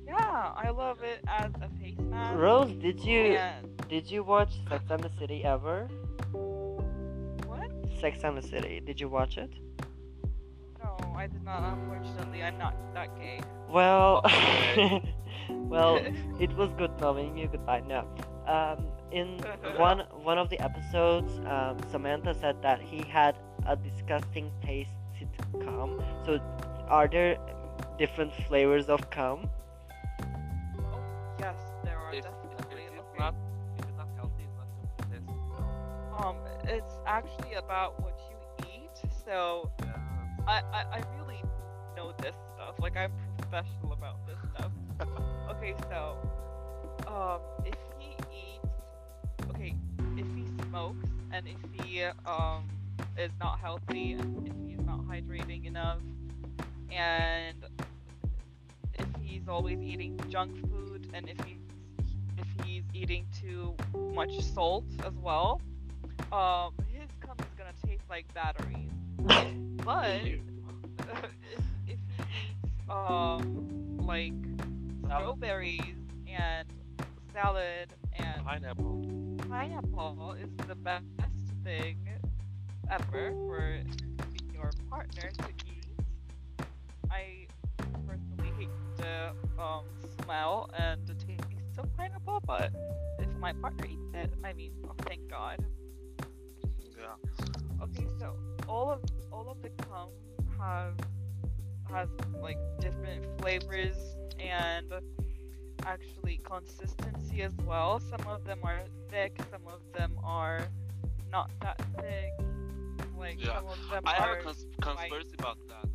yeah, 0.06 0.52
I 0.56 0.70
love 0.70 1.02
it 1.02 1.20
as 1.28 1.50
a 1.60 1.68
face 1.80 1.98
mask. 1.98 2.38
Rose, 2.38 2.72
did 2.80 3.00
you 3.00 3.36
And 3.36 3.66
did 3.88 4.10
you 4.10 4.22
watch 4.24 4.52
Sex 4.68 4.84
and 4.90 5.02
the 5.02 5.10
City 5.18 5.44
ever? 5.44 5.88
what? 7.46 7.70
Sex 8.00 8.20
and 8.24 8.36
the 8.38 8.42
City. 8.42 8.80
Did 8.84 9.00
you 9.00 9.08
watch 9.08 9.36
it? 9.38 9.52
No, 11.24 11.36
I 11.36 11.38
did 11.38 11.44
not. 11.44 11.78
Unfortunately, 11.78 12.42
I'm 12.42 12.58
not 12.58 12.74
that 12.94 13.14
gay. 13.18 13.40
Well, 13.68 14.20
well, 15.48 15.96
it 16.40 16.54
was 16.56 16.72
good 16.74 16.90
knowing 17.00 17.36
you. 17.36 17.48
Goodbye. 17.48 17.82
No. 17.86 18.06
Um, 18.46 18.86
in 19.10 19.38
one 19.76 20.00
one 20.22 20.38
of 20.38 20.50
the 20.50 20.60
episodes, 20.60 21.40
um, 21.46 21.78
Samantha 21.90 22.34
said 22.34 22.60
that 22.62 22.80
he 22.80 23.02
had 23.02 23.36
a 23.66 23.76
disgusting 23.76 24.50
taste 24.62 24.90
to 25.18 25.26
cum. 25.64 26.00
So, 26.26 26.38
are 26.88 27.08
there 27.08 27.38
different 27.98 28.32
flavors 28.46 28.88
of 28.88 29.08
cum? 29.10 29.48
yes, 31.38 31.56
there 31.84 31.98
are 31.98 32.12
If, 32.12 32.24
if 32.24 32.24
definitely. 32.24 32.82
it's 32.98 33.14
not 33.18 33.34
if 33.78 33.84
it's 33.88 33.96
not 33.96 34.08
healthy, 34.16 34.44
it's 34.44 34.56
not 34.56 34.68
going 34.76 34.88
to 34.98 35.04
taste. 35.10 35.32
Um, 36.18 36.36
it's 36.64 36.94
actually 37.06 37.54
about 37.54 38.00
what 38.02 38.18
you 38.30 38.36
eat. 38.74 39.10
So 39.24 39.70
Yeah. 39.80 39.93
I, 40.46 40.60
I, 40.72 40.84
I 40.92 41.02
really 41.18 41.42
know 41.96 42.12
this 42.20 42.34
stuff. 42.54 42.74
Like 42.78 42.96
I'm 42.96 43.12
professional 43.38 43.92
about 43.92 44.26
this 44.26 44.36
stuff. 44.54 44.72
okay, 45.50 45.74
so 45.88 46.18
um, 47.06 47.40
if 47.64 47.74
he 47.98 48.16
eats, 48.32 48.66
okay, 49.50 49.74
if 50.16 50.26
he 50.34 50.44
smokes 50.68 51.08
and 51.32 51.46
if 51.48 51.84
he 51.84 52.02
um 52.26 52.68
is 53.16 53.30
not 53.40 53.58
healthy 53.58 54.12
and 54.12 54.46
if 54.46 54.54
he's 54.68 54.84
not 54.86 55.00
hydrating 55.06 55.66
enough 55.66 56.00
and 56.90 57.56
if 58.94 59.06
he's 59.20 59.48
always 59.48 59.80
eating 59.80 60.18
junk 60.28 60.52
food 60.70 61.08
and 61.14 61.28
if 61.28 61.36
he's 61.46 61.58
if 62.36 62.66
he's 62.66 62.82
eating 62.92 63.26
too 63.40 63.74
much 64.14 64.40
salt 64.40 64.84
as 65.06 65.14
well, 65.22 65.60
um, 66.32 66.72
his 66.92 67.08
cum 67.20 67.36
is 67.38 67.54
gonna 67.56 67.72
taste 67.86 68.04
like 68.10 68.32
batteries. 68.34 68.90
But 69.84 70.22
if, 70.22 70.40
if 71.86 72.00
um 72.88 73.96
like 73.98 74.34
strawberries 75.04 75.98
and 76.26 76.68
salad 77.32 77.94
and 78.12 78.44
Pineapple. 78.44 79.04
pineapple 79.48 80.32
is 80.38 80.50
the 80.66 80.74
best 80.74 81.06
thing 81.64 82.08
ever 82.90 83.36
for 83.46 83.82
your 84.52 84.74
partner 84.90 85.32
to 85.38 85.52
eat. 85.66 85.86
I 87.10 87.46
personally 88.06 88.52
hate 88.58 88.70
the 88.96 89.34
um, 89.58 89.86
smell 90.22 90.68
and 90.78 91.06
the 91.06 91.14
taste 91.14 91.78
of 91.78 91.92
pineapple, 91.96 92.40
but 92.46 92.72
if 93.18 93.28
my 93.38 93.52
partner 93.52 93.86
eats 93.86 94.12
it, 94.14 94.34
I 94.44 94.52
mean, 94.52 94.72
oh, 94.88 94.94
thank 95.06 95.28
God. 95.28 95.64
Yeah. 96.96 97.16
Okay, 97.82 98.06
so 98.18 98.36
all 98.68 98.90
of 98.90 99.00
all 99.32 99.48
of 99.50 99.60
the 99.62 99.70
cum 99.84 100.08
have 100.58 100.94
has 101.90 102.08
like 102.40 102.58
different 102.80 103.24
flavors 103.40 103.96
and 104.38 104.92
actually 105.86 106.40
consistency 106.44 107.42
as 107.42 107.52
well. 107.66 108.00
Some 108.00 108.26
of 108.26 108.44
them 108.44 108.60
are 108.62 108.80
thick, 109.10 109.36
some 109.50 109.62
of 109.66 109.80
them 109.92 110.18
are 110.24 110.62
not 111.30 111.50
that 111.60 111.80
thick. 111.98 112.32
Like 113.16 113.38
Yeah. 113.40 113.56
some 113.56 113.66
of 113.66 113.78
them 113.90 114.02
I 114.06 114.14
have 114.14 114.38
a 114.38 114.42
cons- 114.42 114.66
conspiracy 114.80 115.34
about 115.38 115.58
that. 115.68 115.88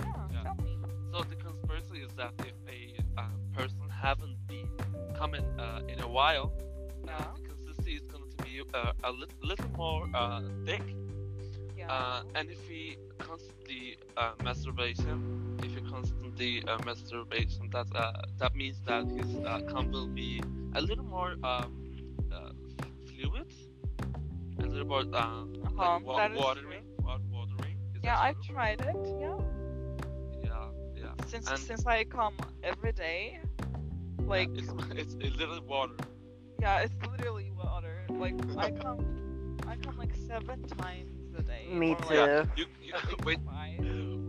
yeah, 0.00 0.28
yeah. 0.32 0.42
tell 0.42 0.54
me. 0.56 0.78
So 1.12 1.22
the 1.22 1.36
conspiracy 1.36 1.98
is 2.02 2.12
that 2.16 2.32
if 2.40 2.54
a 2.68 3.20
uh, 3.20 3.28
person 3.52 3.88
haven't 3.90 4.36
been 4.46 4.68
coming 5.14 5.44
uh, 5.58 5.80
in 5.88 6.00
a 6.00 6.08
while, 6.08 6.52
uh, 7.08 7.34
the 7.36 7.40
consistency 7.48 7.94
is 7.94 8.06
going 8.06 8.24
to 8.30 8.44
be 8.44 8.60
uh, 8.74 8.92
a 9.04 9.12
lit- 9.12 9.42
little 9.42 9.70
more 9.76 10.08
uh, 10.14 10.42
thick. 10.64 10.82
Yeah. 11.86 11.92
Uh, 11.92 12.22
and 12.34 12.50
if 12.50 12.60
he 12.68 12.96
constantly 13.18 13.96
uh, 14.16 14.32
masturbation, 14.42 15.58
if 15.62 15.74
he 15.74 15.80
constantly 15.82 16.62
uh, 16.66 16.78
masturbation, 16.84 17.68
that 17.72 17.86
uh, 17.94 18.12
that 18.38 18.54
means 18.54 18.80
that 18.86 19.06
his 19.10 19.36
uh, 19.44 19.60
cum 19.68 19.90
will 19.90 20.08
be 20.08 20.42
a 20.74 20.80
little 20.80 21.04
more 21.04 21.36
um, 21.44 21.72
uh, 22.32 22.50
fluid, 23.06 23.52
a 24.58 24.66
little 24.66 24.86
more 24.86 25.04
Uh-huh, 25.12 25.44
like 25.76 26.04
wa- 26.04 26.28
watery, 26.34 26.80
wa- 27.00 27.18
watery. 27.30 27.76
Yeah, 28.02 28.18
I 28.18 28.32
true? 28.32 28.54
tried 28.54 28.80
it. 28.80 28.96
Yeah. 29.20 29.38
Yeah, 30.44 30.68
yeah. 30.96 31.12
Since 31.26 31.48
And- 31.50 31.58
since 31.58 31.86
I 31.86 32.04
come 32.04 32.34
every 32.62 32.92
day, 32.92 33.40
like 34.26 34.50
it's 34.54 34.72
it's 35.00 35.14
a 35.14 35.30
little 35.38 35.60
water. 35.62 35.96
yeah, 36.60 36.80
it's 36.84 36.94
literally 37.10 37.50
water. 37.50 38.06
Like 38.10 38.36
I 38.56 38.70
come, 38.82 39.00
I 39.66 39.76
come 39.76 39.96
like 39.96 40.14
seven 40.14 40.62
times 40.64 41.13
day. 41.46 41.66
Me 41.70 41.92
or, 41.92 41.96
too. 42.02 42.14
Like, 42.14 42.48
You, 42.58 42.66
you 42.82 42.94
when 43.22 43.38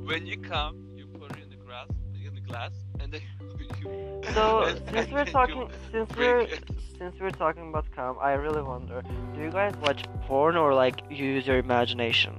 when 0.10 0.26
you 0.26 0.38
come, 0.38 0.76
you 0.96 1.08
put 1.08 1.32
it 1.38 1.44
in 1.44 1.50
the 1.50 1.56
grass 1.66 1.88
in 2.28 2.34
the 2.36 2.42
glass, 2.42 2.72
and 3.00 3.12
then 3.14 3.22
you. 3.82 4.22
So 4.34 4.64
and- 4.68 4.78
since 4.90 5.08
and 5.08 5.14
we're 5.14 5.26
talking, 5.26 5.70
since 5.92 6.10
we're 6.16 6.40
it. 6.42 6.64
since 6.98 7.16
we're 7.20 7.32
talking 7.44 7.70
about 7.70 7.86
cum, 7.96 8.18
I 8.22 8.34
really 8.34 8.62
wonder: 8.62 9.02
Do 9.34 9.42
you 9.42 9.52
guys 9.52 9.74
watch 9.82 10.04
porn 10.28 10.56
or 10.56 10.74
like 10.74 11.02
use 11.10 11.46
your 11.48 11.58
imagination? 11.58 12.34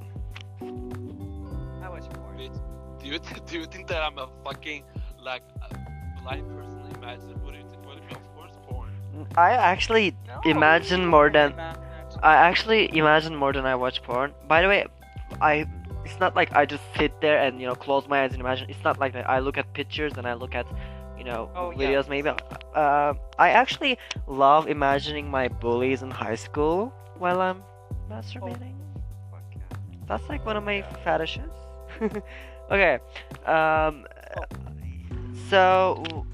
I 1.83 1.89
watch 1.89 2.09
porn. 2.15 2.37
Wait, 2.39 2.53
do 3.01 3.07
you 3.07 3.19
do 3.47 3.59
you 3.61 3.67
think 3.67 3.87
that 3.89 4.03
I'm 4.03 4.19
a 4.19 4.29
fucking 4.45 4.85
like 5.21 5.43
a 5.71 6.23
blind 6.23 6.47
person? 6.57 6.81
Imagine 6.97 7.37
what 7.45 7.53
do 7.53 7.59
you 7.59 7.69
think? 7.71 7.85
What 7.87 7.97
do 7.97 8.03
you 8.03 8.09
mean? 8.09 8.17
Of 8.17 8.35
course, 8.35 8.53
porn. 8.67 8.91
I 9.37 9.51
actually 9.53 10.17
No, 10.27 10.41
imagine 10.45 11.07
more 11.07 11.31
than- 11.31 11.53
imagine. 11.53 11.83
I 12.23 12.35
actually 12.35 12.97
imagine 12.97 13.35
more 13.37 13.53
than 13.53 13.67
I 13.67 13.75
watch 13.75 14.03
porn. 14.03 14.33
By 14.49 14.63
the 14.63 14.69
way, 14.69 14.87
I 15.41 15.67
it's 16.05 16.19
not 16.21 16.37
like 16.37 16.55
I 16.55 16.65
just 16.67 16.83
sit 16.97 17.21
there 17.21 17.39
and 17.43 17.61
you 17.61 17.67
know 17.67 17.75
close 17.75 18.07
my 18.09 18.23
eyes 18.25 18.33
and 18.33 18.41
imagine. 18.41 18.71
It's 18.71 18.85
not 18.85 18.99
like 18.99 19.13
that. 19.15 19.29
I 19.29 19.39
look 19.41 19.59
at 19.59 19.73
pictures 19.75 20.13
and 20.17 20.27
I 20.27 20.35
look 20.35 20.55
at 20.55 20.67
you 21.19 21.25
know 21.25 21.51
Oh, 21.55 21.71
yeah. 21.73 21.79
videos. 21.89 22.09
Maybe 22.09 22.31
uh, 22.75 23.15
I 23.39 23.51
actually 23.51 23.99
love 24.27 24.69
imagining 24.69 25.31
my 25.31 25.49
bullies 25.49 26.03
in 26.03 26.11
high 26.11 26.37
school 26.37 26.93
while 27.19 27.41
I'm 27.41 27.63
masturbating. 28.11 28.75
Fuck 29.31 29.43
yeah. 29.55 29.63
That's 30.07 30.29
like 30.29 30.45
one 30.47 30.57
of 30.57 30.65
my 30.65 30.77
Yeah. 30.79 30.97
fetishes. 31.05 31.51
okay. 32.71 32.99
Um. 33.45 34.07
So, 35.49 36.25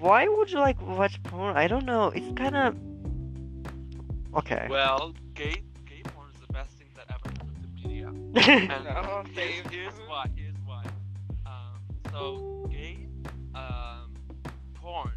why 0.00 0.28
would 0.28 0.50
you 0.50 0.58
like 0.58 0.80
watch 0.82 1.22
porn? 1.24 1.56
I 1.56 1.66
don't 1.66 1.86
know. 1.86 2.08
It's 2.08 2.30
kind 2.36 2.56
of 2.56 2.74
okay. 4.34 4.68
Well, 4.68 5.14
gay 5.34 5.62
gay 5.86 6.02
porn 6.04 6.30
is 6.30 6.40
the 6.40 6.48
best 6.52 6.76
thing 6.78 6.88
that 6.96 7.06
ever 7.10 7.28
happened 7.30 7.54
to 7.56 7.62
the 7.62 7.68
media. 7.88 8.12
And 8.68 8.84
No, 8.94 9.22
here's, 9.34 9.66
here's 9.70 9.98
why. 10.06 10.26
Here's 10.34 10.56
why. 10.64 10.84
Um, 11.46 11.82
so 12.10 12.42
gay 12.68 13.08
um, 13.54 14.14
porn 14.74 15.12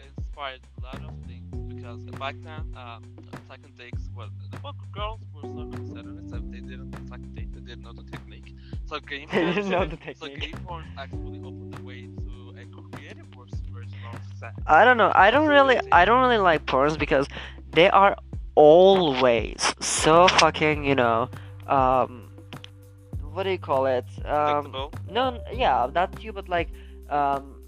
inspired 0.00 0.60
a 0.78 0.82
lot 0.84 1.02
of 1.04 1.14
things 1.26 1.62
because 1.68 2.04
back 2.18 2.36
then, 2.42 2.72
um, 2.76 3.04
second 3.46 3.76
dates, 3.76 4.08
well, 4.14 4.30
well, 4.62 4.74
girls 4.92 5.20
were 5.32 5.44
so 5.44 5.66
considerate 5.66 6.28
that 6.28 6.50
they 6.50 6.60
didn't 6.60 6.94
second 7.08 7.34
date, 7.34 7.52
they 7.52 7.60
didn't 7.60 7.82
know 7.82 7.92
the 7.92 8.04
technique. 8.04 8.54
So 8.84 9.00
gay 9.00 9.26
They 9.30 9.42
porn, 9.42 9.54
didn't 9.54 9.68
know 9.70 9.84
the 9.86 9.96
so 10.14 10.28
technique. 10.28 10.38
gay 10.38 10.54
porn 10.64 10.86
actually 10.96 11.40
opened 11.42 11.72
the 11.74 11.82
way 11.82 12.08
to 12.26 12.54
a 12.56 12.66
creative 12.66 13.26
version 13.28 14.04
of 14.04 14.20
sex. 14.38 14.54
I 14.66 14.84
don't 14.84 14.96
know. 14.96 15.12
I 15.14 15.30
don't 15.30 15.48
really. 15.48 15.78
I 15.92 16.04
don't 16.04 16.20
really 16.20 16.38
like 16.38 16.66
porns 16.66 16.98
because 16.98 17.28
they 17.72 17.88
are 17.90 18.16
always 18.58 19.60
so 19.80 20.28
fucking. 20.28 20.84
You 20.84 20.96
know. 20.96 21.30
Um. 21.66 22.30
What 23.32 23.44
do 23.44 23.50
you 23.50 23.58
call 23.58 23.86
it? 23.86 24.06
Um. 24.26 24.90
No, 25.10 25.40
yeah, 25.52 25.86
that 25.92 26.08
too, 26.20 26.32
but 26.32 26.48
like, 26.48 26.68
um, 27.08 27.62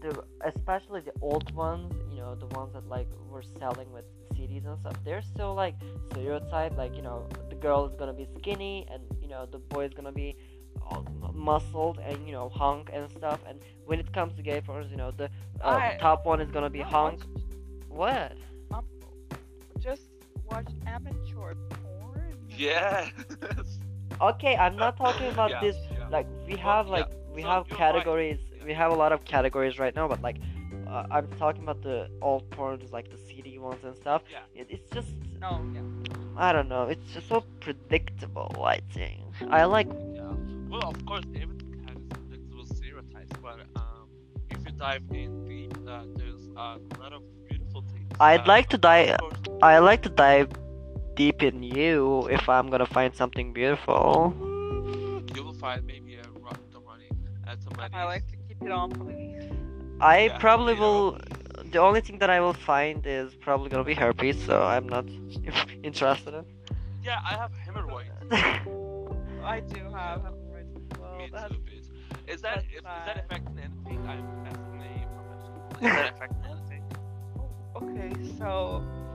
the 0.00 0.10
especially 0.44 1.02
the 1.02 1.12
old 1.20 1.54
ones, 1.54 1.92
you 2.10 2.18
know, 2.22 2.34
the 2.34 2.46
ones 2.58 2.72
that 2.72 2.88
like 2.88 3.08
were 3.30 3.44
selling 3.58 3.92
with 3.92 4.06
CDs 4.34 4.64
and 4.66 4.78
stuff, 4.80 4.96
they're 5.04 5.22
still 5.34 5.54
like 5.54 5.74
stereotyped. 6.10 6.76
Like 6.78 6.96
you 6.96 7.02
know, 7.02 7.28
the 7.50 7.56
girl 7.56 7.84
is 7.86 7.94
gonna 7.98 8.14
be 8.14 8.26
skinny, 8.38 8.86
and 8.90 9.02
you 9.20 9.28
know, 9.28 9.46
the 9.46 9.58
boy 9.58 9.84
is 9.84 9.92
gonna 9.92 10.12
be 10.12 10.34
muscled 11.34 11.98
and 11.98 12.26
you 12.26 12.32
know, 12.32 12.48
hunk 12.48 12.90
and 12.92 13.10
stuff. 13.10 13.40
And 13.48 13.60
when 13.84 14.00
it 14.00 14.12
comes 14.12 14.34
to 14.36 14.42
gay 14.42 14.60
porn, 14.60 14.88
you 14.90 14.96
know, 14.96 15.10
the 15.10 15.24
uh, 15.62 15.68
I- 15.68 15.98
top 16.00 16.24
one 16.24 16.40
is 16.40 16.50
gonna 16.50 16.70
be 16.70 16.78
Not 16.80 16.92
hunk. 16.92 17.20
What? 17.88 18.32
Just 20.48 20.52
watch 20.52 20.74
amateur 20.86 21.54
porn. 21.70 22.36
Yes. 22.56 23.10
Okay, 24.20 24.56
I'm 24.56 24.76
not 24.76 24.96
talking 24.96 25.28
about 25.28 25.50
Yeah, 25.50 25.60
this. 25.60 25.76
yeah. 25.92 26.08
Like 26.08 26.26
we 26.46 26.54
Well, 26.54 26.62
have 26.62 26.86
yeah, 26.86 26.92
like 26.92 27.08
we 27.34 27.42
so 27.42 27.48
have 27.48 27.66
you're 27.68 27.78
right. 27.78 27.78
categories. 27.78 28.38
We 28.64 28.72
have 28.72 28.92
a 28.92 28.94
lot 28.94 29.12
of 29.12 29.24
categories 29.24 29.78
right 29.78 29.94
now, 29.94 30.08
but 30.08 30.22
like. 30.22 30.38
Uh, 30.86 31.04
I'm 31.10 31.26
talking 31.32 31.64
about 31.64 31.82
the 31.82 32.08
old 32.22 32.48
porns, 32.50 32.92
like 32.92 33.10
the 33.10 33.18
CD 33.18 33.58
ones 33.58 33.82
and 33.82 33.96
stuff. 33.96 34.22
Yeah. 34.30 34.38
It, 34.54 34.68
it's 34.70 34.88
just 34.90 35.08
No, 35.40 35.60
yeah. 35.74 35.80
I 36.36 36.52
don't 36.52 36.68
know. 36.68 36.84
It's 36.84 37.12
just 37.12 37.28
so 37.28 37.42
predictable. 37.60 38.54
I 38.64 38.78
think 38.94 39.22
I 39.50 39.64
like. 39.64 39.88
Yeah. 40.14 40.32
Well, 40.70 40.88
of 40.88 41.04
course, 41.04 41.24
everything 41.34 41.84
has 41.88 41.98
predictable 42.08 42.66
stereotypes, 42.66 43.36
but 43.42 43.58
um, 43.74 44.06
if 44.48 44.64
you 44.64 44.70
dive 44.78 45.02
in 45.10 45.44
deep, 45.44 45.76
uh, 45.88 46.04
there's 46.14 46.46
a 46.56 46.78
lot 47.00 47.12
of 47.12 47.22
beautiful 47.48 47.82
things. 47.92 48.06
I'd 48.20 48.42
Uh, 48.42 48.54
like 48.54 48.68
to 48.68 48.78
dive. 48.78 49.18
Of 49.60 49.68
course, 49.70 49.88
I 49.98 50.02
like 50.02 50.02
to 50.02 50.08
dive 50.10 50.50
deep 51.14 51.42
in 51.42 51.62
you 51.62 52.28
if 52.28 52.48
I'm 52.48 52.70
gonna 52.70 52.86
find 52.86 53.14
something 53.14 53.52
beautiful. 53.52 54.34
you 55.34 55.42
will 55.44 55.54
find 55.54 55.84
maybe 55.86 56.16
a 56.16 56.22
rock 56.40 56.60
the 56.72 56.80
running 56.80 57.16
at 57.46 57.62
somebody. 57.62 57.94
I 57.94 58.04
like 58.04 58.26
to 58.28 58.36
keep 58.36 58.62
it 58.62 58.70
on, 58.72 58.90
please. 58.90 59.50
I 60.00 60.28
Yeah, 60.28 60.38
probably 60.38 60.74
you 60.74 60.80
know. 60.80 61.12
will. 61.12 61.18
The 61.70 61.78
only 61.78 62.00
thing 62.00 62.18
that 62.18 62.30
I 62.30 62.40
will 62.40 62.52
find 62.54 63.06
is 63.06 63.34
probably 63.34 63.68
gonna 63.70 63.84
be 63.84 63.94
herpes, 63.94 64.42
so 64.44 64.62
I'm 64.62 64.88
not 64.88 65.06
interested 65.82 66.34
in. 66.34 66.44
Yeah, 67.02 67.20
I 67.24 67.34
have 67.34 67.52
hemorrhoids. 67.54 68.10
I 69.42 69.60
do 69.60 69.80
have 69.92 70.22
hemorrhoids 70.22 70.74
as 70.76 70.98
well. 70.98 71.16
Me 71.18 71.28
That's 71.32 71.52
too, 71.52 71.60
bitch. 71.60 71.88
Is 72.26 72.40
that 72.42 72.64
that's 72.64 72.66
if, 72.70 72.84
is 72.84 73.04
that 73.04 73.18
affecting 73.24 73.58
anything? 73.58 74.06
I'm 74.06 74.26
asking 74.46 74.80
a 74.82 75.06
professional. 75.14 75.76
Is 75.80 75.94
that 75.94 76.12
affecting 76.14 76.44
anything? 76.44 76.82
Oh, 77.38 77.50
okay, 77.76 78.12
so 78.38 78.82
it 79.04 79.05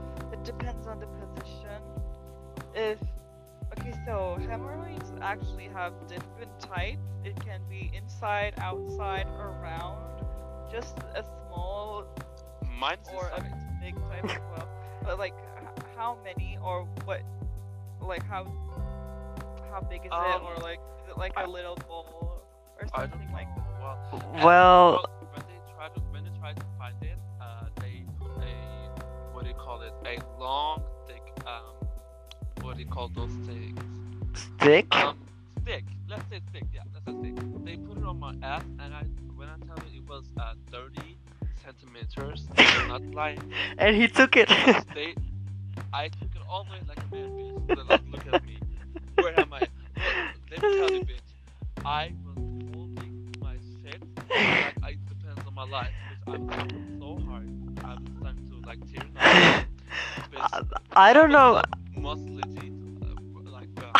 depends 0.44 0.86
on 0.86 0.98
the 1.00 1.06
position. 1.06 1.82
If 2.74 2.98
okay, 3.72 3.92
so 4.06 4.38
hemorrhoids 4.48 5.12
actually 5.20 5.68
have 5.68 5.94
different 6.06 6.58
types. 6.58 7.06
It 7.24 7.38
can 7.40 7.62
be 7.68 7.90
inside, 7.94 8.54
outside, 8.58 9.26
around. 9.38 9.98
Just 10.70 10.98
a 11.14 11.22
small 11.22 12.06
Mine's 12.62 13.08
or 13.08 13.28
a 13.28 13.40
inside. 13.40 13.80
big 13.80 13.94
type 14.08 14.26
as 14.30 14.40
well. 14.50 14.68
But 15.02 15.18
like, 15.18 15.34
h- 15.60 15.84
how 15.96 16.16
many 16.24 16.58
or 16.62 16.86
what? 17.04 17.22
Like 18.00 18.24
how 18.24 18.46
how 19.70 19.80
big 19.80 20.06
is 20.06 20.12
it? 20.18 20.36
Um, 20.36 20.42
Or 20.42 20.56
like 20.58 20.80
is 20.98 21.08
it 21.10 21.16
like 21.18 21.34
a 21.36 21.44
I- 21.44 21.46
little 21.46 21.76
bowl 21.88 22.42
or 22.78 22.86
I 22.92 23.06
don't 23.06 23.10
something 23.10 23.30
know. 23.30 23.32
like? 23.32 23.48
Well, 23.78 23.98
well, 24.42 25.04
when 25.32 25.42
they 25.48 25.60
try 25.74 25.88
to 25.88 26.00
when 26.10 26.24
they 26.24 26.30
try 26.38 26.52
to 26.52 26.64
find 26.78 26.96
it, 27.02 27.18
you 29.52 29.58
call 29.58 29.82
it? 29.82 29.92
A 30.06 30.40
long, 30.40 30.82
thick 31.06 31.46
um, 31.46 31.86
what 32.62 32.76
do 32.76 32.82
you 32.82 32.88
call 32.88 33.08
those 33.08 33.30
things? 33.46 33.78
stick. 34.34 34.86
Um, 34.94 35.18
stick. 35.62 35.84
Let's 36.08 36.22
say 36.30 36.40
stick. 36.50 36.64
Yeah, 36.72 36.82
let's 36.94 37.04
say 37.20 37.32
stick. 37.32 37.64
They 37.64 37.76
put 37.76 37.98
it 37.98 38.04
on 38.04 38.18
my 38.18 38.34
ass, 38.42 38.64
and 38.80 38.94
I 38.94 39.02
when 39.36 39.48
I 39.48 39.56
tell 39.66 39.76
you 39.90 40.00
it 40.00 40.08
was 40.08 40.24
uh 40.38 40.54
30 40.70 41.16
centimeters. 41.64 42.46
I'm 42.56 42.88
not 42.88 43.02
lying. 43.14 43.52
And 43.78 43.96
he 43.96 44.08
took 44.08 44.36
it. 44.36 44.48
They, 44.94 45.14
I 45.92 46.08
took 46.08 46.34
it 46.34 46.42
all 46.48 46.64
the 46.64 46.72
way 46.72 46.80
like 46.88 46.98
a 46.98 47.14
man, 47.14 47.30
bitch. 47.30 47.88
Like, 47.88 48.00
look 48.10 48.34
at 48.34 48.46
me. 48.46 48.58
Where 49.16 49.38
am 49.38 49.52
I? 49.52 49.60
Let 50.50 50.62
me 50.62 50.78
tell 50.78 50.92
you, 50.92 51.00
bitch. 51.00 51.84
I 51.84 52.12
was 52.24 52.36
holding 52.36 53.34
my 53.40 53.56
shit 53.82 54.00
like 54.30 54.74
I 54.82 54.96
depends 55.08 55.46
on 55.46 55.54
my 55.54 55.64
life. 55.64 55.90
Bitch, 56.10 56.32
I 56.32 56.38
was 56.38 56.40
working 56.40 56.96
so 56.98 57.18
hard. 57.26 57.48
I 57.84 57.94
was 57.94 57.98
starting 57.98 58.06
to 58.06 58.21
like 58.72 58.92
tear 58.92 59.06
up. 59.16 59.66
Bitch, 60.32 60.68
I 60.92 61.12
don't 61.12 61.30
know. 61.30 61.62
most 61.96 62.28
legit, 62.30 62.72
uh, 63.04 63.50
like 63.50 63.68
uh, 63.82 63.92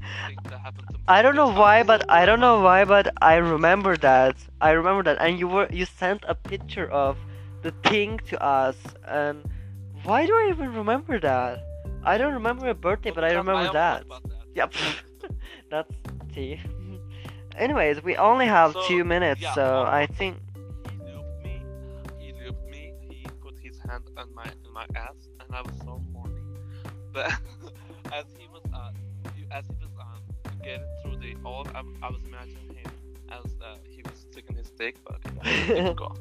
thing 0.26 0.38
that 0.48 0.60
happened 0.60 0.88
to. 0.90 0.96
I 1.08 1.22
don't 1.22 1.34
know 1.36 1.48
why, 1.48 1.82
but 1.82 2.04
I 2.10 2.26
don't 2.26 2.40
know 2.40 2.60
why, 2.60 2.84
but 2.84 3.12
I 3.22 3.36
remember 3.36 3.96
that. 3.98 4.36
I 4.60 4.70
remember 4.72 5.02
that, 5.04 5.18
and 5.20 5.38
you 5.38 5.48
were 5.48 5.68
you 5.70 5.86
sent 5.86 6.24
a 6.28 6.34
picture 6.34 6.88
of 6.90 7.16
the 7.62 7.72
thing 7.88 8.18
to 8.30 8.42
us, 8.42 8.76
and 9.08 9.44
why 10.04 10.26
do 10.26 10.32
I 10.34 10.48
even 10.50 10.74
remember 10.74 11.18
that? 11.20 11.58
I 12.04 12.18
don't 12.18 12.34
remember 12.34 12.68
a 12.68 12.74
birthday, 12.74 13.10
but 13.10 13.24
I 13.24 13.32
remember 13.32 13.64
that. 13.72 14.04
that. 14.08 14.20
Yep, 14.54 14.72
that's 15.70 15.94
tea. 16.34 16.60
Anyways, 17.56 18.02
we 18.02 18.16
only 18.16 18.46
have 18.46 18.72
So, 18.72 18.86
two 18.88 19.04
minutes, 19.04 19.40
yeah, 19.42 19.54
so 19.54 19.84
I 19.86 20.06
think 20.06 20.38
hand 23.90 24.04
on 24.16 24.34
my 24.34 24.44
on 24.66 24.72
my 24.72 24.86
ass, 24.94 25.28
and 25.40 25.54
I 25.54 25.62
was 25.62 25.76
so 25.78 26.02
horny. 26.12 26.42
But 27.12 27.32
as 28.12 28.26
he 28.38 28.46
was 28.52 28.62
uh, 28.72 28.90
he, 29.34 29.44
as 29.50 29.64
he 29.66 29.74
was 29.84 29.94
um 30.00 30.22
getting 30.62 30.86
through 31.02 31.16
the 31.16 31.36
all, 31.44 31.66
I, 31.74 31.80
I 32.02 32.10
was 32.10 32.22
imagining 32.24 32.68
him 32.74 32.92
as 33.30 33.46
uh, 33.62 33.76
he 33.84 34.02
was 34.02 34.18
sticking 34.30 34.56
his 34.56 34.70
dick. 34.70 34.96
But 35.04 35.18
yeah, 35.68 35.92
go. 35.96 36.14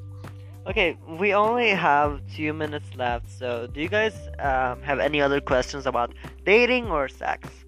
okay. 0.67 0.97
We 1.07 1.33
only 1.33 1.69
have 1.69 2.21
two 2.35 2.53
minutes 2.53 2.89
left, 2.95 3.29
so 3.29 3.67
do 3.67 3.81
you 3.81 3.89
guys 3.89 4.15
um, 4.39 4.81
have 4.81 4.99
any 4.99 5.21
other 5.21 5.39
questions 5.41 5.85
about 5.85 6.13
dating 6.45 6.85
or 6.89 7.07
sex? 7.07 7.49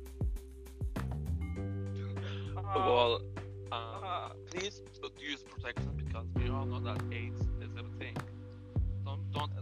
Uh, 2.72 2.80
well, 2.88 3.22
um, 3.74 4.02
uh, 4.02 4.30
please 4.50 4.82
use 5.20 5.44
protection 5.44 5.92
because 5.98 6.26
we 6.36 6.50
all 6.50 6.66
know 6.66 6.80
that 6.80 7.02
AIDS 7.12 7.42
is 7.62 7.72
a 7.78 7.84
thing. 8.00 8.16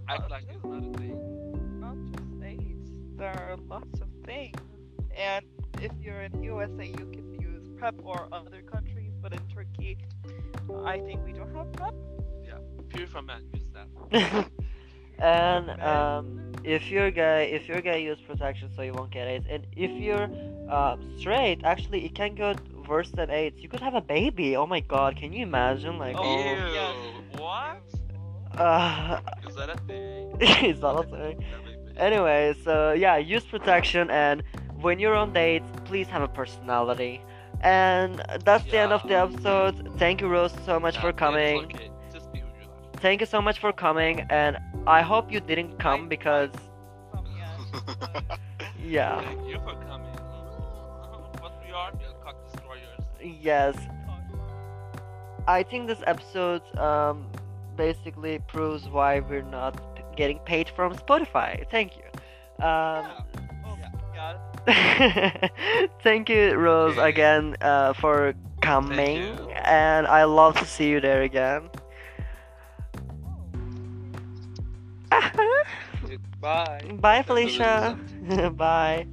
Don't 0.09 0.21
don't 0.21 0.31
act 0.31 0.31
like 0.31 0.43
it's 0.49 0.63
not 0.63 0.83
a 0.83 0.97
thing. 0.97 1.79
not 1.79 1.95
just 2.11 2.43
AIDS. 2.43 2.89
There 3.15 3.29
are 3.29 3.57
lots 3.67 4.01
of 4.01 4.07
things. 4.25 4.57
And 5.15 5.45
if 5.81 5.91
you're 6.01 6.21
in 6.21 6.43
USA, 6.43 6.85
you 6.85 7.09
can 7.11 7.33
use 7.39 7.67
PrEP 7.77 7.95
or 8.03 8.27
other 8.31 8.61
countries, 8.61 9.13
but 9.21 9.33
in 9.33 9.39
Turkey, 9.53 9.97
I 10.85 10.99
think 10.99 11.25
we 11.25 11.33
don't 11.33 11.53
have 11.55 11.71
PrEP. 11.73 11.93
Purify 12.89 13.21
man, 13.21 13.43
use 13.53 13.69
that. 13.73 14.47
and 15.19 15.69
um, 15.81 16.51
if 16.63 16.89
you're 16.89 17.11
gay, 17.11 17.51
if 17.51 17.67
you're 17.67 17.81
gay, 17.81 18.01
use 18.03 18.19
protection 18.19 18.71
so 18.75 18.81
you 18.81 18.93
won't 18.93 19.11
get 19.11 19.27
AIDS. 19.27 19.45
And 19.47 19.67
if 19.75 19.91
you're 19.91 20.27
um, 20.69 21.13
straight, 21.19 21.59
actually, 21.63 22.05
it 22.05 22.15
can 22.15 22.33
go 22.33 22.55
worse 22.87 23.11
than 23.11 23.29
AIDS. 23.29 23.59
You 23.59 23.69
could 23.69 23.79
have 23.81 23.93
a 23.93 24.01
baby. 24.01 24.55
Oh 24.55 24.65
my 24.65 24.79
God, 24.79 25.17
can 25.17 25.31
you 25.33 25.43
imagine? 25.43 25.99
Like, 25.99 26.15
Oh, 26.17 26.39
Ew. 26.39 26.73
yes. 26.73 26.95
What? 27.37 27.98
Uh, 28.59 29.19
Is 29.47 29.55
that 29.55 29.69
a 29.69 29.77
thing? 29.87 30.37
it's 30.41 30.81
not 30.81 31.05
a 31.05 31.07
thing. 31.09 31.43
Anyway, 31.97 32.53
so 32.63 32.93
yeah, 32.93 33.17
use 33.17 33.45
protection, 33.45 34.09
and 34.09 34.43
when 34.81 34.99
you're 34.99 35.15
on 35.15 35.33
dates, 35.33 35.69
please 35.85 36.07
have 36.07 36.21
a 36.21 36.27
personality. 36.27 37.21
And 37.61 38.23
that's 38.45 38.63
the 38.71 38.77
end 38.77 38.93
of 38.93 39.03
the 39.07 39.15
episode. 39.15 39.75
Thank 39.97 40.21
you, 40.21 40.27
Rose, 40.29 40.53
so 40.65 40.79
much 40.79 40.97
for 40.97 41.11
coming. 41.11 41.65
Okay. 41.65 41.89
Just 42.13 42.31
be 42.31 42.39
who. 42.39 42.45
Thank 42.99 43.19
you 43.21 43.25
so 43.27 43.41
much 43.41 43.59
for 43.59 43.73
coming, 43.73 44.21
and 44.29 44.57
I 44.87 45.01
hope 45.01 45.31
you 45.31 45.39
didn't 45.41 45.77
come 45.79 46.05
I- 46.05 46.07
because, 46.07 46.51
yes. 47.37 47.59
yeah, 48.81 49.21
Thank 49.25 49.47
you 49.49 49.57
for 49.59 49.75
coming. 49.85 50.05
What 51.41 51.53
we 51.65 51.71
are, 51.73 51.91
we 51.99 52.05
are 52.05 52.13
cock 52.23 52.35
destroyers. 52.51 53.03
yes, 53.41 53.75
I 55.47 55.63
think 55.63 55.87
this 55.87 56.01
episode 56.05 56.61
um 56.77 57.25
basically 57.79 58.39
proves 58.39 58.89
why 58.89 59.21
we're 59.21 59.41
not 59.41 59.73
getting 60.17 60.39
paid 60.39 60.67
from 60.75 60.93
Spotify. 60.95 61.65
Thank 61.71 61.95
you. 61.99 62.07
Um, 62.63 63.05
Oh. 63.65 63.77
Thank 66.03 66.27
you, 66.29 66.55
Rose, 66.55 66.97
again 66.97 67.55
uh, 67.61 67.93
for 67.93 68.33
coming, 68.61 69.37
and 69.63 70.05
I 70.05 70.25
love 70.25 70.55
to 70.59 70.65
see 70.65 70.89
you 70.89 70.99
there 70.99 71.21
again. 71.21 71.69
Bye. 76.41 76.81
Bye, 76.99 77.23
Felicia. 77.23 77.97
Bye. 78.57 79.07